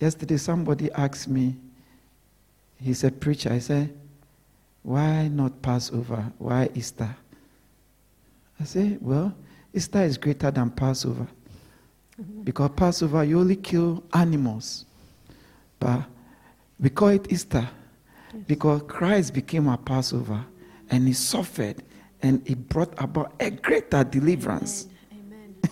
Yesterday 0.00 0.36
somebody 0.36 0.90
asked 0.92 1.28
me, 1.28 1.56
he's 2.80 3.04
a 3.04 3.10
preacher. 3.10 3.52
I 3.52 3.58
said, 3.58 3.92
Why 4.82 5.28
not 5.28 5.60
Passover? 5.60 6.32
Why 6.38 6.70
Easter? 6.74 7.14
I 8.60 8.64
say, 8.64 8.96
Well, 9.00 9.34
Easter 9.74 10.02
is 10.02 10.16
greater 10.16 10.50
than 10.50 10.70
Passover. 10.70 11.26
Mm-hmm. 12.20 12.42
Because 12.42 12.70
Passover, 12.74 13.22
you 13.24 13.38
only 13.38 13.56
kill 13.56 14.02
animals. 14.12 14.86
But 15.78 16.04
we 16.80 16.90
call 16.90 17.08
it 17.08 17.30
Easter 17.30 17.68
because 18.46 18.82
Christ 18.86 19.34
became 19.34 19.68
our 19.68 19.78
Passover 19.78 20.44
and 20.90 21.06
he 21.06 21.12
suffered 21.12 21.82
and 22.22 22.48
it 22.48 22.68
brought 22.68 22.92
about 22.98 23.32
a 23.40 23.50
greater 23.50 24.04
deliverance 24.04 24.88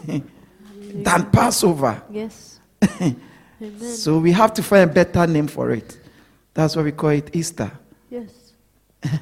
Amen. 0.07 0.31
than 1.03 1.31
Passover. 1.31 2.03
Yes. 2.11 2.61
Amen. 3.01 3.17
So 3.81 4.19
we 4.19 4.33
have 4.33 4.53
to 4.55 4.63
find 4.63 4.91
a 4.91 4.93
better 4.93 5.27
name 5.27 5.47
for 5.49 5.71
it. 5.71 5.99
That's 6.55 6.77
why 6.77 6.83
we 6.83 6.93
call 6.93 7.11
it 7.11 7.35
Easter. 7.35 7.71
yes. 8.11 8.53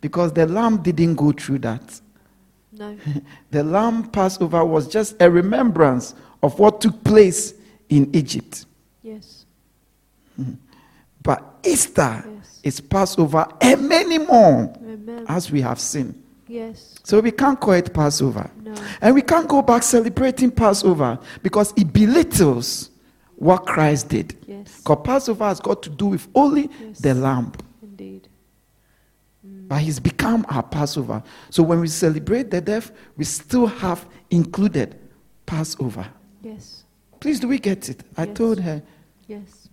Because 0.00 0.32
the 0.32 0.46
lamb 0.46 0.82
didn't 0.82 1.14
go 1.14 1.30
through 1.30 1.58
that. 1.60 2.00
No. 2.72 2.96
The 3.50 3.62
lamb 3.62 4.10
Passover 4.10 4.64
was 4.64 4.88
just 4.88 5.14
a 5.20 5.30
remembrance 5.30 6.14
of 6.42 6.58
what 6.58 6.80
took 6.80 7.04
place 7.04 7.54
in 7.88 8.10
Egypt. 8.14 8.64
Yes. 9.02 9.44
Mm. 10.40 10.56
But 11.22 11.51
Easter 11.64 12.24
Yes. 12.26 12.60
is 12.62 12.80
Passover 12.80 13.46
and 13.60 13.88
many 13.88 14.18
more, 14.18 14.72
Amen. 14.82 15.24
as 15.28 15.50
we 15.50 15.60
have 15.60 15.78
seen. 15.80 16.14
Yes. 16.48 16.96
So 17.02 17.20
we 17.20 17.30
can't 17.30 17.58
call 17.60 17.74
it 17.74 17.92
Passover. 17.94 18.50
No. 18.62 18.74
And 19.00 19.14
we 19.14 19.22
can't 19.22 19.48
go 19.48 19.62
back 19.62 19.82
celebrating 19.82 20.50
Passover 20.50 21.18
because 21.42 21.72
it 21.76 21.92
belittles 21.92 22.90
what 23.36 23.64
Christ 23.66 24.08
did. 24.10 24.36
Yes. 24.46 24.78
Because 24.78 24.98
Passover 25.04 25.44
has 25.44 25.60
got 25.60 25.82
to 25.82 25.90
do 25.90 26.06
with 26.06 26.28
only 26.34 26.68
Yes. 26.80 26.98
the 26.98 27.14
lamb. 27.14 27.52
Indeed. 27.82 28.28
Mm. 29.46 29.68
But 29.68 29.80
he's 29.80 29.98
become 29.98 30.44
our 30.48 30.62
Passover. 30.62 31.22
So 31.50 31.62
when 31.62 31.80
we 31.80 31.88
celebrate 31.88 32.50
the 32.50 32.60
death, 32.60 32.92
we 33.16 33.24
still 33.24 33.66
have 33.66 34.06
included 34.30 34.96
Passover. 35.46 36.06
Yes. 36.42 36.84
Please, 37.20 37.40
do 37.40 37.48
we 37.48 37.58
get 37.58 37.88
it? 37.88 38.02
I 38.16 38.24
Yes. 38.26 38.36
told 38.36 38.60
her, 38.60 38.82
Yes. 39.26 39.68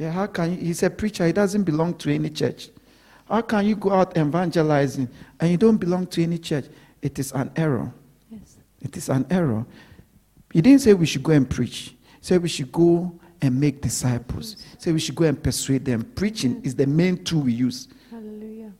Yeah, 0.00 0.10
how 0.12 0.26
can 0.26 0.52
you? 0.52 0.56
He's 0.56 0.82
a 0.82 0.88
preacher, 0.88 1.26
he 1.26 1.32
doesn't 1.32 1.64
belong 1.64 1.92
to 1.98 2.10
any 2.10 2.30
church. 2.30 2.70
How 3.28 3.42
can 3.42 3.66
you 3.66 3.76
go 3.76 3.92
out 3.92 4.16
evangelizing 4.16 5.06
and 5.38 5.50
you 5.50 5.58
don't 5.58 5.76
belong 5.76 6.06
to 6.06 6.22
any 6.22 6.38
church? 6.38 6.64
It 7.02 7.18
is 7.18 7.32
an 7.32 7.50
error. 7.54 7.92
Yes. 8.30 8.56
It 8.80 8.96
is 8.96 9.10
an 9.10 9.26
error. 9.28 9.66
He 10.54 10.62
didn't 10.62 10.80
say 10.80 10.94
we 10.94 11.04
should 11.04 11.22
go 11.22 11.32
and 11.32 11.48
preach. 11.48 11.90
He 11.90 12.22
said 12.22 12.42
we 12.42 12.48
should 12.48 12.72
go 12.72 13.12
and 13.42 13.60
make 13.60 13.82
disciples. 13.82 14.56
He 14.72 14.76
said 14.78 14.94
we 14.94 15.00
should 15.00 15.14
go 15.14 15.24
and 15.24 15.40
persuade 15.40 15.84
them. 15.84 16.02
Preaching 16.14 16.62
is 16.64 16.74
the 16.74 16.86
main 16.86 17.22
tool 17.22 17.42
we 17.42 17.52
use. 17.52 17.86
Hallelujah. 18.10 18.72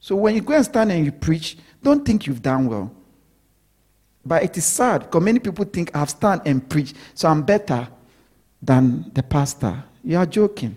So 0.00 0.16
when 0.16 0.34
you 0.34 0.40
go 0.40 0.54
and 0.54 0.64
stand 0.64 0.90
and 0.90 1.04
you 1.04 1.12
preach, 1.12 1.58
don't 1.82 2.06
think 2.06 2.26
you've 2.26 2.40
done 2.40 2.66
well. 2.66 2.90
But 4.24 4.44
it 4.44 4.56
is 4.56 4.64
sad 4.64 5.02
because 5.02 5.22
many 5.22 5.40
people 5.40 5.66
think 5.66 5.94
I've 5.94 6.08
stand 6.08 6.40
and 6.46 6.66
preach, 6.66 6.94
so 7.12 7.28
I'm 7.28 7.42
better 7.42 7.86
than 8.62 9.10
the 9.12 9.22
pastor. 9.22 9.84
You 10.08 10.16
are 10.16 10.24
joking. 10.24 10.74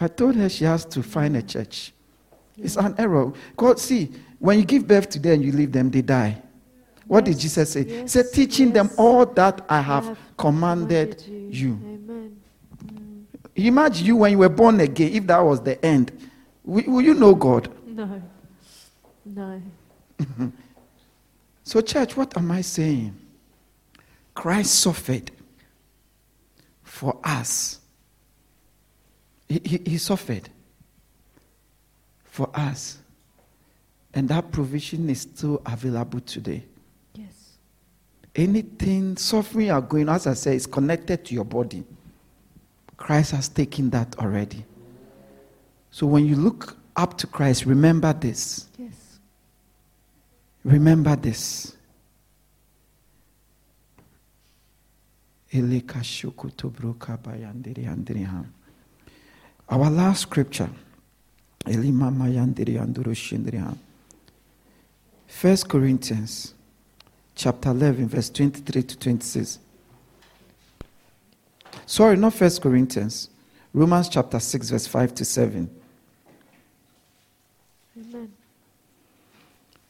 I 0.00 0.06
told 0.06 0.36
her 0.36 0.48
she 0.48 0.64
has 0.64 0.84
to 0.84 1.02
find 1.02 1.36
a 1.36 1.42
church. 1.42 1.92
It's 2.56 2.76
an 2.76 2.94
error. 2.96 3.32
God, 3.56 3.80
see, 3.80 4.12
when 4.38 4.60
you 4.60 4.64
give 4.64 4.86
birth 4.86 5.08
to 5.10 5.18
them 5.18 5.32
and 5.32 5.44
you 5.44 5.50
leave 5.50 5.72
them, 5.72 5.90
they 5.90 6.00
die. 6.00 6.40
What 7.08 7.24
did 7.24 7.36
Jesus 7.40 7.72
say? 7.72 8.02
He 8.02 8.06
said, 8.06 8.26
teaching 8.32 8.70
them 8.72 8.88
all 8.96 9.26
that 9.26 9.66
I 9.68 9.78
I 9.78 9.80
have 9.80 10.16
commanded 10.36 11.18
commanded 11.18 11.54
you. 11.56 11.72
Amen. 11.72 12.36
Mm. 12.84 13.24
Imagine 13.56 14.06
you 14.06 14.16
when 14.18 14.30
you 14.30 14.38
were 14.38 14.48
born 14.48 14.78
again, 14.78 15.12
if 15.14 15.26
that 15.26 15.40
was 15.40 15.60
the 15.60 15.84
end. 15.84 16.12
Will, 16.62 16.84
will 16.86 17.02
you 17.02 17.14
know 17.14 17.34
God? 17.34 17.68
No. 17.84 18.22
No. 19.24 19.60
So, 21.64 21.80
church, 21.80 22.16
what 22.16 22.36
am 22.36 22.52
I 22.52 22.60
saying? 22.60 23.12
Christ 24.34 24.72
suffered 24.82 25.32
for 26.96 27.18
us. 27.22 27.78
He, 29.48 29.60
he, 29.62 29.90
he 29.90 29.98
suffered 29.98 30.48
for 32.24 32.48
us. 32.54 32.96
And 34.14 34.26
that 34.30 34.50
provision 34.50 35.10
is 35.10 35.20
still 35.20 35.60
available 35.66 36.20
today. 36.20 36.64
Yes. 37.14 37.58
Anything 38.34 39.18
suffering 39.18 39.70
are 39.70 39.82
going, 39.82 40.08
as 40.08 40.26
I 40.26 40.32
say, 40.32 40.56
is 40.56 40.66
connected 40.66 41.22
to 41.26 41.34
your 41.34 41.44
body. 41.44 41.84
Christ 42.96 43.32
has 43.32 43.50
taken 43.50 43.90
that 43.90 44.18
already. 44.18 44.64
So 45.90 46.06
when 46.06 46.24
you 46.24 46.34
look 46.34 46.78
up 46.96 47.18
to 47.18 47.26
Christ, 47.26 47.66
remember 47.66 48.14
this. 48.14 48.68
Yes. 48.78 49.18
Remember 50.64 51.14
this. 51.14 51.75
Our 59.68 59.90
last 59.90 60.22
scripture. 60.22 60.70
First 65.26 65.68
Corinthians 65.68 66.54
chapter 67.34 67.70
11 67.70 68.08
verse 68.08 68.30
23 68.30 68.82
to 68.82 68.96
26. 68.98 69.58
Sorry, 71.86 72.16
not 72.16 72.34
First 72.34 72.62
Corinthians. 72.62 73.28
Romans 73.74 74.08
chapter 74.08 74.40
6 74.40 74.70
verse 74.70 74.86
5 74.86 75.14
to 75.14 75.24
7. 75.24 75.70
Amen. 77.98 78.32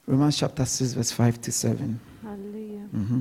Romans 0.07 0.37
chapter 0.39 0.65
6 0.65 0.93
verse 0.95 1.13
5 1.13 1.41
to 1.43 1.53
7. 1.53 2.01
Hallelujah. 2.23 2.89
hmm 2.91 3.21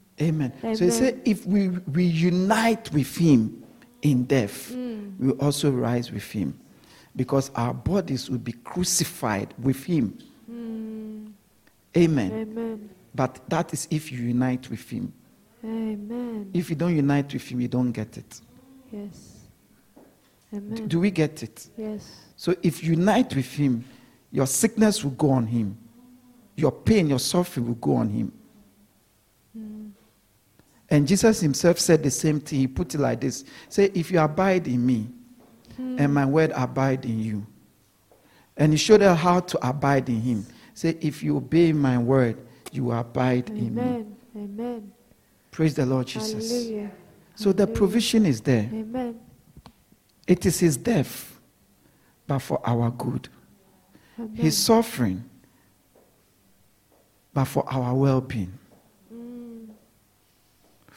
Amen. 0.21 0.53
So 0.75 0.85
he 0.85 0.91
said, 0.91 1.21
if 1.25 1.45
we 1.45 1.69
reunite 1.87 2.91
with 2.93 3.15
him 3.17 3.63
in 4.01 4.23
death, 4.25 4.71
Mm. 4.71 5.17
we 5.19 5.31
also 5.33 5.71
rise 5.71 6.11
with 6.11 6.29
him. 6.31 6.53
because 7.15 7.51
our 7.55 7.73
bodies 7.73 8.29
will 8.29 8.37
be 8.37 8.53
crucified 8.53 9.53
with 9.61 9.83
Him. 9.83 10.17
Amen. 11.97 12.31
Amen. 12.31 12.89
But 13.13 13.41
that 13.49 13.73
is 13.73 13.85
if 13.91 14.11
you 14.13 14.19
unite 14.19 14.69
with 14.69 14.89
Him. 14.89 15.11
Amen. 15.63 16.49
If 16.53 16.69
you 16.69 16.75
don't 16.77 16.95
unite 16.95 17.33
with 17.33 17.45
Him, 17.51 17.59
you 17.59 17.67
don't 17.67 17.91
get 17.91 18.17
it. 18.17 18.39
Yes. 18.93 19.39
Amen. 20.53 20.87
Do 20.87 21.01
we 21.01 21.11
get 21.11 21.43
it? 21.43 21.67
Yes. 21.77 22.09
So 22.37 22.55
if 22.63 22.81
you 22.81 22.91
unite 22.91 23.35
with 23.35 23.51
Him, 23.53 23.83
your 24.31 24.47
sickness 24.47 25.03
will 25.03 25.11
go 25.11 25.31
on 25.31 25.47
Him, 25.47 25.77
your 26.55 26.71
pain, 26.71 27.09
your 27.09 27.19
suffering 27.19 27.67
will 27.67 27.75
go 27.75 27.95
on 27.95 28.09
Him. 28.09 28.31
And 30.91 31.07
Jesus 31.07 31.39
Himself 31.39 31.79
said 31.79 32.03
the 32.03 32.11
same 32.11 32.41
thing. 32.41 32.59
He 32.59 32.67
put 32.67 32.93
it 32.93 32.99
like 32.99 33.21
this 33.21 33.45
Say, 33.69 33.89
if 33.93 34.11
you 34.11 34.19
abide 34.19 34.67
in 34.67 34.85
me, 34.85 35.07
and 35.77 36.13
my 36.13 36.25
word 36.25 36.51
abide 36.53 37.05
in 37.05 37.19
you. 37.19 37.47
And 38.57 38.73
He 38.73 38.77
showed 38.77 39.01
us 39.01 39.17
how 39.17 39.39
to 39.39 39.67
abide 39.67 40.09
in 40.09 40.21
Him. 40.21 40.45
Say, 40.73 40.97
if 41.01 41.23
you 41.23 41.37
obey 41.37 41.73
my 41.73 41.97
word, 41.97 42.37
you 42.71 42.91
abide 42.91 43.49
in 43.49 43.75
me. 43.75 43.81
Amen. 43.81 44.15
Amen. 44.35 44.91
Praise 45.49 45.75
the 45.75 45.85
Lord 45.85 46.07
Jesus. 46.07 46.49
Hallelujah. 46.49 46.91
So 47.35 47.51
the 47.51 47.67
provision 47.67 48.25
is 48.25 48.41
there. 48.41 48.69
Amen. 48.71 49.19
It 50.27 50.45
is 50.45 50.59
His 50.59 50.77
death, 50.77 51.39
but 52.27 52.39
for 52.39 52.61
our 52.63 52.91
good. 52.91 53.29
Amen. 54.19 54.35
His 54.35 54.57
suffering, 54.57 55.23
but 57.33 57.45
for 57.45 57.63
our 57.71 57.93
well 57.95 58.21
being. 58.21 58.57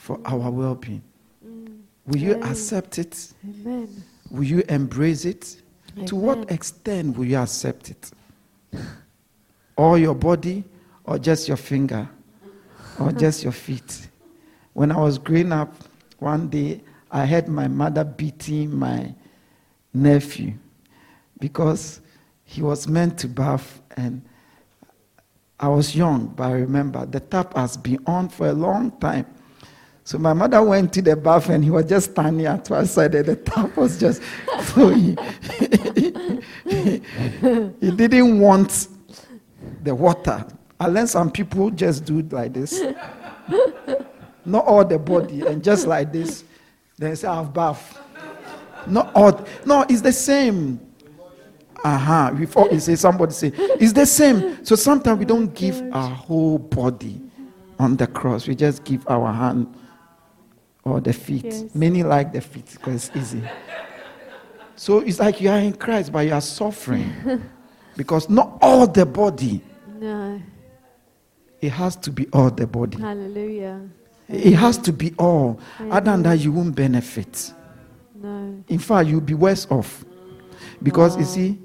For 0.04 0.20
our 0.26 0.50
well 0.50 0.74
being. 0.74 1.02
mm. 1.42 1.78
Will 2.04 2.18
you 2.18 2.34
Amen. 2.34 2.50
accept 2.50 2.98
it? 2.98 3.32
Amen. 3.42 4.04
Will 4.30 4.44
you 4.44 4.62
embrace 4.68 5.24
it? 5.24 5.62
To 6.04 6.14
what 6.14 6.50
extent 6.50 7.16
will 7.16 7.24
you 7.24 7.38
accept 7.38 7.88
it? 7.88 8.10
All 9.78 9.96
your 9.96 10.14
body, 10.14 10.62
or 11.04 11.18
just 11.18 11.48
your 11.48 11.56
finger, 11.56 12.06
or 13.00 13.12
just 13.24 13.42
your 13.44 13.52
feet? 13.52 14.08
When 14.74 14.92
I 14.92 14.98
was 14.98 15.16
growing 15.16 15.52
up, 15.52 15.74
one 16.18 16.50
day 16.50 16.82
I 17.10 17.24
heard 17.24 17.48
my 17.48 17.66
mother 17.66 18.04
beating 18.04 18.78
my 18.78 19.14
nephew 19.94 20.52
because 21.40 22.02
he 22.44 22.60
was 22.60 22.86
meant 22.86 23.16
to 23.20 23.26
bath 23.26 23.80
and 23.96 24.20
I 25.58 25.68
was 25.68 25.96
young, 25.96 26.26
but 26.26 26.42
I 26.42 26.52
remember 26.52 27.06
the 27.06 27.20
tap 27.20 27.56
has 27.56 27.78
been 27.78 28.00
on 28.06 28.28
for 28.28 28.48
a 28.48 28.52
long 28.52 28.90
time. 28.98 29.24
So 30.06 30.18
my 30.18 30.34
mother 30.34 30.62
went 30.62 30.92
to 30.92 31.02
the 31.02 31.16
bath 31.16 31.48
and 31.48 31.64
he 31.64 31.70
was 31.70 31.86
just 31.86 32.10
standing 32.10 32.44
at 32.44 32.68
one 32.68 32.86
side 32.86 33.14
and 33.14 33.24
the 33.24 33.36
tap 33.36 33.74
was 33.74 33.98
just 33.98 34.22
flowing. 34.60 35.16
he 37.80 37.90
didn't 37.90 38.38
want 38.38 38.88
the 39.82 39.94
water. 39.94 40.46
Unless 40.78 41.12
some 41.12 41.30
people 41.30 41.70
just 41.70 42.04
do 42.04 42.18
it 42.18 42.30
like 42.30 42.52
this. 42.52 42.82
Not 44.44 44.66
all 44.66 44.84
the 44.84 44.98
body 44.98 45.40
and 45.46 45.64
just 45.64 45.86
like 45.86 46.12
this. 46.12 46.44
Then 46.98 47.16
say, 47.16 47.26
I've 47.26 47.54
bath. 47.54 47.98
Not 48.86 49.10
all. 49.14 49.46
No, 49.64 49.86
it's 49.88 50.02
the 50.02 50.12
same. 50.12 50.80
Uh-huh. 51.82 52.30
Before 52.32 52.68
you 52.70 52.78
say 52.78 52.96
somebody 52.96 53.32
say, 53.32 53.52
it's 53.54 53.94
the 53.94 54.04
same. 54.04 54.62
So 54.66 54.76
sometimes 54.76 55.18
we 55.18 55.24
don't 55.24 55.54
give 55.54 55.82
our 55.92 56.10
whole 56.10 56.58
body 56.58 57.22
on 57.78 57.96
the 57.96 58.06
cross. 58.06 58.46
We 58.46 58.54
just 58.54 58.84
give 58.84 59.08
our 59.08 59.32
hand 59.32 59.74
or 60.84 61.00
the 61.00 61.12
feet. 61.12 61.44
Yes. 61.44 61.74
Many 61.74 62.02
like 62.02 62.32
the 62.32 62.40
feet 62.40 62.66
because 62.72 63.08
it's 63.08 63.16
easy. 63.16 63.42
So 64.76 65.00
it's 65.00 65.18
like 65.18 65.40
you 65.40 65.50
are 65.50 65.58
in 65.58 65.72
Christ, 65.74 66.12
but 66.12 66.26
you 66.26 66.32
are 66.32 66.40
suffering. 66.40 67.12
because 67.96 68.28
not 68.28 68.58
all 68.60 68.86
the 68.86 69.06
body. 69.06 69.62
No. 69.98 70.40
It 71.60 71.70
has 71.70 71.96
to 71.96 72.10
be 72.10 72.28
all 72.32 72.50
the 72.50 72.66
body. 72.66 72.98
Hallelujah. 72.98 73.88
It 74.28 74.54
has 74.54 74.78
to 74.78 74.92
be 74.92 75.14
all. 75.18 75.60
Other 75.80 76.10
than 76.10 76.22
that, 76.24 76.38
you 76.38 76.52
won't 76.52 76.74
benefit. 76.74 77.52
No. 78.14 78.62
In 78.68 78.78
fact, 78.78 79.08
you'll 79.08 79.20
be 79.20 79.34
worse 79.34 79.66
off. 79.70 80.04
Because 80.82 81.16
you 81.16 81.24
see, 81.24 81.58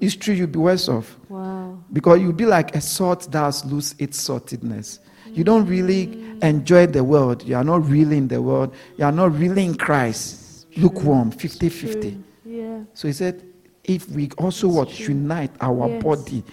it's 0.00 0.14
true, 0.16 0.34
you'll 0.34 0.46
be 0.46 0.58
worse 0.58 0.88
off. 0.88 1.16
Wow. 1.28 1.78
Because 1.92 2.20
you'll 2.20 2.32
be 2.32 2.46
like 2.46 2.74
a 2.74 2.80
salt 2.80 3.30
that 3.30 3.38
has 3.38 3.64
lose 3.64 3.94
its 3.98 4.28
saltiness. 4.28 5.00
You 5.32 5.44
don't 5.44 5.66
really 5.66 6.36
enjoy 6.42 6.86
the 6.86 7.02
world. 7.04 7.42
You 7.42 7.56
are 7.56 7.64
not 7.64 7.86
really 7.88 8.16
in 8.18 8.28
the 8.28 8.40
world. 8.42 8.74
You 8.98 9.04
are 9.04 9.12
not 9.12 9.36
really 9.38 9.64
in 9.64 9.74
Christ. 9.74 10.66
Lukewarm, 10.76 11.30
50 11.30 11.68
50. 11.68 12.18
Yeah. 12.44 12.80
So 12.94 13.08
he 13.08 13.12
said, 13.14 13.42
if 13.84 14.08
we 14.10 14.30
also 14.38 14.66
It's 14.68 14.76
what 14.76 14.88
true. 14.90 15.14
unite 15.14 15.50
our 15.60 15.88
Yes. 15.88 16.02
body, 16.02 16.44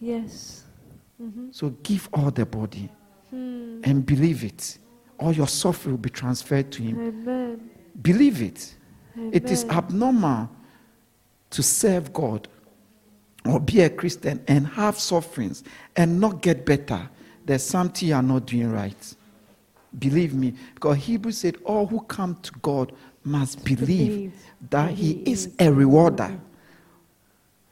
Yes. 0.00 0.64
Mm-hmm. 1.22 1.48
so 1.50 1.70
give 1.82 2.08
all 2.12 2.30
the 2.30 2.44
body 2.44 2.90
Hmm. 3.30 3.80
and 3.84 4.04
believe 4.04 4.44
it. 4.44 4.78
All 5.18 5.32
your 5.32 5.48
suffering 5.48 5.94
will 5.94 6.02
be 6.02 6.10
transferred 6.10 6.70
to 6.72 6.82
him. 6.82 7.00
Amen. 7.00 7.70
Believe 8.02 8.42
it. 8.42 8.74
It 9.32 9.50
is 9.50 9.64
abnormal 9.64 10.50
to 11.50 11.62
serve 11.62 12.12
God 12.12 12.48
or 13.46 13.58
be 13.58 13.80
a 13.80 13.88
Christian 13.88 14.42
and 14.46 14.66
have 14.66 14.98
sufferings 14.98 15.64
and 15.96 16.20
not 16.20 16.42
get 16.42 16.66
better. 16.66 17.08
There's 17.46 17.62
something 17.62 18.08
you 18.08 18.14
are 18.14 18.22
not 18.22 18.46
doing 18.46 18.70
right. 18.72 19.14
Believe 19.98 20.34
me. 20.34 20.54
Because 20.74 20.98
Hebrews 20.98 21.38
said, 21.38 21.56
All 21.64 21.86
who 21.86 22.00
come 22.00 22.36
to 22.42 22.52
God 22.60 22.92
must 23.24 23.64
believe 23.64 23.86
Believe 23.86 24.32
that 24.70 24.90
He 24.90 25.22
is 25.24 25.52
a 25.58 25.72
rewarder. 25.72 26.38